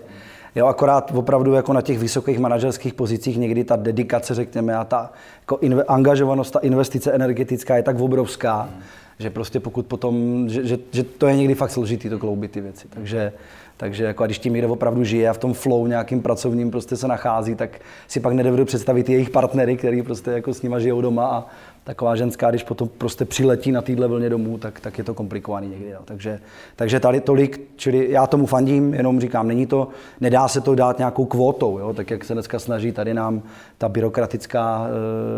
Jo, 0.54 0.66
akorát 0.66 1.12
opravdu 1.14 1.52
jako 1.52 1.72
na 1.72 1.82
těch 1.82 1.98
vysokých 1.98 2.38
manažerských 2.38 2.94
pozicích 2.94 3.36
někdy 3.36 3.64
ta 3.64 3.76
dedikace, 3.76 4.34
řekněme, 4.34 4.76
a 4.76 4.84
ta 4.84 5.12
jako 5.40 5.58
inve, 5.60 5.82
angažovanost, 5.82 6.52
ta 6.52 6.58
investice 6.58 7.12
energetická 7.12 7.76
je 7.76 7.82
tak 7.82 8.00
obrovská, 8.00 8.62
hmm. 8.62 8.82
že 9.18 9.30
prostě 9.30 9.60
pokud 9.60 9.86
potom, 9.86 10.44
že, 10.48 10.66
že, 10.66 10.78
že, 10.92 11.02
to 11.02 11.26
je 11.26 11.36
někdy 11.36 11.54
fakt 11.54 11.70
složitý 11.70 12.08
to 12.08 12.18
kloubit 12.18 12.50
ty 12.50 12.60
věci. 12.60 12.88
Takže, 12.90 13.32
takže 13.76 14.04
jako 14.04 14.22
a 14.22 14.26
když 14.26 14.38
tím 14.38 14.52
někde 14.52 14.68
opravdu 14.68 15.04
žije 15.04 15.28
a 15.28 15.32
v 15.32 15.38
tom 15.38 15.54
flow 15.54 15.86
nějakým 15.86 16.22
pracovním 16.22 16.70
prostě 16.70 16.96
se 16.96 17.08
nachází, 17.08 17.54
tak 17.54 17.70
si 18.08 18.20
pak 18.20 18.32
nedovedu 18.32 18.64
představit 18.64 19.08
jejich 19.08 19.30
partnery, 19.30 19.76
který 19.76 20.02
prostě 20.02 20.30
jako 20.30 20.54
s 20.54 20.62
nima 20.62 20.78
žijou 20.78 21.00
doma 21.00 21.26
a, 21.26 21.44
taková 21.84 22.16
ženská, 22.16 22.50
když 22.50 22.62
potom 22.62 22.88
prostě 22.98 23.24
přiletí 23.24 23.72
na 23.72 23.82
téhle 23.82 24.08
vlně 24.08 24.30
domů, 24.30 24.58
tak, 24.58 24.80
tak 24.80 24.98
je 24.98 25.04
to 25.04 25.14
komplikovaný 25.14 25.68
někdy. 25.68 25.90
Jo. 25.90 25.98
Takže, 26.04 26.40
takže 26.76 27.00
tady 27.00 27.20
tolik, 27.20 27.60
čili 27.76 28.10
já 28.10 28.26
tomu 28.26 28.46
fandím, 28.46 28.94
jenom 28.94 29.20
říkám, 29.20 29.48
není 29.48 29.66
to, 29.66 29.88
nedá 30.20 30.48
se 30.48 30.60
to 30.60 30.74
dát 30.74 30.98
nějakou 30.98 31.24
kvótou, 31.24 31.78
jo, 31.78 31.92
tak 31.92 32.10
jak 32.10 32.24
se 32.24 32.32
dneska 32.32 32.58
snaží 32.58 32.92
tady 32.92 33.14
nám 33.14 33.42
ta 33.78 33.88
byrokratická 33.88 34.86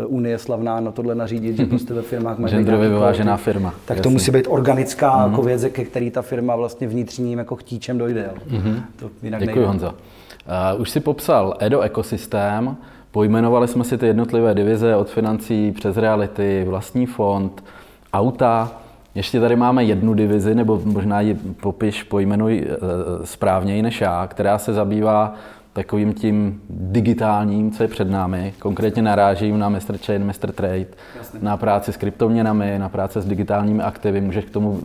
uh, 0.07 0.15
unie 0.15 0.37
slavná 0.37 0.79
na 0.79 0.91
tohle 0.91 1.15
nařídit, 1.15 1.57
že 1.57 1.65
prostě 1.65 1.93
ve 1.93 2.01
firmách 2.01 2.37
má 2.37 2.47
Genderově 2.47 2.89
vyvážená 2.89 3.37
firma. 3.37 3.73
Tak 3.85 3.97
jasný. 3.97 4.03
to 4.03 4.09
musí 4.09 4.31
být 4.31 4.45
organická 4.49 5.11
mm-hmm. 5.11 5.29
jako 5.29 5.41
věc, 5.41 5.65
ke 5.71 5.85
který 5.85 6.11
ta 6.11 6.21
firma 6.21 6.55
vlastně 6.55 6.87
vnitřním 6.87 7.39
jako 7.39 7.55
chtíčem 7.55 7.97
dojde. 7.97 8.29
Jo. 8.33 8.59
Mm-hmm. 8.59 8.81
To 8.95 9.09
jinak 9.23 9.41
Děkuji 9.41 9.55
nejde. 9.55 9.67
Honzo. 9.67 9.93
Uh, 10.75 10.81
už 10.81 10.89
si 10.89 10.99
popsal 10.99 11.57
Edo 11.59 11.81
ekosystém, 11.81 12.77
Pojmenovali 13.17 13.67
jsme 13.67 13.83
si 13.83 13.97
ty 13.97 14.07
jednotlivé 14.07 14.53
divize 14.55 14.95
od 14.95 15.09
financí 15.09 15.71
přes 15.71 15.97
reality, 15.97 16.65
vlastní 16.67 17.05
fond, 17.05 17.63
auta. 18.13 18.71
Ještě 19.15 19.39
tady 19.39 19.55
máme 19.55 19.83
jednu 19.83 20.13
divizi, 20.13 20.55
nebo 20.55 20.81
možná 20.85 21.21
ji 21.21 21.33
popiš, 21.61 22.03
pojmenuj 22.03 22.67
e, 22.69 22.75
správněji 23.25 23.81
než 23.81 24.01
já, 24.01 24.27
která 24.27 24.57
se 24.57 24.73
zabývá 24.73 25.33
takovým 25.73 26.13
tím 26.13 26.61
digitálním, 26.69 27.71
co 27.71 27.83
je 27.83 27.89
před 27.89 28.09
námi. 28.09 28.53
Konkrétně 28.59 29.01
narážím 29.01 29.59
na 29.59 29.69
Mr. 29.69 29.97
Chain, 30.05 30.25
Mr. 30.25 30.51
Trade, 30.51 30.85
Jasně. 31.17 31.39
na 31.41 31.57
práci 31.57 31.93
s 31.93 31.97
kryptoměnami, 31.97 32.79
na 32.79 32.89
práci 32.89 33.21
s 33.21 33.25
digitálními 33.25 33.83
aktivy. 33.83 34.21
Můžeš 34.21 34.45
k 34.45 34.49
tomu 34.49 34.79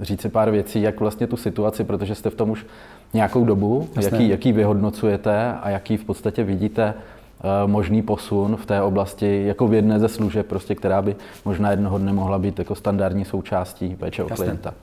říct 0.00 0.20
si 0.20 0.28
pár 0.28 0.50
věcí, 0.50 0.82
jak 0.82 1.00
vlastně 1.00 1.26
tu 1.26 1.36
situaci, 1.36 1.84
protože 1.84 2.14
jste 2.14 2.30
v 2.30 2.34
tom 2.34 2.50
už 2.50 2.66
nějakou 3.14 3.44
dobu, 3.44 3.88
jaký, 4.00 4.28
jaký 4.28 4.52
vyhodnocujete 4.52 5.52
a 5.62 5.70
jaký 5.70 5.96
v 5.96 6.04
podstatě 6.04 6.44
vidíte 6.44 6.94
Eh, 6.94 7.21
možný 7.66 8.02
posun 8.02 8.56
v 8.56 8.66
té 8.66 8.82
oblasti 8.82 9.46
jako 9.46 9.68
v 9.68 9.74
jedné 9.74 10.00
ze 10.00 10.08
služeb, 10.08 10.46
prostě, 10.46 10.74
která 10.74 11.02
by 11.02 11.16
možná 11.44 11.70
jednoho 11.70 11.98
dne 11.98 12.12
mohla 12.12 12.38
být 12.38 12.58
jako 12.58 12.74
standardní 12.74 13.24
součástí 13.24 13.96
péče 13.96 14.22
o 14.22 14.28
klienta. 14.28 14.74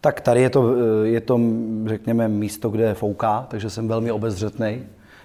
Tak 0.00 0.20
tady 0.20 0.42
je 0.42 0.50
to, 0.50 0.74
eh, 1.04 1.08
je 1.08 1.20
to, 1.20 1.40
řekněme, 1.86 2.28
místo, 2.28 2.68
kde 2.68 2.94
fouká, 2.94 3.46
takže 3.48 3.70
jsem 3.70 3.88
velmi 3.88 4.12
obezřetný. 4.12 4.82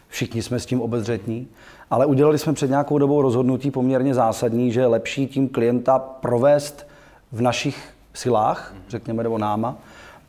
Všichni 0.08 0.42
jsme 0.42 0.60
s 0.60 0.66
tím 0.66 0.82
obezřetní. 0.82 1.48
Ale 1.90 2.06
udělali 2.06 2.38
jsme 2.38 2.54
před 2.54 2.70
nějakou 2.70 2.98
dobou 2.98 3.22
rozhodnutí 3.22 3.72
poměrně 3.72 4.14
zásadní, 4.14 4.72
že 4.72 4.80
je 4.80 4.88
lepší 4.88 5.28
tím 5.28 5.50
klienta 5.50 6.00
provést 6.00 6.88
v 7.32 7.42
našich 7.42 7.94
silách, 8.14 8.76
řekněme, 8.90 9.24
nebo 9.24 9.38
náma, 9.38 9.78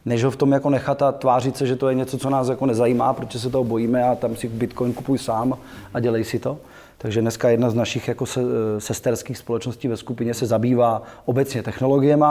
než 0.05 0.24
ho 0.24 0.30
v 0.30 0.36
tom 0.36 0.53
jako 0.53 0.70
nechat 0.70 1.03
a 1.03 1.12
tvářit 1.12 1.57
se, 1.57 1.66
že 1.66 1.76
to 1.76 1.88
je 1.88 1.94
něco, 1.94 2.18
co 2.18 2.30
nás 2.30 2.48
jako 2.48 2.66
nezajímá, 2.66 3.12
protože 3.12 3.38
se 3.38 3.50
toho 3.50 3.64
bojíme 3.64 4.05
a 4.05 4.14
tam 4.14 4.36
si 4.36 4.48
Bitcoin 4.48 4.92
kupuj 4.92 5.18
sám 5.18 5.59
a 5.94 6.00
dělej 6.00 6.24
si 6.24 6.38
to. 6.38 6.59
Takže 6.98 7.20
dneska 7.20 7.48
jedna 7.48 7.70
z 7.70 7.74
našich 7.74 8.09
jako 8.09 8.26
se, 8.26 8.40
sesterských 8.78 9.38
společností 9.38 9.88
ve 9.88 9.96
skupině 9.96 10.34
se 10.34 10.46
zabývá 10.46 11.03
obecně 11.24 11.62
technologiemi, 11.62 12.26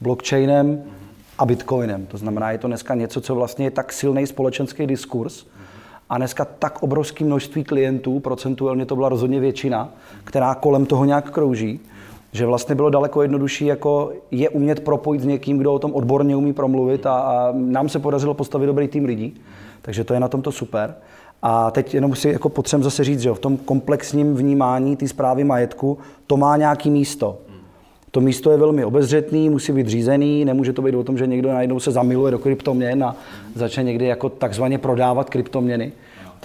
blockchainem 0.00 0.82
a 1.38 1.46
bitcoinem. 1.46 2.06
To 2.06 2.16
znamená, 2.16 2.50
je 2.50 2.58
to 2.58 2.66
dneska 2.66 2.94
něco, 2.94 3.20
co 3.20 3.34
vlastně 3.34 3.66
je 3.66 3.70
tak 3.70 3.92
silný 3.92 4.26
společenský 4.26 4.86
diskurs 4.86 5.46
a 6.10 6.18
dneska 6.18 6.44
tak 6.44 6.82
obrovské 6.82 7.24
množství 7.24 7.64
klientů, 7.64 8.20
procentuálně 8.20 8.86
to 8.86 8.96
byla 8.96 9.08
rozhodně 9.08 9.40
většina, 9.40 9.88
která 10.24 10.54
kolem 10.54 10.86
toho 10.86 11.04
nějak 11.04 11.30
krouží, 11.30 11.80
že 12.36 12.46
vlastně 12.46 12.74
bylo 12.74 12.90
daleko 12.90 13.22
jednodušší 13.22 13.66
jako 13.66 14.12
je 14.30 14.48
umět 14.48 14.80
propojit 14.80 15.22
s 15.22 15.26
někým, 15.26 15.58
kdo 15.58 15.74
o 15.74 15.78
tom 15.78 15.94
odborně 15.94 16.36
umí 16.36 16.52
promluvit 16.52 17.06
a, 17.06 17.12
a 17.12 17.52
nám 17.56 17.88
se 17.88 17.98
podařilo 17.98 18.34
postavit 18.34 18.66
dobrý 18.66 18.88
tým 18.88 19.04
lidí, 19.04 19.40
takže 19.82 20.04
to 20.04 20.14
je 20.14 20.20
na 20.20 20.28
tomto 20.28 20.52
super. 20.52 20.94
A 21.42 21.70
teď 21.70 21.94
jenom 21.94 22.14
si 22.14 22.28
jako 22.28 22.48
potřebujeme 22.48 22.84
zase 22.84 23.04
říct, 23.04 23.20
že 23.20 23.32
v 23.32 23.38
tom 23.38 23.56
komplexním 23.56 24.34
vnímání 24.34 24.96
té 24.96 25.08
zprávy 25.08 25.44
majetku 25.44 25.98
to 26.26 26.36
má 26.36 26.56
nějaký 26.56 26.90
místo. 26.90 27.38
To 28.10 28.20
místo 28.20 28.50
je 28.50 28.56
velmi 28.56 28.84
obezřetný, 28.84 29.50
musí 29.50 29.72
být 29.72 29.88
řízený, 29.88 30.44
nemůže 30.44 30.72
to 30.72 30.82
být 30.82 30.94
o 30.94 31.04
tom, 31.04 31.18
že 31.18 31.26
někdo 31.26 31.52
najednou 31.52 31.80
se 31.80 31.90
zamiluje 31.90 32.32
do 32.32 32.38
kryptoměn 32.38 33.04
a 33.04 33.16
začne 33.54 33.82
někdy 33.82 34.06
jako 34.06 34.28
takzvaně 34.28 34.78
prodávat 34.78 35.30
kryptoměny. 35.30 35.92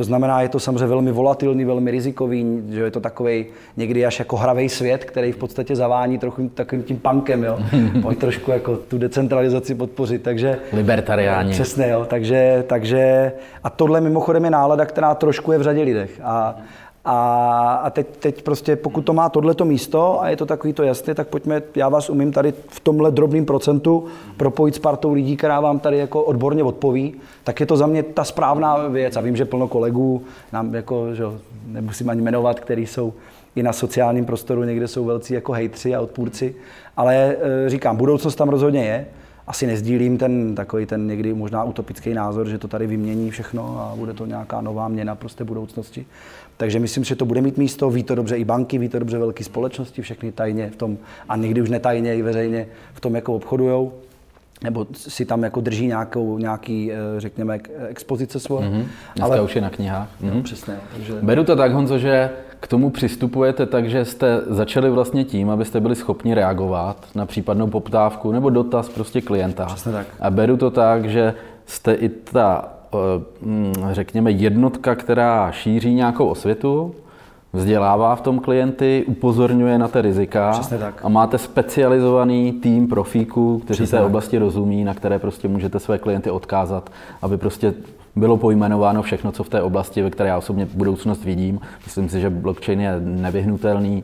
To 0.02 0.06
znamená, 0.06 0.42
je 0.42 0.50
to 0.50 0.60
samozřejmě 0.60 0.88
velmi 0.88 1.12
volatilní, 1.12 1.66
velmi 1.66 1.92
rizikový, 1.92 2.64
že 2.70 2.82
je 2.82 2.92
to 2.92 3.00
takový 3.00 3.46
někdy 3.78 4.06
až 4.06 4.20
jako 4.20 4.38
hravý 4.38 4.70
svět, 4.70 5.06
který 5.06 5.32
v 5.32 5.38
podstatě 5.38 5.76
zavání 5.76 6.18
trochu 6.18 6.50
takovým 6.50 6.84
tím 6.84 6.98
punkem, 6.98 7.44
jo. 7.44 7.60
Pojď 8.02 8.20
trošku 8.20 8.52
jako 8.52 8.78
tu 8.78 8.98
decentralizaci 8.98 9.76
podpořit, 9.76 10.22
takže... 10.22 10.60
Libertariáni. 10.74 11.52
Přesně, 11.52 11.90
jo. 11.90 12.06
Takže, 12.10 12.64
takže, 12.68 13.32
a 13.64 13.70
tohle 13.70 14.02
mimochodem 14.02 14.46
je 14.46 14.52
nálada, 14.52 14.86
která 14.86 15.16
trošku 15.16 15.52
je 15.52 15.58
v 15.58 15.62
řadě 15.62 15.82
lidech. 15.82 16.20
A, 16.24 16.56
a, 17.06 17.74
a 17.84 17.90
teď, 17.90 18.08
teď 18.18 18.42
prostě, 18.42 18.76
pokud 18.76 19.02
to 19.02 19.14
má 19.14 19.30
tohleto 19.30 19.66
místo 19.66 20.22
a 20.22 20.30
je 20.30 20.38
to 20.38 20.46
takový 20.46 20.74
to 20.74 20.84
jasné, 20.84 21.16
tak 21.16 21.28
pojďme, 21.28 21.62
já 21.76 21.90
vás 21.90 22.10
umím 22.10 22.32
tady 22.32 22.54
v 22.68 22.80
tomhle 22.80 23.12
drobném 23.12 23.46
procentu 23.46 24.06
propojit 24.38 24.76
s 24.76 24.80
partou 24.80 25.14
lidí, 25.14 25.38
která 25.38 25.60
vám 25.60 25.80
tady 25.80 25.98
jako 25.98 26.24
odborně 26.24 26.64
odpoví, 26.64 27.14
tak 27.44 27.60
je 27.60 27.66
to 27.66 27.78
za 27.78 27.88
mě 27.88 28.04
ta 28.04 28.24
správná 28.24 28.88
věc. 28.88 29.18
A 29.18 29.22
vím, 29.22 29.36
že 29.36 29.46
plno 29.46 29.68
kolegů, 29.68 30.24
nám 30.54 30.76
jako, 30.76 31.16
že 31.16 31.24
nemusím 31.68 32.10
ani 32.10 32.22
jmenovat, 32.22 32.60
který 32.60 32.88
jsou 32.88 33.14
i 33.56 33.64
na 33.64 33.74
sociálním 33.74 34.26
prostoru, 34.26 34.64
někde 34.64 34.88
jsou 34.88 35.06
velcí 35.06 35.34
jako 35.34 35.52
hejtři 35.52 35.96
a 35.96 36.02
odpůrci, 36.02 36.56
ale 36.98 37.36
e, 37.66 37.70
říkám, 37.70 37.98
budoucnost 37.98 38.36
tam 38.36 38.50
rozhodně 38.50 38.86
je. 38.86 39.06
Asi 39.48 39.68
nezdílím 39.68 40.18
ten 40.18 40.56
takový 40.56 40.86
ten 40.86 41.08
někdy 41.08 41.34
možná 41.34 41.64
utopický 41.64 42.14
názor, 42.14 42.48
že 42.48 42.58
to 42.58 42.68
tady 42.68 42.88
vymění 42.88 43.32
všechno 43.32 43.80
a 43.80 43.96
bude 43.96 44.14
to 44.14 44.26
nějaká 44.26 44.62
nová 44.62 44.88
měna 44.88 45.16
prostě 45.16 45.44
budoucnosti. 45.44 46.06
Takže 46.62 46.80
myslím, 46.80 47.04
že 47.04 47.16
to 47.16 47.26
bude 47.26 47.42
mít 47.42 47.58
místo, 47.58 47.90
ví 47.90 48.04
to 48.04 48.16
dobře 48.16 48.38
i 48.38 48.46
banky, 48.46 48.78
ví 48.78 48.90
to 48.90 49.00
dobře 49.00 49.18
velké 49.18 49.44
společnosti, 49.44 50.02
všechny 50.02 50.32
tajně 50.32 50.70
v 50.70 50.76
tom, 50.76 50.98
a 51.30 51.36
někdy 51.36 51.62
už 51.62 51.70
netajně 51.70 52.16
i 52.16 52.22
veřejně 52.22 52.68
v 52.94 53.00
tom 53.00 53.16
jako 53.16 53.36
obchodujou 53.36 53.94
nebo 54.64 54.88
si 54.94 55.26
tam 55.26 55.44
jako 55.44 55.62
drží 55.62 55.88
nějakou, 55.88 56.38
nějaký, 56.38 56.92
eh, 56.92 56.96
řekněme, 57.18 57.60
expozice 57.90 58.40
svoje. 58.40 58.68
Mm-hmm. 58.68 58.86
Dneska 59.16 59.34
ale... 59.34 59.42
už 59.42 59.56
je 59.56 59.62
na 59.62 59.70
knihách. 59.70 60.10
Mm-hmm. 60.22 60.36
No, 60.36 60.44
přesně. 60.44 60.78
Takže... 60.94 61.14
Beru 61.22 61.44
to 61.44 61.56
tak, 61.56 61.72
Honzo, 61.72 61.98
že 61.98 62.30
k 62.60 62.68
tomu 62.68 62.90
přistupujete 62.90 63.66
tak, 63.66 63.90
že 63.90 64.06
jste 64.06 64.42
začali 64.48 64.90
vlastně 64.90 65.24
tím, 65.24 65.50
abyste 65.50 65.80
byli 65.80 65.96
schopni 65.96 66.34
reagovat 66.34 67.06
na 67.16 67.26
případnou 67.26 67.68
poptávku 67.68 68.32
nebo 68.32 68.50
dotaz 68.50 68.90
prostě 68.90 69.22
klienta. 69.22 69.66
Přesně 69.66 69.92
tak. 69.92 70.08
A 70.20 70.30
beru 70.30 70.58
to 70.58 70.72
tak, 70.72 71.10
že 71.10 71.34
jste 71.66 71.94
i 71.94 72.10
ta 72.10 72.81
řekněme, 73.92 74.32
jednotka, 74.32 74.96
která 74.96 75.52
šíří 75.52 75.94
nějakou 75.94 76.28
osvětu, 76.28 76.96
vzdělává 77.54 78.16
v 78.16 78.22
tom 78.22 78.40
klienty, 78.40 79.04
upozorňuje 79.08 79.78
na 79.78 79.88
ty 79.88 80.02
rizika 80.02 80.62
tak. 80.80 81.06
a 81.06 81.10
máte 81.10 81.38
specializovaný 81.38 82.52
tým 82.52 82.88
profíků, 82.88 83.60
kteří 83.60 83.78
Přesně 83.78 83.98
té 83.98 84.02
tak. 84.02 84.08
oblasti 84.08 84.38
rozumí, 84.38 84.84
na 84.84 84.94
které 84.94 85.20
prostě 85.20 85.48
můžete 85.48 85.80
své 85.80 85.98
klienty 85.98 86.32
odkázat, 86.32 86.90
aby 87.22 87.38
prostě 87.38 87.74
bylo 88.16 88.38
pojmenováno 88.38 89.02
všechno, 89.02 89.32
co 89.32 89.44
v 89.44 89.50
té 89.50 89.62
oblasti, 89.62 90.02
ve 90.02 90.10
které 90.10 90.30
já 90.30 90.38
osobně 90.38 90.68
budoucnost 90.74 91.24
vidím. 91.24 91.60
Myslím 91.84 92.10
si, 92.10 92.22
že 92.22 92.30
blockchain 92.30 92.82
je 92.82 93.00
nevyhnutelný, 93.00 94.04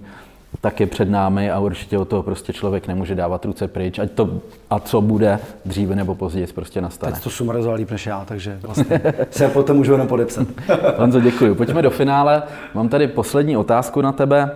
tak 0.61 0.79
je 0.79 0.87
před 0.87 1.09
námi 1.09 1.51
a 1.51 1.59
určitě 1.59 1.97
o 1.97 2.05
toho 2.05 2.23
prostě 2.23 2.53
člověk 2.53 2.87
nemůže 2.87 3.15
dávat 3.15 3.45
ruce 3.45 3.67
pryč. 3.67 3.99
Ať 3.99 4.11
to, 4.11 4.29
a 4.69 4.79
co 4.79 5.01
bude 5.01 5.39
dříve 5.65 5.95
nebo 5.95 6.15
později, 6.15 6.47
prostě 6.47 6.81
nastane. 6.81 7.13
Teď 7.13 7.23
to 7.23 7.29
sumarizoval 7.29 7.77
líp 7.77 7.91
než 7.91 8.05
já, 8.05 8.25
takže 8.25 8.59
vlastně 8.61 9.01
se 9.29 9.47
potom 9.47 9.77
můžu 9.77 9.91
jenom 9.91 10.07
podepsat. 10.07 10.47
Honzo, 10.97 11.19
děkuji. 11.19 11.55
Pojďme 11.55 11.81
do 11.81 11.89
finále. 11.89 12.43
Mám 12.73 12.89
tady 12.89 13.07
poslední 13.07 13.57
otázku 13.57 14.01
na 14.01 14.11
tebe, 14.11 14.51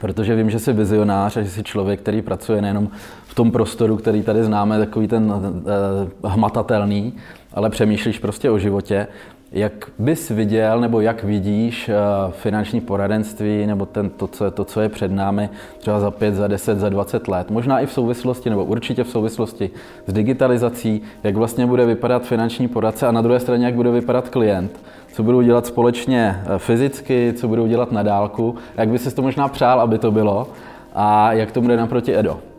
protože 0.00 0.34
vím, 0.34 0.50
že 0.50 0.58
jsi 0.58 0.72
vizionář 0.72 1.36
a 1.36 1.42
že 1.42 1.50
jsi 1.50 1.62
člověk, 1.62 2.00
který 2.00 2.22
pracuje 2.22 2.62
nejenom 2.62 2.88
v 3.26 3.34
tom 3.34 3.50
prostoru, 3.50 3.96
který 3.96 4.22
tady 4.22 4.44
známe, 4.44 4.78
takový 4.78 5.08
ten 5.08 5.32
uh, 5.32 6.30
hmatatelný, 6.30 7.14
ale 7.54 7.70
přemýšlíš 7.70 8.18
prostě 8.18 8.50
o 8.50 8.58
životě. 8.58 9.06
Jak 9.52 9.72
bys 9.98 10.28
viděl, 10.30 10.80
nebo 10.80 11.00
jak 11.00 11.24
vidíš 11.24 11.88
eh, 11.88 11.94
finanční 12.30 12.80
poradenství, 12.80 13.66
nebo 13.66 13.86
ten, 13.86 14.10
to, 14.10 14.26
co 14.26 14.44
je, 14.44 14.50
to, 14.50 14.64
co 14.64 14.80
je 14.80 14.88
před 14.88 15.12
námi, 15.12 15.48
třeba 15.78 16.00
za 16.00 16.10
5, 16.10 16.34
za 16.34 16.46
10, 16.46 16.78
za 16.78 16.88
20 16.88 17.28
let, 17.28 17.50
možná 17.50 17.80
i 17.80 17.86
v 17.86 17.92
souvislosti, 17.92 18.50
nebo 18.50 18.64
určitě 18.64 19.04
v 19.04 19.08
souvislosti 19.08 19.70
s 20.06 20.12
digitalizací, 20.12 21.02
jak 21.22 21.36
vlastně 21.36 21.66
bude 21.66 21.86
vypadat 21.86 22.26
finanční 22.26 22.68
poradce 22.68 23.06
a 23.06 23.12
na 23.12 23.22
druhé 23.22 23.40
straně, 23.40 23.66
jak 23.66 23.74
bude 23.74 23.90
vypadat 23.90 24.28
klient, 24.28 24.80
co 25.12 25.22
budou 25.22 25.42
dělat 25.42 25.66
společně 25.66 26.42
eh, 26.44 26.58
fyzicky, 26.58 27.34
co 27.36 27.48
budou 27.48 27.66
dělat 27.66 27.92
na 27.92 28.02
dálku, 28.02 28.54
jak 28.76 28.88
by 28.88 28.98
si 28.98 29.14
to 29.14 29.22
možná 29.22 29.48
přál, 29.48 29.80
aby 29.80 29.98
to 29.98 30.10
bylo? 30.10 30.48
A 30.94 31.32
jak 31.32 31.52
to 31.52 31.60
bude 31.60 31.76
naproti 31.76 32.16
Edo. 32.18 32.49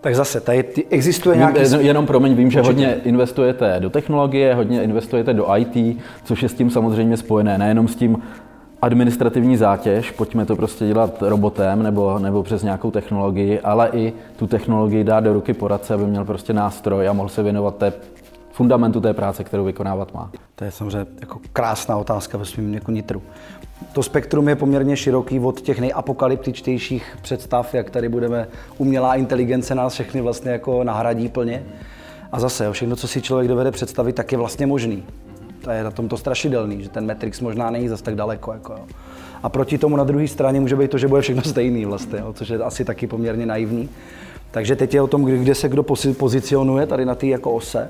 Tak 0.00 0.14
zase, 0.14 0.40
tady 0.40 0.64
existuje 0.90 1.36
nějaký... 1.36 1.60
Jenom 1.78 2.06
promiň, 2.06 2.34
vím, 2.34 2.50
že 2.50 2.60
hodně 2.60 2.96
investujete 3.04 3.76
do 3.78 3.90
technologie, 3.90 4.54
hodně 4.54 4.82
investujete 4.82 5.34
do 5.34 5.56
IT, 5.56 6.00
což 6.24 6.42
je 6.42 6.48
s 6.48 6.54
tím 6.54 6.70
samozřejmě 6.70 7.16
spojené, 7.16 7.58
nejenom 7.58 7.88
s 7.88 7.96
tím 7.96 8.22
administrativní 8.82 9.56
zátěž, 9.56 10.10
pojďme 10.10 10.46
to 10.46 10.56
prostě 10.56 10.86
dělat 10.86 11.22
robotem 11.22 11.82
nebo, 11.82 12.18
nebo 12.18 12.42
přes 12.42 12.62
nějakou 12.62 12.90
technologii, 12.90 13.60
ale 13.60 13.90
i 13.92 14.12
tu 14.36 14.46
technologii 14.46 15.04
dát 15.04 15.20
do 15.20 15.32
ruky 15.32 15.54
poradce, 15.54 15.94
aby 15.94 16.04
měl 16.04 16.24
prostě 16.24 16.52
nástroj 16.52 17.08
a 17.08 17.12
mohl 17.12 17.28
se 17.28 17.42
věnovat 17.42 17.76
té 17.76 17.92
fundamentu 18.60 19.00
té 19.00 19.14
práce, 19.14 19.44
kterou 19.44 19.64
vykonávat 19.64 20.14
má. 20.14 20.30
To 20.54 20.64
je 20.64 20.70
samozřejmě 20.70 21.06
jako 21.20 21.40
krásná 21.52 21.96
otázka 21.96 22.38
ve 22.38 22.44
svým 22.44 22.74
jako 22.74 22.90
nitru. 22.90 23.22
To 23.92 24.02
spektrum 24.02 24.48
je 24.48 24.56
poměrně 24.56 24.96
široký 24.96 25.40
od 25.40 25.60
těch 25.60 25.80
nejapokalyptičtějších 25.80 27.18
představ, 27.22 27.74
jak 27.74 27.90
tady 27.90 28.08
budeme 28.08 28.48
umělá 28.78 29.14
inteligence 29.14 29.74
nás 29.74 29.92
všechny 29.92 30.20
vlastně 30.20 30.50
jako 30.50 30.84
nahradí 30.84 31.28
plně. 31.28 31.62
A 32.32 32.40
zase, 32.40 32.72
všechno, 32.72 32.96
co 32.96 33.08
si 33.08 33.22
člověk 33.22 33.48
dovede 33.48 33.70
představit, 33.70 34.12
tak 34.12 34.32
je 34.32 34.38
vlastně 34.38 34.66
možný. 34.66 35.02
To 35.64 35.70
je 35.70 35.84
na 35.84 35.90
tom 35.90 36.08
to 36.08 36.16
strašidelný, 36.16 36.82
že 36.82 36.88
ten 36.88 37.06
Matrix 37.06 37.40
možná 37.40 37.70
není 37.70 37.88
zase 37.88 38.02
tak 38.02 38.14
daleko. 38.14 38.52
Jako, 38.52 38.72
jo. 38.72 38.84
A 39.42 39.48
proti 39.48 39.78
tomu 39.78 39.96
na 39.96 40.04
druhé 40.04 40.28
straně 40.28 40.60
může 40.60 40.76
být 40.76 40.90
to, 40.90 40.98
že 40.98 41.08
bude 41.08 41.22
všechno 41.22 41.42
stejný 41.42 41.84
vlastně, 41.84 42.18
jo, 42.18 42.32
což 42.32 42.48
je 42.48 42.58
asi 42.58 42.84
taky 42.84 43.06
poměrně 43.06 43.46
naivní. 43.46 43.88
Takže 44.50 44.76
teď 44.76 44.94
je 44.94 45.02
o 45.02 45.06
tom, 45.06 45.24
kde 45.24 45.54
se 45.54 45.68
kdo 45.68 45.82
pozicionuje 46.18 46.86
tady 46.86 47.04
na 47.04 47.14
té 47.14 47.26
jako 47.26 47.52
ose. 47.52 47.88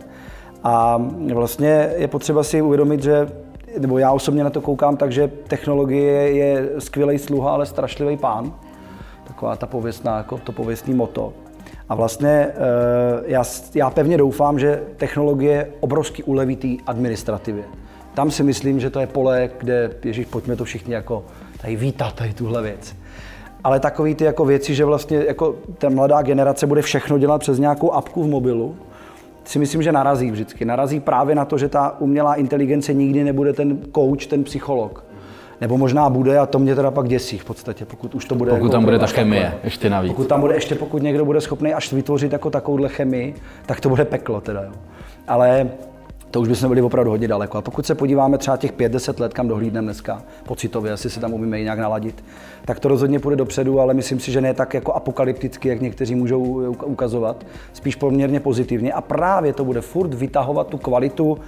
A 0.64 1.02
vlastně 1.34 1.90
je 1.96 2.08
potřeba 2.08 2.42
si 2.42 2.62
uvědomit, 2.62 3.02
že 3.02 3.28
nebo 3.78 3.98
já 3.98 4.12
osobně 4.12 4.44
na 4.44 4.50
to 4.50 4.60
koukám 4.60 4.96
tak, 4.96 5.12
že 5.12 5.28
technologie 5.28 6.32
je 6.32 6.68
skvělý 6.78 7.18
sluha, 7.18 7.52
ale 7.52 7.66
strašlivý 7.66 8.16
pán. 8.16 8.52
Taková 9.24 9.56
ta 9.56 9.66
pověstná, 9.66 10.16
jako 10.16 10.38
to 10.38 10.52
pověstný 10.52 10.94
moto. 10.94 11.32
A 11.88 11.94
vlastně 11.94 12.28
eh, 12.28 12.52
já, 13.26 13.44
já 13.74 13.90
pevně 13.90 14.16
doufám, 14.16 14.58
že 14.58 14.82
technologie 14.96 15.70
obrovsky 15.80 16.22
uleví 16.22 16.56
té 16.56 16.68
administrativě. 16.86 17.64
Tam 18.14 18.30
si 18.30 18.42
myslím, 18.42 18.80
že 18.80 18.90
to 18.90 19.00
je 19.00 19.06
pole, 19.06 19.50
kde, 19.58 19.90
ježíš, 20.04 20.26
pojďme 20.26 20.56
to 20.56 20.64
všichni 20.64 20.94
jako 20.94 21.24
tady 21.60 21.76
vítat, 21.76 22.14
tady 22.14 22.34
tuhle 22.34 22.62
věc. 22.62 22.96
Ale 23.64 23.80
takový 23.80 24.14
ty 24.14 24.24
jako 24.24 24.44
věci, 24.44 24.74
že 24.74 24.84
vlastně 24.84 25.24
jako 25.28 25.54
ta 25.78 25.88
mladá 25.88 26.22
generace 26.22 26.66
bude 26.66 26.82
všechno 26.82 27.18
dělat 27.18 27.38
přes 27.38 27.58
nějakou 27.58 27.92
apku 27.92 28.22
v 28.22 28.28
mobilu, 28.28 28.76
si 29.44 29.58
myslím, 29.58 29.82
že 29.82 29.92
narazí 29.92 30.30
vždycky. 30.30 30.64
Narazí 30.64 31.00
právě 31.00 31.34
na 31.34 31.44
to, 31.44 31.58
že 31.58 31.68
ta 31.68 31.96
umělá 31.98 32.34
inteligence 32.34 32.94
nikdy 32.94 33.24
nebude 33.24 33.52
ten 33.52 33.78
coach, 33.94 34.26
ten 34.26 34.44
psycholog. 34.44 35.04
Nebo 35.60 35.78
možná 35.78 36.10
bude 36.10 36.38
a 36.38 36.46
to 36.46 36.58
mě 36.58 36.74
teda 36.74 36.90
pak 36.90 37.08
děsí 37.08 37.38
v 37.38 37.44
podstatě, 37.44 37.84
pokud 37.84 38.14
už 38.14 38.24
to 38.24 38.34
bude. 38.34 38.50
Pokud 38.50 38.64
jako 38.64 38.72
tam 38.72 38.84
bude 38.84 38.98
ta 38.98 39.06
chemie, 39.06 39.54
ještě 39.64 39.90
navíc. 39.90 40.12
Pokud 40.12 40.28
tam 40.28 40.40
bude 40.40 40.54
ještě, 40.54 40.74
pokud 40.74 41.02
někdo 41.02 41.24
bude 41.24 41.40
schopný 41.40 41.74
až 41.74 41.92
vytvořit 41.92 42.32
jako 42.32 42.50
takovouhle 42.50 42.88
chemii, 42.88 43.34
tak 43.66 43.80
to 43.80 43.88
bude 43.88 44.04
peklo 44.04 44.40
teda. 44.40 44.62
Jo. 44.62 44.72
Ale 45.28 45.70
to 46.30 46.40
už 46.40 46.48
bychom 46.48 46.68
byli 46.68 46.82
opravdu 46.82 47.10
hodně 47.10 47.28
daleko. 47.28 47.58
A 47.58 47.62
pokud 47.62 47.86
se 47.86 47.94
podíváme 47.94 48.38
třeba 48.38 48.56
těch 48.56 48.72
5-10 48.72 49.20
let, 49.20 49.34
kam 49.34 49.48
dohlídneme 49.48 49.84
dneska, 49.84 50.22
pocitově, 50.46 50.92
asi 50.92 51.10
se 51.10 51.20
tam 51.20 51.32
umíme 51.32 51.60
nějak 51.60 51.78
naladit, 51.78 52.24
tak 52.64 52.80
to 52.80 52.88
rozhodně 52.88 53.18
půjde 53.18 53.36
dopředu, 53.36 53.80
ale 53.80 53.94
myslím 53.94 54.20
si, 54.20 54.32
že 54.32 54.40
ne 54.40 54.54
tak 54.54 54.74
jako 54.74 54.92
apokalypticky, 54.92 55.68
jak 55.68 55.80
někteří 55.80 56.14
můžou 56.14 56.42
ukazovat, 56.84 57.46
spíš 57.72 57.96
poměrně 57.96 58.40
pozitivně. 58.40 58.92
A 58.92 59.00
právě 59.00 59.52
to 59.52 59.64
bude 59.64 59.80
furt 59.80 60.14
vytahovat 60.14 60.66
tu 60.66 60.78
kvalitu 60.78 61.38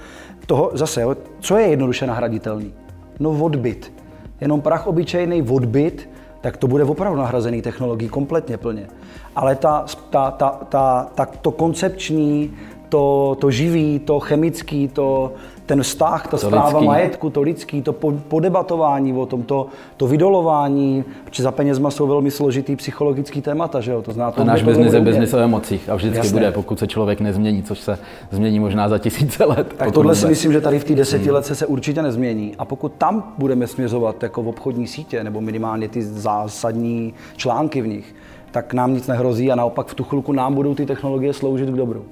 toho, 0.47 0.71
zase, 0.75 1.03
co 1.41 1.57
je 1.57 1.67
jednoduše 1.67 2.07
nahraditelný? 2.07 2.75
No 3.21 3.31
odbyt. 3.31 3.93
Jenom 4.41 4.61
prach 4.61 4.87
obyčejný 4.87 5.43
odbyt, 5.43 6.09
tak 6.41 6.57
to 6.57 6.67
bude 6.69 6.85
opravdu 6.85 7.19
nahrazený 7.19 7.63
technologií 7.63 8.09
kompletně 8.09 8.57
plně. 8.57 8.89
Ale 9.37 9.57
ta, 9.57 9.87
ta, 10.11 10.31
ta, 10.31 10.49
ta, 10.69 11.11
ta, 11.15 11.27
to 11.27 11.51
koncepční, 11.51 12.55
to, 12.93 13.37
to 13.41 13.51
živý, 13.51 13.99
to 13.99 14.21
chemický, 14.21 14.89
to, 14.89 15.33
ten 15.67 15.83
vztah, 15.83 16.23
ta 16.23 16.31
to 16.31 16.39
zpráva 16.39 16.69
lidský. 16.69 16.87
majetku, 16.87 17.31
to 17.31 17.41
lidský, 17.41 17.83
to 17.83 17.93
podebatování 18.29 19.13
o 19.13 19.27
tom, 19.27 19.43
to, 19.43 19.67
to 19.97 20.07
vydolování, 20.07 21.05
protože 21.25 21.43
za 21.43 21.53
penězma 21.53 21.91
jsou 21.91 22.07
velmi 22.07 22.31
složitý 22.31 22.77
psychologický 22.77 23.41
témata, 23.41 23.81
že 23.81 23.93
jo? 23.93 24.03
To 24.03 24.13
zná 24.13 24.31
to. 24.31 24.45
náš 24.45 24.63
biznis 24.63 24.93
je 24.93 25.01
biznis 25.01 25.35
o 25.35 25.39
emocích 25.39 25.89
a 25.89 25.95
vždycky 25.95 26.19
Jasné. 26.19 26.33
bude, 26.33 26.51
pokud 26.51 26.79
se 26.79 26.87
člověk 26.87 27.21
nezmění, 27.21 27.63
což 27.63 27.79
se 27.79 27.99
změní 28.31 28.61
možná 28.61 28.89
za 28.89 28.99
tisíce 28.99 29.45
let. 29.45 29.75
Tak 29.77 29.93
tohle 29.93 30.15
si 30.15 30.27
myslím, 30.27 30.53
že 30.53 30.61
tady 30.61 30.79
v 30.79 30.85
té 30.85 30.95
desetiletce 30.95 31.55
se 31.55 31.67
určitě 31.67 32.03
nezmění. 32.03 32.55
A 32.59 32.65
pokud 32.65 32.93
tam 32.93 33.33
budeme 33.39 33.67
směřovat 33.67 34.23
jako 34.23 34.43
v 34.43 34.49
obchodní 34.49 34.87
sítě, 34.87 35.25
nebo 35.25 35.41
minimálně 35.41 35.89
ty 35.89 36.03
zásadní 36.03 37.15
články 37.37 37.83
v 37.83 37.87
nich, 37.87 38.15
tak 38.51 38.75
nám 38.75 38.95
nic 38.95 39.07
nehrozí 39.07 39.53
a 39.53 39.55
naopak 39.55 39.87
v 39.87 39.95
tu 39.95 40.05
chvilku 40.05 40.33
nám 40.33 40.55
budou 40.55 40.75
ty 40.75 40.87
technologie 40.87 41.33
sloužit 41.33 41.69
k 41.69 41.77
dobru. 41.77 42.05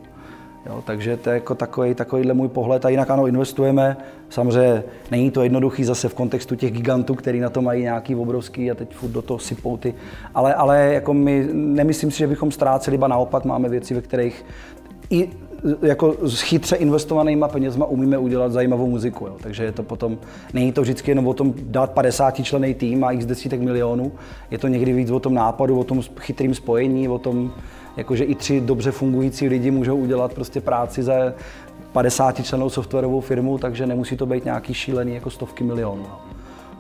Jo, 0.67 0.83
takže 0.87 1.17
to 1.17 1.31
je 1.31 1.35
jako 1.35 1.55
takový, 1.55 1.95
takovýhle 1.95 2.35
můj 2.35 2.49
pohled. 2.49 2.85
A 2.85 2.89
jinak 2.89 3.11
ano, 3.11 3.27
investujeme. 3.27 3.97
Samozřejmě 4.29 4.83
není 5.11 5.31
to 5.31 5.43
jednoduchý 5.43 5.85
zase 5.85 6.09
v 6.09 6.15
kontextu 6.15 6.57
těch 6.57 6.73
gigantů, 6.73 7.15
který 7.15 7.41
na 7.41 7.51
to 7.51 7.63
mají 7.63 7.83
nějaký 7.83 8.15
obrovský 8.17 8.71
a 8.71 8.75
teď 8.75 8.95
furt 8.95 9.11
do 9.11 9.23
toho 9.23 9.39
sypou 9.39 9.77
ty. 9.77 9.95
Ale, 10.35 10.55
ale 10.55 10.95
jako 10.95 11.15
my 11.15 11.49
nemyslím 11.53 12.11
si, 12.11 12.19
že 12.19 12.27
bychom 12.27 12.51
ztráceli, 12.51 12.99
ba 12.99 13.09
naopak 13.09 13.45
máme 13.45 13.69
věci, 13.69 13.95
ve 13.95 14.01
kterých 14.01 14.45
i 15.11 15.31
jako 15.83 16.17
s 16.23 16.41
chytře 16.41 16.77
investovanýma 16.77 17.49
penězma 17.49 17.87
umíme 17.87 18.19
udělat 18.19 18.53
zajímavou 18.53 18.91
muziku. 18.91 19.27
Jo. 19.27 19.37
Takže 19.43 19.65
je 19.65 19.73
to 19.73 19.83
potom, 19.83 20.19
není 20.53 20.73
to 20.73 20.83
vždycky 20.83 21.11
jenom 21.11 21.27
o 21.27 21.35
tom 21.35 21.55
dát 21.57 21.91
50 21.91 22.45
člený 22.45 22.75
tým 22.75 23.05
a 23.05 23.13
x 23.13 23.27
desítek 23.27 23.61
milionů. 23.61 24.13
Je 24.51 24.59
to 24.59 24.69
někdy 24.69 24.93
víc 24.93 25.11
o 25.11 25.21
tom 25.21 25.35
nápadu, 25.35 25.79
o 25.79 25.85
tom 25.85 26.03
chytrým 26.21 26.55
spojení, 26.55 27.09
o 27.09 27.19
tom, 27.19 27.53
jakože 27.97 28.25
i 28.25 28.35
tři 28.35 28.61
dobře 28.61 28.91
fungující 28.91 29.49
lidi 29.49 29.71
můžou 29.71 29.97
udělat 29.97 30.35
prostě 30.35 30.61
práci 30.61 31.03
za 31.03 31.15
50 31.93 32.45
členou 32.47 32.71
softwarovou 32.71 33.21
firmu, 33.21 33.59
takže 33.59 33.87
nemusí 33.87 34.17
to 34.17 34.27
být 34.27 34.45
nějaký 34.45 34.75
šílený 34.75 35.15
jako 35.15 35.31
stovky 35.31 35.65
milionů. 35.65 36.07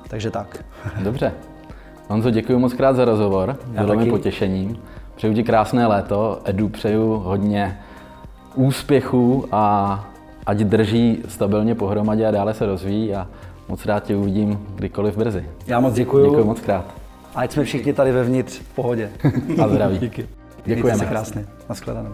Takže 0.09 0.31
tak. 0.31 0.65
Dobře. 1.03 1.33
Honzo, 2.09 2.31
děkuji 2.31 2.59
moc 2.59 2.73
krát 2.73 2.97
za 2.97 3.05
rozhovor. 3.05 3.57
Já 3.73 3.83
Bylo 3.83 3.95
taky. 3.95 4.05
mi 4.05 4.11
potěšením. 4.11 4.79
Přeju 5.17 5.35
ti 5.35 5.43
krásné 5.45 5.87
léto. 5.87 6.41
Edu 6.45 6.69
přeju 6.69 7.13
hodně 7.13 7.79
úspěchů 8.55 9.45
a 9.53 10.05
ať 10.47 10.57
drží 10.59 11.19
stabilně 11.29 11.75
pohromadě 11.75 12.27
a 12.27 12.31
dále 12.31 12.55
se 12.55 12.67
rozvíjí 12.67 13.15
a 13.15 13.29
moc 13.69 13.87
rád 13.87 14.05
tě 14.05 14.17
uvidím 14.17 14.67
kdykoliv 14.75 15.17
brzy. 15.17 15.45
Já 15.67 15.81
moc 15.81 15.95
děkuji. 15.95 16.25
Děkuji 16.31 16.45
moc 16.45 16.61
krát. 16.61 16.85
Ať 17.35 17.53
jsme 17.53 17.65
všichni 17.65 17.93
tady 17.93 18.13
vevnitř 18.13 18.59
v 18.59 18.75
pohodě. 18.75 19.11
A 19.63 19.69
zdraví. 19.69 19.99
Díky. 19.99 20.27
Děkujeme. 20.65 20.97
Mějte 20.97 20.99
se 20.99 21.07
krásně. 21.07 21.47
Naschledanou. 21.69 22.13